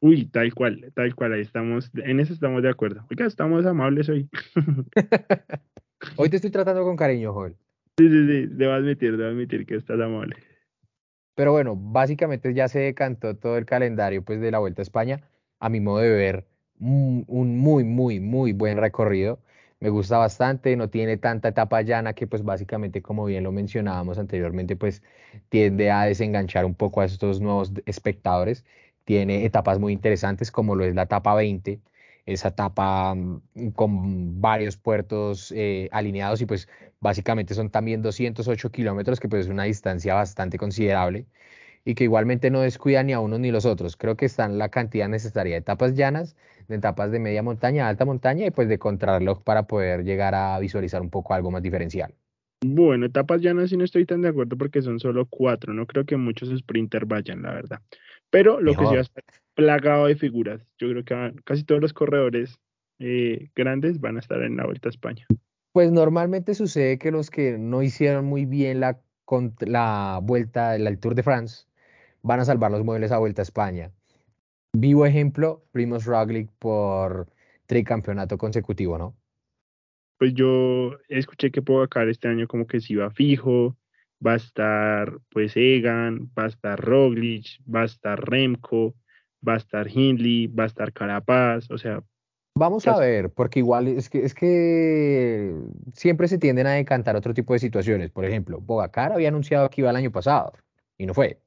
Uy, 0.00 0.26
tal 0.26 0.54
cual, 0.54 0.92
tal 0.94 1.16
cual, 1.16 1.32
ahí 1.32 1.40
estamos, 1.40 1.90
en 1.96 2.20
eso 2.20 2.32
estamos 2.32 2.62
de 2.62 2.70
acuerdo. 2.70 3.04
Oiga, 3.10 3.26
estamos 3.26 3.66
amables 3.66 4.08
hoy. 4.08 4.28
hoy 6.16 6.28
te 6.28 6.36
estoy 6.36 6.50
tratando 6.50 6.84
con 6.84 6.96
cariño, 6.96 7.32
Joel. 7.32 7.56
Sí, 7.98 8.08
sí, 8.08 8.26
sí, 8.26 8.46
debo 8.50 8.72
admitir, 8.72 9.16
debo 9.16 9.30
admitir 9.30 9.66
que 9.66 9.76
estás 9.76 10.00
amable. 10.00 10.36
Pero 11.34 11.52
bueno, 11.52 11.76
básicamente 11.76 12.52
ya 12.54 12.68
se 12.68 12.80
decantó 12.80 13.36
todo 13.36 13.58
el 13.58 13.64
calendario 13.64 14.22
pues 14.22 14.40
de 14.40 14.50
la 14.50 14.58
Vuelta 14.58 14.82
a 14.82 14.84
España. 14.84 15.20
A 15.60 15.68
mi 15.68 15.80
modo 15.80 15.98
de 15.98 16.10
ver, 16.10 16.46
un 16.78 17.24
muy, 17.28 17.84
muy, 17.84 18.20
muy 18.20 18.52
buen 18.52 18.78
recorrido 18.78 19.40
me 19.80 19.90
gusta 19.90 20.18
bastante, 20.18 20.76
no 20.76 20.90
tiene 20.90 21.16
tanta 21.18 21.48
etapa 21.48 21.82
llana 21.82 22.12
que 22.12 22.26
pues 22.26 22.42
básicamente 22.42 23.00
como 23.02 23.24
bien 23.26 23.44
lo 23.44 23.52
mencionábamos 23.52 24.18
anteriormente 24.18 24.76
pues 24.76 25.02
tiende 25.48 25.90
a 25.90 26.02
desenganchar 26.04 26.64
un 26.64 26.74
poco 26.74 27.00
a 27.00 27.04
estos 27.04 27.40
nuevos 27.40 27.72
espectadores, 27.86 28.64
tiene 29.04 29.44
etapas 29.44 29.78
muy 29.78 29.92
interesantes 29.92 30.50
como 30.50 30.74
lo 30.74 30.84
es 30.84 30.94
la 30.94 31.02
etapa 31.02 31.34
20, 31.34 31.80
esa 32.28 32.48
etapa 32.48 33.14
mm, 33.14 33.70
con 33.74 34.40
varios 34.40 34.76
puertos 34.76 35.52
eh, 35.56 35.88
alineados 35.92 36.40
y 36.42 36.46
pues 36.46 36.68
básicamente 37.00 37.54
son 37.54 37.70
también 37.70 38.02
208 38.02 38.70
kilómetros 38.70 39.18
que 39.18 39.28
pues 39.28 39.46
es 39.46 39.50
una 39.50 39.64
distancia 39.64 40.14
bastante 40.14 40.58
considerable 40.58 41.26
y 41.84 41.94
que 41.94 42.04
igualmente 42.04 42.50
no 42.50 42.60
descuida 42.60 43.02
ni 43.02 43.14
a 43.14 43.20
unos 43.20 43.40
ni 43.40 43.50
los 43.50 43.64
otros. 43.64 43.96
Creo 43.96 44.16
que 44.16 44.26
están 44.26 44.58
la 44.58 44.68
cantidad 44.68 45.08
necesaria 45.08 45.54
de 45.54 45.60
etapas 45.60 45.94
llanas, 45.94 46.36
de 46.68 46.76
etapas 46.76 47.10
de 47.10 47.18
media 47.18 47.42
montaña, 47.42 47.88
alta 47.88 48.04
montaña 48.04 48.46
y 48.46 48.50
pues 48.50 48.68
de 48.68 48.78
contrarreloj 48.78 49.42
para 49.42 49.66
poder 49.66 50.04
llegar 50.04 50.34
a 50.34 50.58
visualizar 50.58 51.00
un 51.00 51.08
poco 51.08 51.32
algo 51.32 51.50
más 51.50 51.62
diferencial. 51.62 52.14
Bueno, 52.62 53.06
etapas 53.06 53.40
llanas 53.40 53.70
sí 53.70 53.76
no 53.78 53.84
estoy 53.84 54.04
tan 54.04 54.20
de 54.20 54.28
acuerdo 54.28 54.58
porque 54.58 54.82
son 54.82 55.00
solo 55.00 55.24
cuatro, 55.26 55.72
no 55.72 55.86
creo 55.86 56.04
que 56.04 56.16
muchos 56.18 56.50
sprinters 56.58 57.06
vayan, 57.06 57.40
la 57.40 57.54
verdad. 57.54 57.80
Pero 58.28 58.60
lo 58.60 58.74
que 58.74 58.84
sí 58.84 58.92
va 58.92 58.98
a 58.98 59.02
estar 59.02 59.24
plagado 59.58 60.06
de 60.06 60.14
figuras. 60.14 60.64
Yo 60.78 60.88
creo 60.88 61.04
que 61.04 61.42
casi 61.42 61.64
todos 61.64 61.80
los 61.80 61.92
corredores 61.92 62.60
eh, 63.00 63.50
grandes 63.56 64.00
van 64.00 64.14
a 64.14 64.20
estar 64.20 64.40
en 64.42 64.56
la 64.56 64.64
Vuelta 64.64 64.88
a 64.88 64.90
España. 64.90 65.26
Pues 65.72 65.90
normalmente 65.90 66.54
sucede 66.54 66.96
que 66.96 67.10
los 67.10 67.28
que 67.28 67.58
no 67.58 67.82
hicieron 67.82 68.24
muy 68.24 68.46
bien 68.46 68.78
la, 68.78 69.00
la 69.58 70.20
vuelta, 70.22 70.76
el 70.76 70.98
Tour 71.00 71.16
de 71.16 71.24
France, 71.24 71.66
van 72.22 72.38
a 72.38 72.44
salvar 72.44 72.70
los 72.70 72.84
muebles 72.84 73.10
a 73.10 73.18
Vuelta 73.18 73.42
a 73.42 73.50
España. 73.50 73.90
Vivo 74.74 75.04
ejemplo, 75.04 75.64
Primoz 75.72 76.04
Roglic 76.04 76.48
por 76.60 77.26
tricampeonato 77.66 78.38
consecutivo, 78.38 78.96
¿no? 78.96 79.16
Pues 80.18 80.34
yo 80.34 80.98
escuché 81.08 81.50
que 81.50 81.62
Pogacar 81.62 82.08
este 82.08 82.28
año 82.28 82.46
como 82.46 82.68
que 82.68 82.80
se 82.80 82.92
iba 82.92 83.10
fijo, 83.10 83.76
va 84.24 84.34
a 84.34 84.36
estar 84.36 85.18
pues 85.30 85.56
Egan, 85.56 86.30
va 86.38 86.44
a 86.44 86.48
estar 86.48 86.80
Roglic, 86.80 87.60
va 87.68 87.82
a 87.82 87.86
estar 87.86 88.24
Remco, 88.24 88.94
va 89.46 89.54
a 89.54 89.56
estar 89.56 89.88
Hindley, 89.88 90.46
va 90.46 90.64
a 90.64 90.66
estar 90.66 90.92
Carapaz, 90.92 91.70
o 91.70 91.78
sea... 91.78 92.02
Vamos 92.54 92.88
a 92.88 92.98
ver, 92.98 93.30
porque 93.30 93.60
igual 93.60 93.86
es 93.86 94.10
que, 94.10 94.24
es 94.24 94.34
que 94.34 95.54
siempre 95.92 96.26
se 96.26 96.38
tienden 96.38 96.66
a 96.66 96.72
decantar 96.72 97.14
otro 97.14 97.32
tipo 97.32 97.52
de 97.52 97.60
situaciones. 97.60 98.10
Por 98.10 98.24
ejemplo, 98.24 98.60
Pogacar 98.60 99.12
había 99.12 99.28
anunciado 99.28 99.70
que 99.70 99.80
iba 99.80 99.90
el 99.90 99.96
año 99.96 100.10
pasado 100.10 100.54
y 100.96 101.06
no 101.06 101.14
fue. 101.14 101.40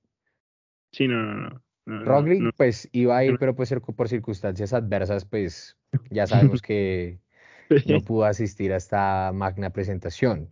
Sí, 0.93 1.09
no, 1.09 1.21
no, 1.21 1.61
no. 1.85 2.05
Roglic, 2.05 2.55
pues 2.55 2.87
iba 2.93 3.17
a 3.17 3.25
ir, 3.25 3.37
pero 3.39 3.53
pues 3.55 3.75
por 3.95 4.07
circunstancias 4.07 4.71
adversas, 4.71 5.25
pues 5.25 5.77
ya 6.09 6.27
sabemos 6.27 6.61
que 6.61 7.19
no 7.87 7.99
pudo 7.99 8.23
asistir 8.23 8.71
a 8.71 8.77
esta 8.77 9.31
magna 9.33 9.71
presentación. 9.71 10.47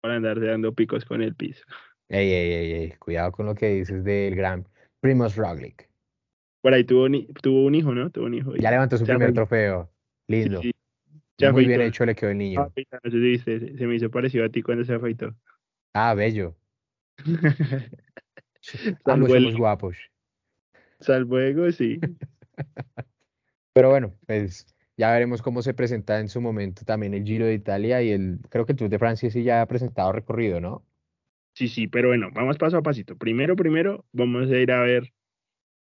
Para 0.00 0.16
andarse 0.16 0.46
dando 0.46 0.72
picos 0.72 1.04
con 1.04 1.20
el 1.20 1.34
piso. 1.34 1.64
Ey, 2.08 2.30
ey, 2.30 2.52
ey, 2.52 2.72
ey, 2.72 2.92
cuidado 3.00 3.32
con 3.32 3.46
lo 3.46 3.56
que 3.56 3.70
dices 3.70 4.04
del 4.04 4.36
gran 4.36 4.68
Primoz 5.00 5.34
Roglic. 5.34 5.88
Por 6.66 6.74
ahí 6.74 6.82
tuvo, 6.82 7.06
tuvo 7.42 7.64
un 7.64 7.76
hijo, 7.76 7.94
¿no? 7.94 8.10
Tuvo 8.10 8.26
un 8.26 8.34
hijo. 8.34 8.56
Ya 8.56 8.72
levantó 8.72 8.98
su 8.98 9.04
primer 9.04 9.32
trofeo. 9.32 9.88
Lindo. 10.26 10.60
Muy 11.52 11.64
bien 11.64 11.80
hecho 11.80 12.04
le 12.04 12.16
quedó 12.16 12.30
el 12.30 12.38
niño. 12.38 12.60
Ah, 12.60 12.72
se, 13.08 13.86
me 13.86 13.94
hizo 13.94 14.10
parecido 14.10 14.44
a 14.44 14.48
ti 14.48 14.62
cuando 14.62 14.84
se 14.84 14.94
afeitó. 14.94 15.32
Ah, 15.94 16.12
bello. 16.14 16.56
Ambos 19.04 19.30
somos 19.30 19.56
guapos. 19.56 19.96
Salvo 20.98 21.38
ego, 21.38 21.70
sí. 21.70 22.00
Pero 23.72 23.90
bueno, 23.90 24.16
pues 24.26 24.66
ya 24.96 25.12
veremos 25.12 25.42
cómo 25.42 25.62
se 25.62 25.72
presenta 25.72 26.18
en 26.18 26.28
su 26.28 26.40
momento 26.40 26.84
también 26.84 27.14
el 27.14 27.22
Giro 27.22 27.46
de 27.46 27.54
Italia 27.54 28.02
y 28.02 28.10
el, 28.10 28.40
creo 28.48 28.66
que 28.66 28.72
el 28.72 28.78
Tour 28.78 28.90
de 28.90 28.98
Francia 28.98 29.30
sí 29.30 29.44
ya 29.44 29.62
ha 29.62 29.66
presentado 29.66 30.10
recorrido, 30.10 30.60
¿no? 30.60 30.84
Sí, 31.54 31.68
sí, 31.68 31.86
pero 31.86 32.08
bueno, 32.08 32.30
vamos 32.34 32.58
paso 32.58 32.76
a 32.76 32.82
pasito. 32.82 33.16
Primero, 33.16 33.54
primero, 33.54 34.04
vamos 34.10 34.50
a 34.50 34.56
ir 34.56 34.72
a 34.72 34.80
ver 34.80 35.12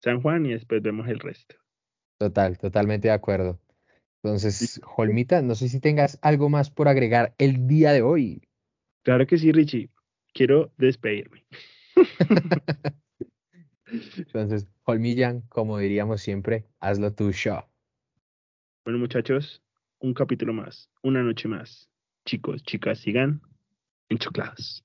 San 0.04 0.20
Juan 0.20 0.44
y 0.44 0.52
después 0.52 0.82
vemos 0.82 1.08
el 1.08 1.18
resto. 1.18 1.56
Total, 2.18 2.58
totalmente 2.58 3.08
de 3.08 3.14
acuerdo. 3.14 3.58
Entonces, 4.22 4.78
Holmita, 4.96 5.40
no 5.40 5.54
sé 5.54 5.70
si 5.70 5.80
tengas 5.80 6.18
algo 6.20 6.50
más 6.50 6.70
por 6.70 6.88
agregar 6.88 7.34
el 7.38 7.66
día 7.66 7.92
de 7.92 8.02
hoy. 8.02 8.42
Claro 9.02 9.26
que 9.26 9.38
sí, 9.38 9.50
Richie. 9.50 9.88
Quiero 10.34 10.70
despedirme. 10.76 11.46
Entonces, 14.16 14.68
Holmillan, 14.84 15.40
como 15.48 15.78
diríamos 15.78 16.20
siempre, 16.20 16.66
hazlo 16.80 17.14
tu 17.14 17.32
show. 17.32 17.64
Bueno, 18.84 18.98
muchachos, 18.98 19.62
un 20.00 20.12
capítulo 20.12 20.52
más, 20.52 20.90
una 21.02 21.22
noche 21.22 21.48
más. 21.48 21.88
Chicos, 22.26 22.62
chicas, 22.62 22.98
sigan 22.98 23.40
enchoclados. 24.10 24.84